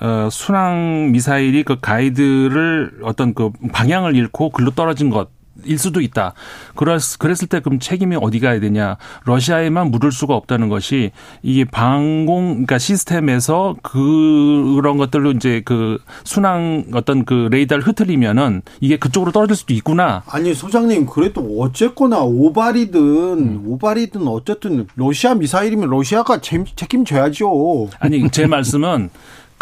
어, 0.00 0.28
순항 0.30 1.10
미사일이 1.12 1.62
그 1.64 1.78
가이드를 1.80 3.00
어떤 3.02 3.34
그 3.34 3.50
방향을 3.72 4.16
잃고 4.16 4.50
글로 4.50 4.70
떨어진 4.70 5.10
것. 5.10 5.28
일 5.64 5.78
수도 5.78 6.00
있다. 6.00 6.32
그랬, 6.74 7.00
그랬을 7.18 7.46
때 7.46 7.60
그럼 7.60 7.78
책임이 7.78 8.16
어디 8.20 8.40
가야 8.40 8.58
되냐. 8.58 8.96
러시아에만 9.26 9.90
물을 9.92 10.10
수가 10.10 10.34
없다는 10.34 10.68
것이 10.70 11.12
이게 11.42 11.64
방공, 11.64 12.48
그러니까 12.48 12.78
시스템에서 12.78 13.76
그런 13.82 14.96
것들로 14.96 15.30
이제 15.32 15.60
그 15.64 15.98
순항 16.24 16.86
어떤 16.94 17.24
그 17.24 17.48
레이더를 17.52 17.86
흐트리면은 17.86 18.62
이게 18.80 18.96
그쪽으로 18.96 19.30
떨어질 19.30 19.54
수도 19.54 19.74
있구나. 19.74 20.24
아니 20.26 20.52
소장님 20.54 21.06
그래도 21.06 21.42
어쨌거나 21.60 22.20
오발이든 22.22 22.98
음. 23.00 23.62
오발이든 23.66 24.26
어쨌든 24.26 24.86
러시아 24.96 25.34
미사일이면 25.34 25.90
러시아가 25.90 26.40
책- 26.40 26.76
책임져야죠. 26.76 27.88
아니 28.00 28.28
제 28.30 28.46
말씀은 28.46 29.10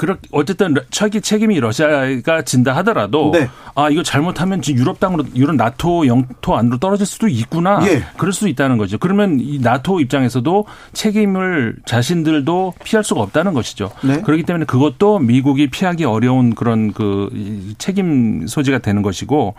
그렇게 0.01 0.21
어쨌든 0.33 0.73
러- 0.73 0.83
책임 0.91 1.21
책임이 1.21 1.61
러시아가 1.61 2.41
진다 2.41 2.75
하더라도 2.77 3.33
네. 3.35 3.51
아 3.75 3.91
이거 3.91 4.03
잘못하면 4.03 4.63
지금 4.63 4.81
유럽 4.81 4.99
땅으로 4.99 5.25
유럽 5.37 5.57
나토 5.57 6.07
영토 6.07 6.57
안으로 6.57 6.79
떨어질 6.79 7.05
수도 7.05 7.29
있구나. 7.29 7.81
예. 7.87 8.03
그럴 8.17 8.33
수도 8.33 8.49
있다는 8.49 8.79
거죠. 8.79 8.97
그러면 8.97 9.39
이 9.41 9.59
나토 9.61 10.01
입장에서도 10.01 10.65
책임을 10.95 11.77
자신들도 11.85 12.75
피할 12.83 13.05
수가 13.05 13.21
없다는 13.21 13.53
것이죠. 13.53 13.91
네. 14.03 14.23
그렇기 14.23 14.45
때문에 14.45 14.65
그것도 14.65 15.19
미국이 15.19 15.69
피하기 15.69 16.07
어려운 16.07 16.55
그런 16.55 16.95
그 16.95 17.29
이- 17.35 17.75
책임 17.77 18.47
소지가 18.47 18.79
되는 18.79 19.03
것이고 19.03 19.55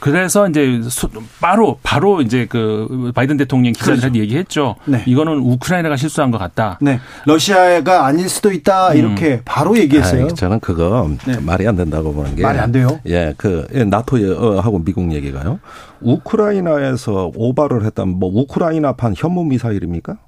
그래서 0.00 0.46
이제 0.50 0.80
수- 0.90 1.08
바로 1.40 1.78
바로 1.82 2.20
이제 2.20 2.46
그 2.46 3.10
바이든 3.14 3.38
대통령 3.38 3.72
기자들한테 3.72 4.18
얘기했죠. 4.20 4.76
그렇죠. 4.84 4.90
네. 4.98 5.02
이거는 5.06 5.38
우크라이나가 5.38 5.96
실수한 5.96 6.30
것 6.30 6.36
같다. 6.36 6.78
네, 6.82 7.00
러시아가 7.24 8.04
아닐 8.06 8.28
수도 8.28 8.52
있다 8.52 8.92
이렇게 8.94 9.40
바로 9.46 9.77
얘기했어요. 9.78 10.24
아이, 10.24 10.34
저는 10.34 10.60
그거 10.60 11.10
네. 11.26 11.38
말이 11.40 11.66
안 11.66 11.76
된다고 11.76 12.12
보는 12.12 12.36
게 12.36 12.42
말이 12.42 12.58
안 12.58 12.72
돼요? 12.72 13.00
예, 13.06 13.34
그 13.36 13.66
예, 13.74 13.84
나토하고 13.84 14.84
미국 14.84 15.12
얘기가요. 15.12 15.60
우크라이나에서 16.00 17.32
오발을 17.34 17.84
했다면 17.84 18.18
뭐 18.18 18.30
우크라이나판 18.32 19.14
현무 19.16 19.44
미사일입니까? 19.44 20.18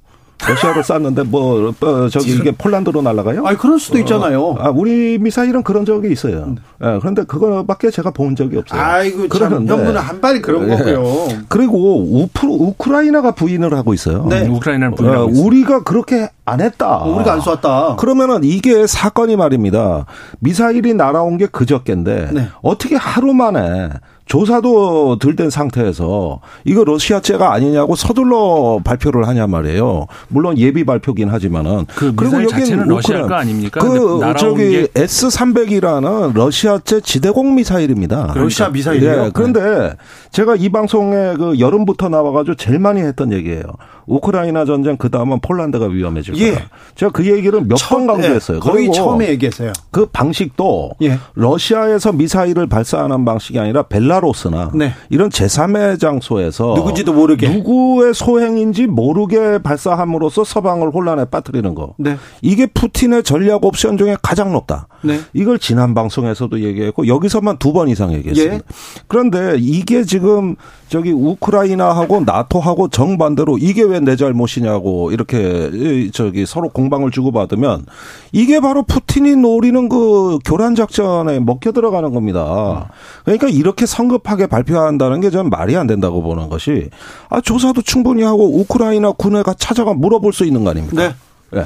러시아로 0.49 0.83
쐈는데 0.83 1.23
뭐 1.25 1.73
어, 1.81 2.09
저기 2.09 2.33
이게 2.33 2.51
폴란드로 2.53 3.03
날아가요? 3.03 3.47
아니 3.47 3.59
그럴 3.59 3.79
수도 3.79 3.99
있잖아요. 3.99 4.57
아, 4.59 4.71
우리 4.71 5.19
미사일은 5.19 5.63
그런 5.63 5.85
적이 5.85 6.13
있어요. 6.13 6.55
예, 6.83 6.99
그런데 7.01 7.25
그거밖에 7.25 7.91
제가 7.91 8.11
본 8.11 8.37
적이 8.37 8.59
없어요. 8.59 8.81
아이고 8.81 9.29
참 9.29 9.29
그러는데 9.29 9.73
현무는 9.73 10.01
한 10.01 10.21
발이 10.21 10.41
그런 10.41 10.71
예. 10.71 10.77
거고요. 10.77 11.29
그리고 11.49 12.23
우프, 12.23 12.47
우크라이나가 12.47 13.33
부인을 13.33 13.75
하고 13.75 13.93
있어요. 13.95 14.27
네. 14.29 14.47
우크라이나를 14.49 14.93
어, 14.93 14.97
부인하고 14.97 15.29
있습니다. 15.29 15.47
우리가 15.47 15.83
그렇게 15.85 16.31
안 16.45 16.61
했다. 16.61 16.97
어, 16.99 17.17
우리가 17.17 17.35
안 17.35 17.41
쐈다. 17.41 17.97
그러면은 17.97 18.41
이게 18.43 18.87
사건이 18.87 19.37
말입니다. 19.37 20.07
미사일이 20.41 20.95
날아온 20.95 21.37
게 21.37 21.47
그저께인데 21.47 22.31
네. 22.33 22.49
어떻게 22.63 22.97
하루 22.97 23.35
만에 23.35 23.91
조사도 24.35 25.19
들된 25.19 25.51
상태에서 25.51 26.39
이거 26.65 26.85
러시아제가 26.85 27.53
아니냐고 27.53 27.97
서둘러 27.97 28.79
발표를 28.85 29.27
하냐 29.27 29.49
말이에요. 29.49 30.07
물론 30.29 30.57
예비 30.57 30.85
발표긴 30.85 31.29
하지만은 31.29 31.85
그 31.97 32.15
미사일 32.17 32.47
자체는 32.47 32.87
러시아 32.87 33.27
거 33.27 33.35
아닙니까? 33.35 33.81
그 33.81 34.21
저기 34.39 34.71
게- 34.71 34.87
S300이라는 34.95 36.33
러시아제 36.35 37.01
지대공 37.01 37.57
미사일입니다. 37.57 38.33
러시아 38.37 38.69
미사일이요? 38.69 39.11
예, 39.11 39.31
그런데 39.35 39.95
제가 40.31 40.55
이 40.55 40.69
방송에 40.69 41.35
그 41.37 41.59
여름부터 41.59 42.09
나와가지고 42.09 42.55
제일 42.55 42.79
많이 42.79 43.01
했던 43.01 43.33
얘기예요. 43.33 43.65
우크라이나 44.07 44.65
전쟁 44.65 44.97
그 44.97 45.09
다음은 45.11 45.41
폴란드가 45.41 45.87
위험해질 45.87 46.37
예. 46.37 46.53
거다. 46.53 46.69
제가 46.95 47.13
그 47.13 47.27
얘기를 47.27 47.61
몇 47.63 47.77
번 47.91 48.07
강조했어요. 48.07 48.59
예, 48.59 48.61
거의 48.61 48.75
그리고 48.87 48.93
처음에 48.93 49.29
얘기했어요. 49.31 49.73
그 49.91 50.07
방식도 50.07 50.93
예. 51.03 51.19
러시아에서 51.35 52.13
미사일을 52.13 52.69
발사하는 52.69 53.25
방식이 53.25 53.59
아니라 53.59 53.83
벨라 53.83 54.20
루스나 54.21 54.71
네. 54.75 54.93
이런 55.09 55.31
제3의 55.31 55.99
장소에서 55.99 56.75
누군지도 56.77 57.13
모르게. 57.13 57.49
누구의 57.49 58.15
소행인지 58.15 58.87
모르게 58.87 59.59
발사함으로써 59.63 60.45
서방을 60.45 60.91
혼란에 60.91 61.25
빠뜨리는 61.25 61.75
거. 61.75 61.95
네. 61.99 62.17
이게 62.43 62.67
푸틴의 62.67 63.23
전략 63.23 63.65
옵션 63.65 63.99
중에 63.99 64.17
가장 64.23 64.53
높다. 64.53 64.89
네. 65.03 65.21
이걸 65.33 65.59
지난 65.59 65.95
방송에서도 65.95 66.61
얘기했고 66.61 67.07
여기서만 67.07 67.57
두 67.59 67.71
번 67.71 67.89
이상 67.89 68.13
얘기했습니다. 68.13 68.55
예. 68.57 68.61
그런데 69.07 69.57
이게 69.59 70.03
지금 70.05 70.57
저기 70.91 71.13
우크라이나하고 71.13 72.23
나토하고 72.27 72.89
정반대로 72.89 73.57
이게 73.59 73.83
왜 73.83 74.01
내 74.01 74.17
잘못이냐고 74.17 75.13
이렇게 75.13 75.71
이 75.73 76.11
저기 76.11 76.47
서로 76.47 76.69
공방을 76.71 77.11
주고받으면 77.11 77.85
이게 78.33 78.59
바로 78.61 78.83
푸틴이 78.83 79.37
노리는 79.37 79.89
그 79.89 80.39
교란 80.45 80.75
작전에 80.75 81.39
먹혀 81.39 81.71
들어가는 81.71 82.13
겁니다. 82.13 82.89
그러니까 83.25 83.49
이렇게 83.49 83.85
성급하게 83.87 84.47
발표한다는 84.47 85.21
게전 85.21 85.51
말이 85.51 85.77
안 85.77 85.87
된다고 85.87 86.23
보는 86.23 86.49
것이 86.49 86.89
아 87.29 87.41
조사도 87.41 87.83
충분히 87.83 88.23
하고 88.23 88.59
우크라이나 88.59 89.13
군에가 89.13 89.55
찾아가 89.55 89.93
물어볼 89.93 90.33
수 90.33 90.45
있는 90.45 90.65
거 90.65 90.71
아닙니까? 90.71 91.09
네. 91.09 91.15
네. 91.53 91.65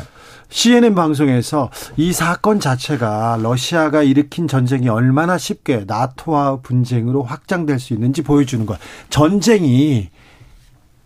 CNN 0.48 0.94
방송에서 0.94 1.70
이 1.96 2.12
사건 2.12 2.60
자체가 2.60 3.38
러시아가 3.42 4.02
일으킨 4.02 4.46
전쟁이 4.48 4.88
얼마나 4.88 5.38
쉽게 5.38 5.84
나토와 5.86 6.60
분쟁으로 6.62 7.22
확장될 7.22 7.78
수 7.78 7.92
있는지 7.92 8.22
보여주는 8.22 8.64
것. 8.66 8.78
전쟁이 9.10 10.10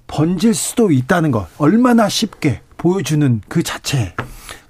번질 0.06 0.54
수도 0.54 0.90
있다는 0.90 1.30
것. 1.30 1.46
얼마나 1.58 2.08
쉽게 2.08 2.62
보여주는 2.76 3.40
그 3.48 3.62
자체. 3.62 4.14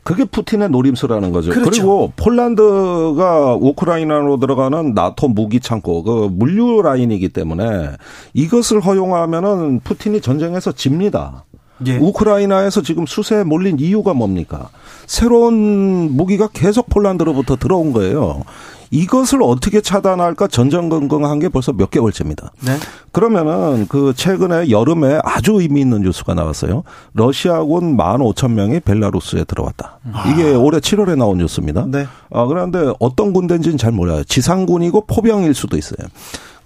그게 0.09 0.25
푸틴의 0.25 0.71
노림수라는 0.71 1.33
거죠. 1.33 1.51
그렇죠. 1.51 1.71
그리고 1.71 2.13
폴란드가 2.17 3.57
우크라이나로 3.61 4.39
들어가는 4.39 4.95
나토 4.95 5.29
무기 5.29 5.61
창고 5.61 6.03
그 6.03 6.29
물류 6.33 6.81
라인이기 6.81 7.29
때문에 7.29 7.91
이것을 8.33 8.81
허용하면은 8.81 9.81
푸틴이 9.81 10.23
전쟁에서 10.23 10.73
집니다. 10.73 11.45
예. 11.87 11.97
우크라이나에서 11.97 12.83
지금 12.83 13.07
수세에 13.07 13.45
몰린 13.45 13.79
이유가 13.79 14.15
뭡니까? 14.15 14.69
새로운 15.07 16.17
무기가 16.17 16.49
계속 16.53 16.89
폴란드로부터 16.89 17.57
들어온 17.57 17.93
거예요. 17.93 18.43
이것을 18.91 19.43
어떻게 19.43 19.81
차단할까 19.81 20.49
전전긍긍한 20.49 21.39
게 21.41 21.49
벌써 21.49 21.73
몇 21.73 21.91
개월째입니다. 21.91 22.53
네. 22.65 22.73
그러면은 23.13 23.87
그 23.89 24.15
최근에 24.17 24.71
여름에 24.71 25.21
아주 25.25 25.61
의미 25.61 25.81
있는 25.83 26.03
뉴스가 26.03 26.35
나왔어요. 26.35 26.85
러시아군 27.13 27.97
15,000명이 27.97 28.85
벨라루스에 28.85 29.45
들어왔다. 29.45 29.99
이게 30.33 30.55
올해 30.55 30.79
7월에 30.79 31.17
나온 31.17 31.39
뉴스입니다. 31.39 31.87
네. 31.87 32.07
아, 32.33 32.47
그런데 32.47 32.93
어떤 32.99 33.33
군대인지는 33.33 33.77
잘 33.77 33.93
몰라요. 33.93 34.25
지상군이고 34.25 35.05
포병일 35.07 35.55
수도 35.55 35.77
있어요. 35.77 36.09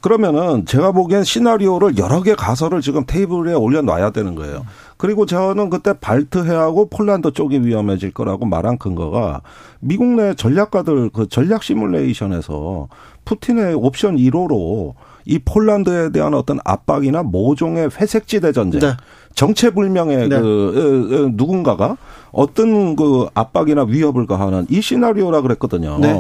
그러면은 0.00 0.66
제가 0.66 0.90
보기엔 0.90 1.22
시나리오를 1.22 1.96
여러 1.96 2.22
개 2.22 2.34
가설을 2.34 2.80
지금 2.80 3.04
테이블에 3.06 3.54
올려놔야 3.54 4.10
되는 4.10 4.34
거예요. 4.34 4.66
그리고 5.02 5.26
저는 5.26 5.68
그때 5.68 5.94
발트해하고 5.94 6.88
폴란드 6.88 7.32
쪽이 7.32 7.66
위험해질 7.66 8.12
거라고 8.12 8.46
말한 8.46 8.78
근거가 8.78 9.40
미국 9.80 10.06
내 10.14 10.32
전략가들 10.32 11.10
그 11.12 11.28
전략 11.28 11.64
시뮬레이션에서 11.64 12.86
푸틴의 13.24 13.74
옵션 13.74 14.14
1호로 14.14 14.94
이 15.24 15.40
폴란드에 15.40 16.12
대한 16.12 16.34
어떤 16.34 16.60
압박이나 16.64 17.24
모종의 17.24 17.90
회색지대 17.98 18.52
전쟁, 18.52 18.78
네. 18.80 18.92
정체불명의 19.34 20.28
네. 20.28 20.40
그 20.40 21.32
누군가가 21.34 21.96
어떤 22.30 22.94
그 22.94 23.26
압박이나 23.34 23.82
위협을 23.82 24.28
가하는 24.28 24.66
이 24.70 24.80
시나리오라 24.80 25.40
그랬거든요. 25.40 25.98
네. 25.98 26.16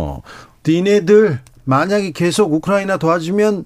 니네들 0.66 1.38
만약에 1.62 2.10
계속 2.10 2.52
우크라이나 2.52 2.96
도와주면 2.96 3.64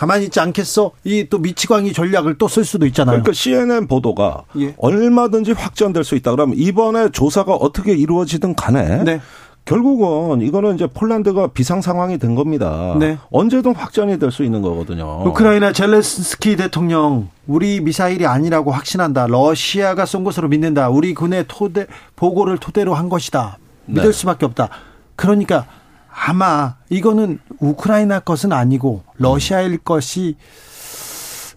가만히 0.00 0.24
있지 0.24 0.40
않겠어? 0.40 0.92
이 1.04 1.26
또 1.28 1.38
미치광이 1.38 1.92
전략을 1.92 2.38
또 2.38 2.48
쓸 2.48 2.64
수도 2.64 2.86
있잖아요. 2.86 3.20
그러니까 3.22 3.32
CNN 3.34 3.86
보도가 3.86 4.44
예. 4.58 4.74
얼마든지 4.78 5.52
확전될 5.52 6.04
수 6.04 6.14
있다. 6.14 6.30
그러면 6.30 6.56
이번에 6.56 7.10
조사가 7.10 7.52
어떻게 7.54 7.92
이루어지든 7.92 8.54
간에 8.54 9.04
네. 9.04 9.20
결국은 9.66 10.40
이거는 10.40 10.74
이제 10.76 10.86
폴란드가 10.86 11.48
비상 11.48 11.82
상황이 11.82 12.16
된 12.18 12.34
겁니다. 12.34 12.96
네. 12.98 13.18
언제든 13.30 13.74
확전이 13.74 14.18
될 14.18 14.30
수 14.32 14.42
있는 14.42 14.62
거거든요. 14.62 15.22
우크라이나 15.26 15.72
젤레스키 15.72 16.56
대통령 16.56 17.28
우리 17.46 17.80
미사일이 17.82 18.24
아니라고 18.26 18.70
확신한다. 18.70 19.26
러시아가 19.26 20.06
쏜 20.06 20.24
것으로 20.24 20.48
믿는다. 20.48 20.88
우리 20.88 21.12
군의 21.12 21.44
토대 21.46 21.86
보고를 22.16 22.56
토대로 22.56 22.94
한 22.94 23.10
것이다. 23.10 23.58
믿을 23.84 24.04
네. 24.04 24.12
수밖에 24.12 24.46
없다. 24.46 24.70
그러니까 25.14 25.66
아마 26.12 26.76
이거는 26.88 27.38
우크라이나 27.58 28.20
것은 28.20 28.52
아니고 28.52 29.02
러시아일 29.16 29.78
것이 29.78 30.36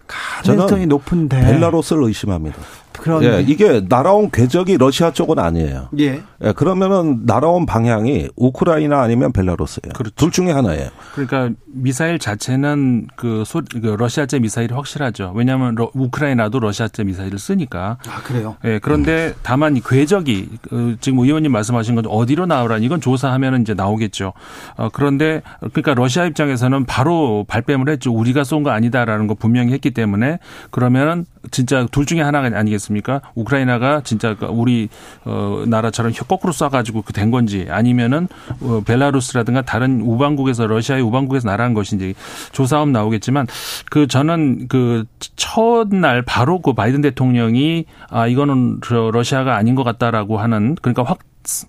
가능성이 0.08 0.86
높은데 0.86 1.39
벨라루스를 1.41 2.04
의심합니다. 2.04 2.58
그런데 3.04 3.38
예, 3.38 3.41
이게 3.41 3.82
날아온 3.89 4.32
궤적이 4.32 4.78
러시아 4.78 5.12
쪽은 5.12 5.38
아니에요. 5.38 5.89
예. 5.99 6.22
예, 6.41 6.51
그러면은 6.54 7.24
날아온 7.26 7.66
방향이 7.66 8.30
우크라이나 8.38 9.01
아니면 9.01 9.34
벨라루스예요. 9.34 9.91
그렇죠. 9.93 10.16
둘 10.16 10.32
중에 10.32 10.51
하나예요. 10.51 10.88
그러니까 11.14 11.49
미사일 11.68 12.18
자체는 12.18 13.08
그, 13.18 13.43
소, 13.45 13.62
그 13.70 13.88
러시아제 13.99 14.39
미사일이 14.39 14.74
확실하죠. 14.74 15.34
왜냐하면 15.36 15.76
러- 15.76 15.91
우크라이나도 15.93 16.62
러시아제 16.62 17.04
미사일을 17.04 17.39
쓰니까. 17.39 17.97
아 18.08 18.22
그래요. 18.24 18.56
예, 18.64 18.80
그런데 18.80 19.34
다만 19.43 19.76
이 19.76 19.82
궤적이 19.82 20.47
그 20.70 20.95
지금 21.01 21.20
의원님 21.20 21.51
말씀하신 21.51 21.95
건 21.95 22.06
어디로 22.08 22.45
나오라니 22.45 22.86
이건 22.86 23.01
조사하면 23.01 23.62
이제 23.64 23.74
나오겠죠. 23.74 24.32
어, 24.78 24.88
그런데 24.93 25.41
그러니까 25.60 25.93
러시아 25.93 26.26
입장에서는 26.26 26.86
바로 26.86 27.43
발뺌을 27.49 27.89
했죠. 27.89 28.14
우리가 28.14 28.45
쏜 28.45 28.64
거 28.64 28.70
아니다라는 28.70 29.28
거 29.28 29.34
분명히 29.34 29.74
했기 29.74 29.91
때문에 29.91 30.39
그러면은 30.72 31.26
진짜 31.52 31.88
둘 31.91 32.06
중에 32.06 32.22
하나가 32.22 32.48
아니겠습니까? 32.48 33.22
우크라이나가 33.36 34.02
진짜 34.04 34.36
그 34.36 34.46
우리 34.46 34.89
어 35.24 35.64
나라처럼 35.68 36.12
거꾸로 36.28 36.52
쏴가지고 36.52 37.06
그 37.06 37.14
된 37.14 37.32
건지 37.32 37.68
아니면은 37.70 38.28
어, 38.62 38.82
벨라루스라든가 38.86 39.62
다른 39.62 40.02
우방국에서 40.02 40.68
러시아의 40.68 41.04
우방국에서 41.04 41.48
날아간 41.48 41.74
것인지 41.74 42.16
조사하면 42.52 42.91
나오겠지만 42.91 43.48
그 43.89 44.08
저는 44.08 44.68
그 44.68 45.06
첫날 45.36 46.24
바로 46.24 46.60
그 46.60 46.74
바이든 46.74 47.02
대통령이 47.02 47.86
아 48.10 48.28
이거는 48.28 48.80
저 48.84 49.12
러시아가 49.14 49.56
아닌 49.56 49.76
것 49.76 49.84
같다라고 49.84 50.39
하는 50.39 50.76
그러니까 50.82 51.04
확 51.04 51.20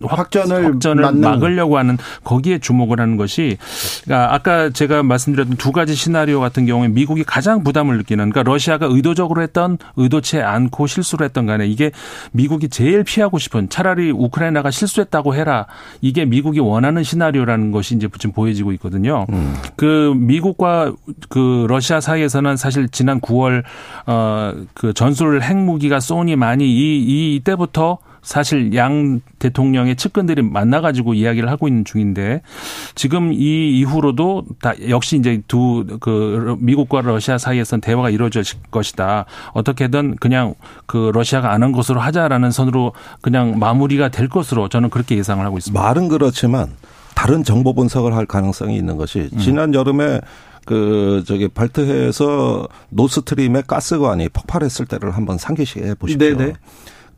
확- 0.03 0.18
확전을 0.18 0.64
확전을. 0.66 1.05
막으려고 1.20 1.79
하는 1.79 1.99
거기에 2.22 2.59
주목을 2.59 3.01
하는 3.01 3.16
것이 3.16 3.57
그러니까 4.05 4.35
아까 4.35 4.70
제가 4.70 5.03
말씀드렸던 5.03 5.57
두 5.57 5.72
가지 5.72 5.95
시나리오 5.95 6.41
같은 6.41 6.66
경우에 6.66 6.89
미국이 6.89 7.25
가장 7.25 7.64
부담을 7.64 7.97
느끼는 7.99 8.31
그러니까 8.31 8.51
러시아가 8.51 8.87
의도적으로 8.87 9.43
했던 9.43 9.79
의도치 9.97 10.41
않고 10.41 10.87
실수를 10.87 11.25
했던 11.25 11.47
간에 11.47 11.66
이게 11.66 11.91
미국이 12.33 12.68
제일 12.68 13.05
피하고 13.05 13.39
싶은 13.39 13.68
차라리 13.68 14.11
우크라이나가 14.11 14.70
실수했다고 14.70 15.35
해라 15.35 15.66
이게 16.01 16.25
미국이 16.25 16.61
원하는 16.61 17.03
시나리오라는 17.03 17.70
것이 17.72 17.95
이제 17.97 18.09
지금 18.18 18.33
보여지고 18.33 18.72
있거든요. 18.75 19.27
그 19.77 20.12
미국과 20.16 20.93
그 21.29 21.66
러시아 21.68 22.01
사이에서는 22.01 22.57
사실 22.57 22.89
지난 22.89 23.20
9월 23.20 23.62
어그 24.07 24.93
전술 24.95 25.43
핵무기가 25.43 26.01
쏘니 26.01 26.37
많이 26.37 26.64
이, 26.64 27.03
이 27.03 27.35
이때부터 27.37 27.99
사실 28.25 28.75
양 28.75 29.20
대통령의 29.39 29.97
측근들이 29.97 30.43
만나가지고 30.43 31.14
이야기를 31.14 31.49
하고 31.51 31.68
있는 31.68 31.85
중인데 31.85 32.43
지금 32.95 33.33
이 33.33 33.79
이후로도 33.79 34.47
다 34.61 34.72
역시 34.89 35.16
이제 35.16 35.43
두 35.47 35.85
그 36.01 36.57
미국과 36.59 37.03
러시아 37.03 37.39
사이에선 37.39 37.81
대화가 37.81 38.11
이루어질 38.11 38.43
것이다. 38.70 39.27
어떻게든 39.53 40.16
그냥 40.16 40.55
그 40.87 41.11
러시아가 41.14 41.53
안한 41.53 41.72
것으로 41.72 42.01
하자라는 42.01 42.51
선으로 42.51 42.93
그냥 43.20 43.59
마무리가 43.59 44.09
될 44.09 44.29
것으로 44.29 44.68
저는 44.68 44.91
그렇게 44.91 45.16
예상을 45.16 45.45
하고 45.45 45.59
있습니다. 45.59 45.81
말은 45.81 46.09
그렇지만 46.09 46.70
다른 47.14 47.45
정보 47.45 47.75
분석을 47.75 48.14
할 48.14 48.27
가능성이 48.27 48.77
있는 48.77 48.97
것이 48.97 49.31
지난 49.39 49.75
여름에 49.75 50.20
그 50.64 51.22
저기 51.27 51.49
발트해에서 51.49 52.66
노스트림의 52.91 53.64
가스관이 53.66 54.31
폭발했을 54.31 54.87
때를 54.87 55.11
한번 55.11 55.37
상기시해 55.39 55.95
보십시오. 55.95 56.37
네네. 56.37 56.55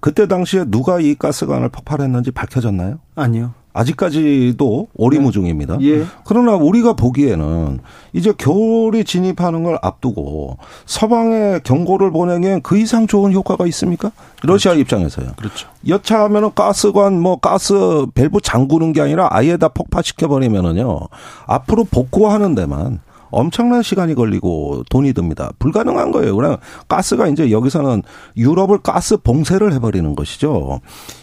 그때 0.00 0.26
당시에 0.28 0.64
누가 0.68 1.00
이 1.00 1.14
가스관을 1.14 1.68
폭발했는지 1.70 2.30
밝혀졌나요? 2.30 2.98
아니요. 3.14 3.52
아직까지도 3.76 4.88
오리무중입니다. 4.94 5.78
예. 5.82 6.04
그러나 6.24 6.54
우리가 6.54 6.94
보기에는 6.94 7.80
이제 8.14 8.32
겨울이 8.36 9.04
진입하는 9.04 9.64
걸 9.64 9.78
앞두고 9.82 10.56
서방에 10.86 11.60
경고를 11.62 12.10
보내기엔 12.10 12.62
그 12.62 12.78
이상 12.78 13.06
좋은 13.06 13.34
효과가 13.34 13.66
있습니까? 13.66 14.12
러시아 14.42 14.72
입장에서요. 14.72 15.32
그렇죠. 15.36 15.68
여차하면은 15.86 16.54
가스관 16.54 17.20
뭐 17.20 17.36
가스 17.38 18.06
밸브 18.14 18.40
잠그는 18.42 18.94
게 18.94 19.02
아니라 19.02 19.28
아예 19.30 19.58
다 19.58 19.68
폭파시켜 19.68 20.26
버리면은요. 20.28 20.98
앞으로 21.46 21.84
복구하는 21.84 22.54
데만 22.54 23.00
엄청난 23.30 23.82
시간이 23.82 24.14
걸리고 24.14 24.84
돈이 24.90 25.12
듭니다. 25.12 25.50
불가능한 25.58 26.12
거예요. 26.12 26.36
그냥 26.36 26.58
가스가 26.88 27.28
이제 27.28 27.50
여기서는 27.50 28.02
유럽을 28.36 28.78
가스 28.78 29.16
봉쇄를 29.16 29.72
해버리는 29.72 30.14
것이죠. 30.14 30.80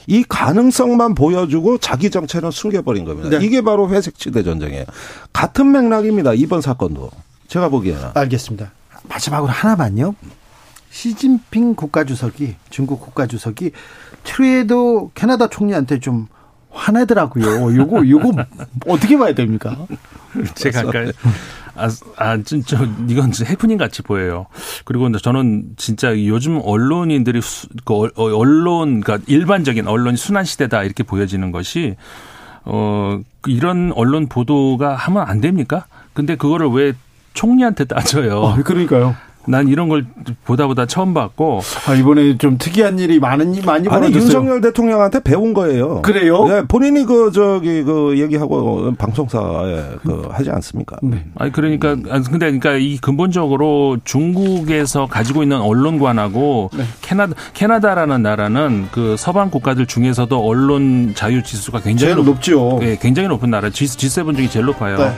이 0.07 0.23
가능성만 0.27 1.15
보여주고 1.15 1.77
자기 1.77 2.09
정체는 2.09 2.51
숨겨버린 2.51 3.05
겁니다. 3.05 3.37
네. 3.39 3.45
이게 3.45 3.61
바로 3.61 3.89
회색지대 3.89 4.43
전쟁이에요. 4.43 4.85
같은 5.31 5.71
맥락입니다. 5.71 6.33
이번 6.33 6.61
사건도. 6.61 7.09
제가 7.47 7.69
보기에는. 7.69 8.09
알겠습니다. 8.13 8.71
마지막으로 9.09 9.51
하나만요. 9.51 10.15
시진핑 10.89 11.73
국가주석이 11.75 12.55
중국 12.69 13.01
국가주석이 13.01 13.71
트루에도 14.23 15.11
캐나다 15.15 15.47
총리한테 15.47 15.99
좀 15.99 16.27
화내더라고요. 16.69 17.75
요거 17.75 18.07
요거 18.07 18.31
어떻게 18.87 19.17
봐야 19.17 19.33
됩니까? 19.33 19.75
제가 20.55 20.81
아까 20.81 21.11
아, 21.75 21.89
아, 22.17 22.37
진짜 22.43 22.77
이건 23.07 23.31
진짜 23.31 23.49
해프닝 23.49 23.77
같이 23.77 24.01
보여요. 24.01 24.45
그리고 24.85 25.15
저는 25.17 25.73
진짜 25.77 26.15
요즘 26.25 26.59
언론인들이 26.63 27.41
수, 27.41 27.67
그 27.83 27.93
어, 27.93 28.09
언론, 28.15 29.01
그러니까 29.01 29.25
일반적인 29.27 29.87
언론이 29.87 30.17
순환 30.17 30.45
시대다 30.45 30.83
이렇게 30.83 31.03
보여지는 31.03 31.51
것이 31.51 31.95
어그 32.65 33.23
이런 33.47 33.91
언론 33.95 34.27
보도가 34.27 34.95
하면 34.95 35.23
안 35.27 35.41
됩니까? 35.41 35.85
근데 36.13 36.35
그거를 36.35 36.67
왜 36.67 36.93
총리한테 37.33 37.85
따져요? 37.85 38.55
그러니까요. 38.63 39.15
난 39.47 39.67
이런 39.67 39.89
걸 39.89 40.05
보다 40.45 40.67
보다 40.67 40.85
처음 40.85 41.13
봤고 41.13 41.59
아, 41.87 41.93
이번에 41.93 42.37
좀 42.37 42.57
특이한 42.57 42.99
일이 42.99 43.19
많은 43.19 43.53
일 43.53 43.65
많이 43.65 43.87
아니 43.89 44.07
벌어졌어요. 44.07 44.21
윤석열 44.23 44.61
대통령한테 44.61 45.21
배운 45.21 45.53
거예요. 45.53 46.01
그래요? 46.01 46.47
예, 46.49 46.63
본인이 46.67 47.05
그 47.05 47.31
저기 47.31 47.83
그 47.83 48.17
얘기하고 48.19 48.93
방송사에 48.97 49.83
그 50.03 50.27
하지 50.31 50.49
않습니까? 50.49 50.97
네. 51.01 51.25
아니 51.35 51.51
그러니까 51.51 51.91
아, 52.09 52.21
근데 52.21 52.51
그러니까 52.51 52.73
이 52.75 52.97
근본적으로 52.97 53.97
중국에서 54.03 55.07
가지고 55.07 55.43
있는 55.43 55.59
언론관하고 55.59 56.69
네. 56.75 56.83
캐나다 57.01 57.33
캐나다라는 57.53 58.21
나라는 58.21 58.87
그 58.91 59.15
서방 59.17 59.49
국가들 59.49 59.85
중에서도 59.85 60.37
언론 60.37 61.13
자유 61.15 61.43
지수가 61.43 61.81
굉장히 61.81 62.13
제일 62.13 62.25
높죠. 62.25 62.79
예, 62.81 62.97
굉장히 62.99 63.27
높은 63.27 63.49
나라 63.49 63.69
G, 63.69 63.85
G7 63.85 64.35
중에 64.35 64.47
제일 64.47 64.65
높아요. 64.65 64.97
네. 64.97 65.13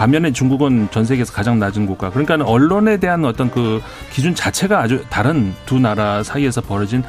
반면에 0.00 0.32
중국은 0.32 0.88
전 0.90 1.04
세계에서 1.04 1.30
가장 1.30 1.58
낮은 1.58 1.84
국가. 1.84 2.08
그러니까 2.08 2.36
언론에 2.42 2.96
대한 2.96 3.22
어떤 3.26 3.50
그 3.50 3.82
기준 4.10 4.34
자체가 4.34 4.80
아주 4.80 5.04
다른 5.10 5.52
두 5.66 5.78
나라 5.78 6.22
사이에서 6.22 6.62
벌어진 6.62 7.02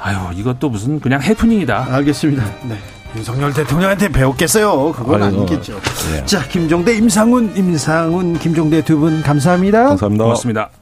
아유 0.00 0.16
이것도 0.34 0.68
무슨 0.68 0.98
그냥 0.98 1.22
해프닝이다. 1.22 1.86
알겠습니다. 1.88 2.44
네. 2.64 2.76
윤석열 3.14 3.52
대통령한테 3.52 4.08
배웠겠어요. 4.08 4.90
그건 4.90 5.22
아이고, 5.22 5.42
아니겠죠. 5.42 5.78
예. 6.16 6.26
자, 6.26 6.42
김종대, 6.48 6.96
임상훈, 6.96 7.52
임상훈, 7.56 8.38
김종대 8.40 8.82
두 8.82 8.98
분 8.98 9.22
감사합니다. 9.22 9.90
감사합니다. 9.90 10.24
고맙습니다. 10.24 10.81